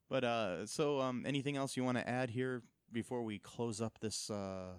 But 0.10 0.24
uh, 0.24 0.66
so 0.66 1.00
um, 1.02 1.24
anything 1.26 1.58
else 1.58 1.76
you 1.78 1.84
want 1.84 1.98
to 1.98 2.08
add 2.08 2.30
here 2.30 2.62
before 2.92 3.24
we 3.24 3.40
close 3.40 3.82
up 3.82 4.00
this 4.00 4.30
uh, 4.30 4.74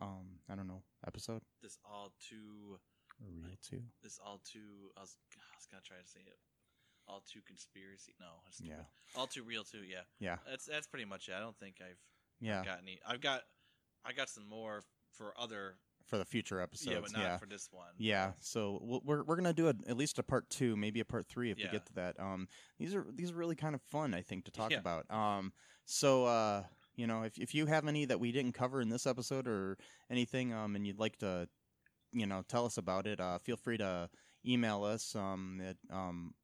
um, 0.00 0.40
I 0.50 0.54
don't 0.54 0.66
know 0.68 0.82
episode? 1.06 1.42
This 1.62 1.78
all 1.84 2.12
too 2.28 2.78
Real 3.20 3.56
too. 3.62 3.82
this 4.02 4.18
all 4.24 4.40
too. 4.44 4.90
I 4.96 5.00
was 5.00 5.16
I 5.36 5.56
was 5.58 5.66
gonna 5.70 5.82
try 5.84 5.96
to 5.98 6.08
say 6.08 6.20
it. 6.26 6.38
All 7.06 7.22
too 7.30 7.40
conspiracy. 7.46 8.14
No, 8.20 8.26
that's 8.44 8.56
stupid. 8.58 8.76
Yeah. 8.78 9.18
All 9.20 9.26
too 9.26 9.42
real 9.42 9.64
too. 9.64 9.82
Yeah. 9.88 10.02
Yeah. 10.20 10.36
That's 10.48 10.64
that's 10.66 10.86
pretty 10.86 11.04
much 11.04 11.28
it. 11.28 11.34
I 11.36 11.40
don't 11.40 11.58
think 11.58 11.76
I've 11.80 11.98
Yeah. 12.40 12.64
got 12.64 12.78
any. 12.82 12.98
I've 13.06 13.20
got 13.20 13.42
I 14.04 14.12
got 14.12 14.28
some 14.30 14.48
more 14.48 14.82
for 15.12 15.34
other. 15.38 15.74
For 16.10 16.18
the 16.18 16.24
future 16.24 16.60
episodes. 16.60 16.90
yeah, 16.92 17.00
but 17.00 17.12
not 17.12 17.22
yeah. 17.22 17.36
for 17.38 17.46
this 17.46 17.68
one. 17.70 17.86
Yeah, 17.96 18.32
so 18.40 18.80
we'll- 18.82 19.02
we're 19.04 19.22
we're 19.22 19.36
gonna 19.36 19.52
do 19.54 19.68
a, 19.68 19.74
at 19.88 19.96
least 19.96 20.18
a 20.18 20.22
part 20.24 20.50
two, 20.50 20.76
maybe 20.76 20.98
a 21.00 21.04
part 21.04 21.26
three 21.26 21.50
if 21.52 21.56
we 21.56 21.68
get 21.70 21.86
to 21.86 21.92
that. 21.94 22.18
Um, 22.18 22.48
these 22.78 22.94
are 22.94 23.06
these 23.14 23.30
are 23.30 23.36
really 23.36 23.54
kind 23.54 23.74
of 23.76 23.80
fun, 23.80 24.12
I 24.12 24.22
think, 24.22 24.44
to 24.46 24.50
talk 24.50 24.72
Yeah. 24.72 24.78
about. 24.80 25.08
Um, 25.10 25.52
so 25.84 26.24
uh, 26.24 26.64
you 26.96 27.06
know, 27.06 27.22
if 27.22 27.38
if 27.38 27.54
you 27.54 27.66
have 27.66 27.86
any 27.86 28.04
that 28.06 28.18
we 28.20 28.32
didn't 28.32 28.52
cover 28.52 28.80
in 28.80 28.88
this 28.88 29.06
episode 29.06 29.46
or 29.46 29.78
anything, 30.10 30.52
um, 30.52 30.74
and 30.74 30.84
you'd 30.86 30.98
like 30.98 31.16
to, 31.18 31.48
you 32.12 32.26
know, 32.26 32.42
tell 32.48 32.66
us 32.66 32.76
about 32.76 33.06
it, 33.06 33.20
uh, 33.20 33.38
feel 33.38 33.56
free 33.56 33.78
to 33.78 34.10
email 34.44 34.82
us 34.84 35.14
um 35.14 35.60
at 35.64 35.76
um 35.94 36.34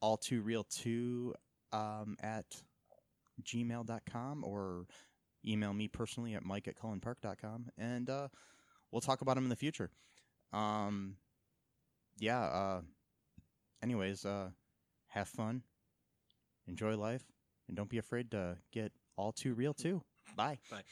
all 0.00 0.16
too 0.16 0.40
real 0.42 0.64
two 0.64 1.32
um 1.72 2.16
at 2.22 2.46
gmail.com 3.42 4.44
or 4.44 4.86
email 5.46 5.72
me 5.72 5.88
personally 5.88 6.34
at 6.34 6.44
mike 6.44 6.66
at 6.68 6.76
cullenpark.com 6.76 7.66
and 7.76 8.08
uh 8.08 8.28
we'll 8.92 9.00
talk 9.00 9.20
about 9.22 9.34
them 9.34 9.44
in 9.44 9.50
the 9.50 9.56
future 9.56 9.90
um 10.52 11.16
yeah 12.18 12.42
uh 12.42 12.80
anyways 13.82 14.24
uh 14.24 14.48
have 15.08 15.28
fun 15.28 15.62
enjoy 16.68 16.96
life 16.96 17.24
and 17.68 17.76
don't 17.76 17.88
be 17.90 17.98
afraid 17.98 18.30
to 18.30 18.56
get 18.72 18.92
all 19.16 19.32
too 19.32 19.54
real 19.54 19.74
too 19.74 20.02
bye 20.36 20.58
Bye. 20.70 20.82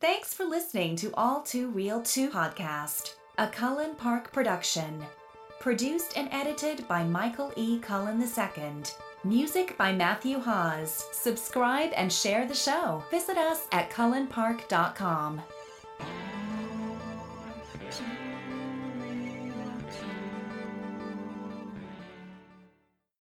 Thanks 0.00 0.34
for 0.34 0.44
listening 0.44 0.96
to 0.96 1.14
All 1.14 1.42
Too 1.42 1.68
Real 1.70 2.02
2 2.02 2.28
podcast, 2.28 3.14
a 3.38 3.46
Cullen 3.46 3.94
Park 3.94 4.32
production. 4.32 5.00
Produced 5.60 6.18
and 6.18 6.28
edited 6.32 6.88
by 6.88 7.04
Michael 7.04 7.52
E. 7.54 7.78
Cullen 7.78 8.20
II. 8.20 8.82
Music 9.22 9.78
by 9.78 9.92
Matthew 9.92 10.40
Haase. 10.40 11.04
Subscribe 11.14 11.92
and 11.94 12.12
share 12.12 12.48
the 12.48 12.54
show. 12.54 13.04
Visit 13.12 13.38
us 13.38 13.68
at 13.70 13.90
cullenpark.com. 13.90 15.40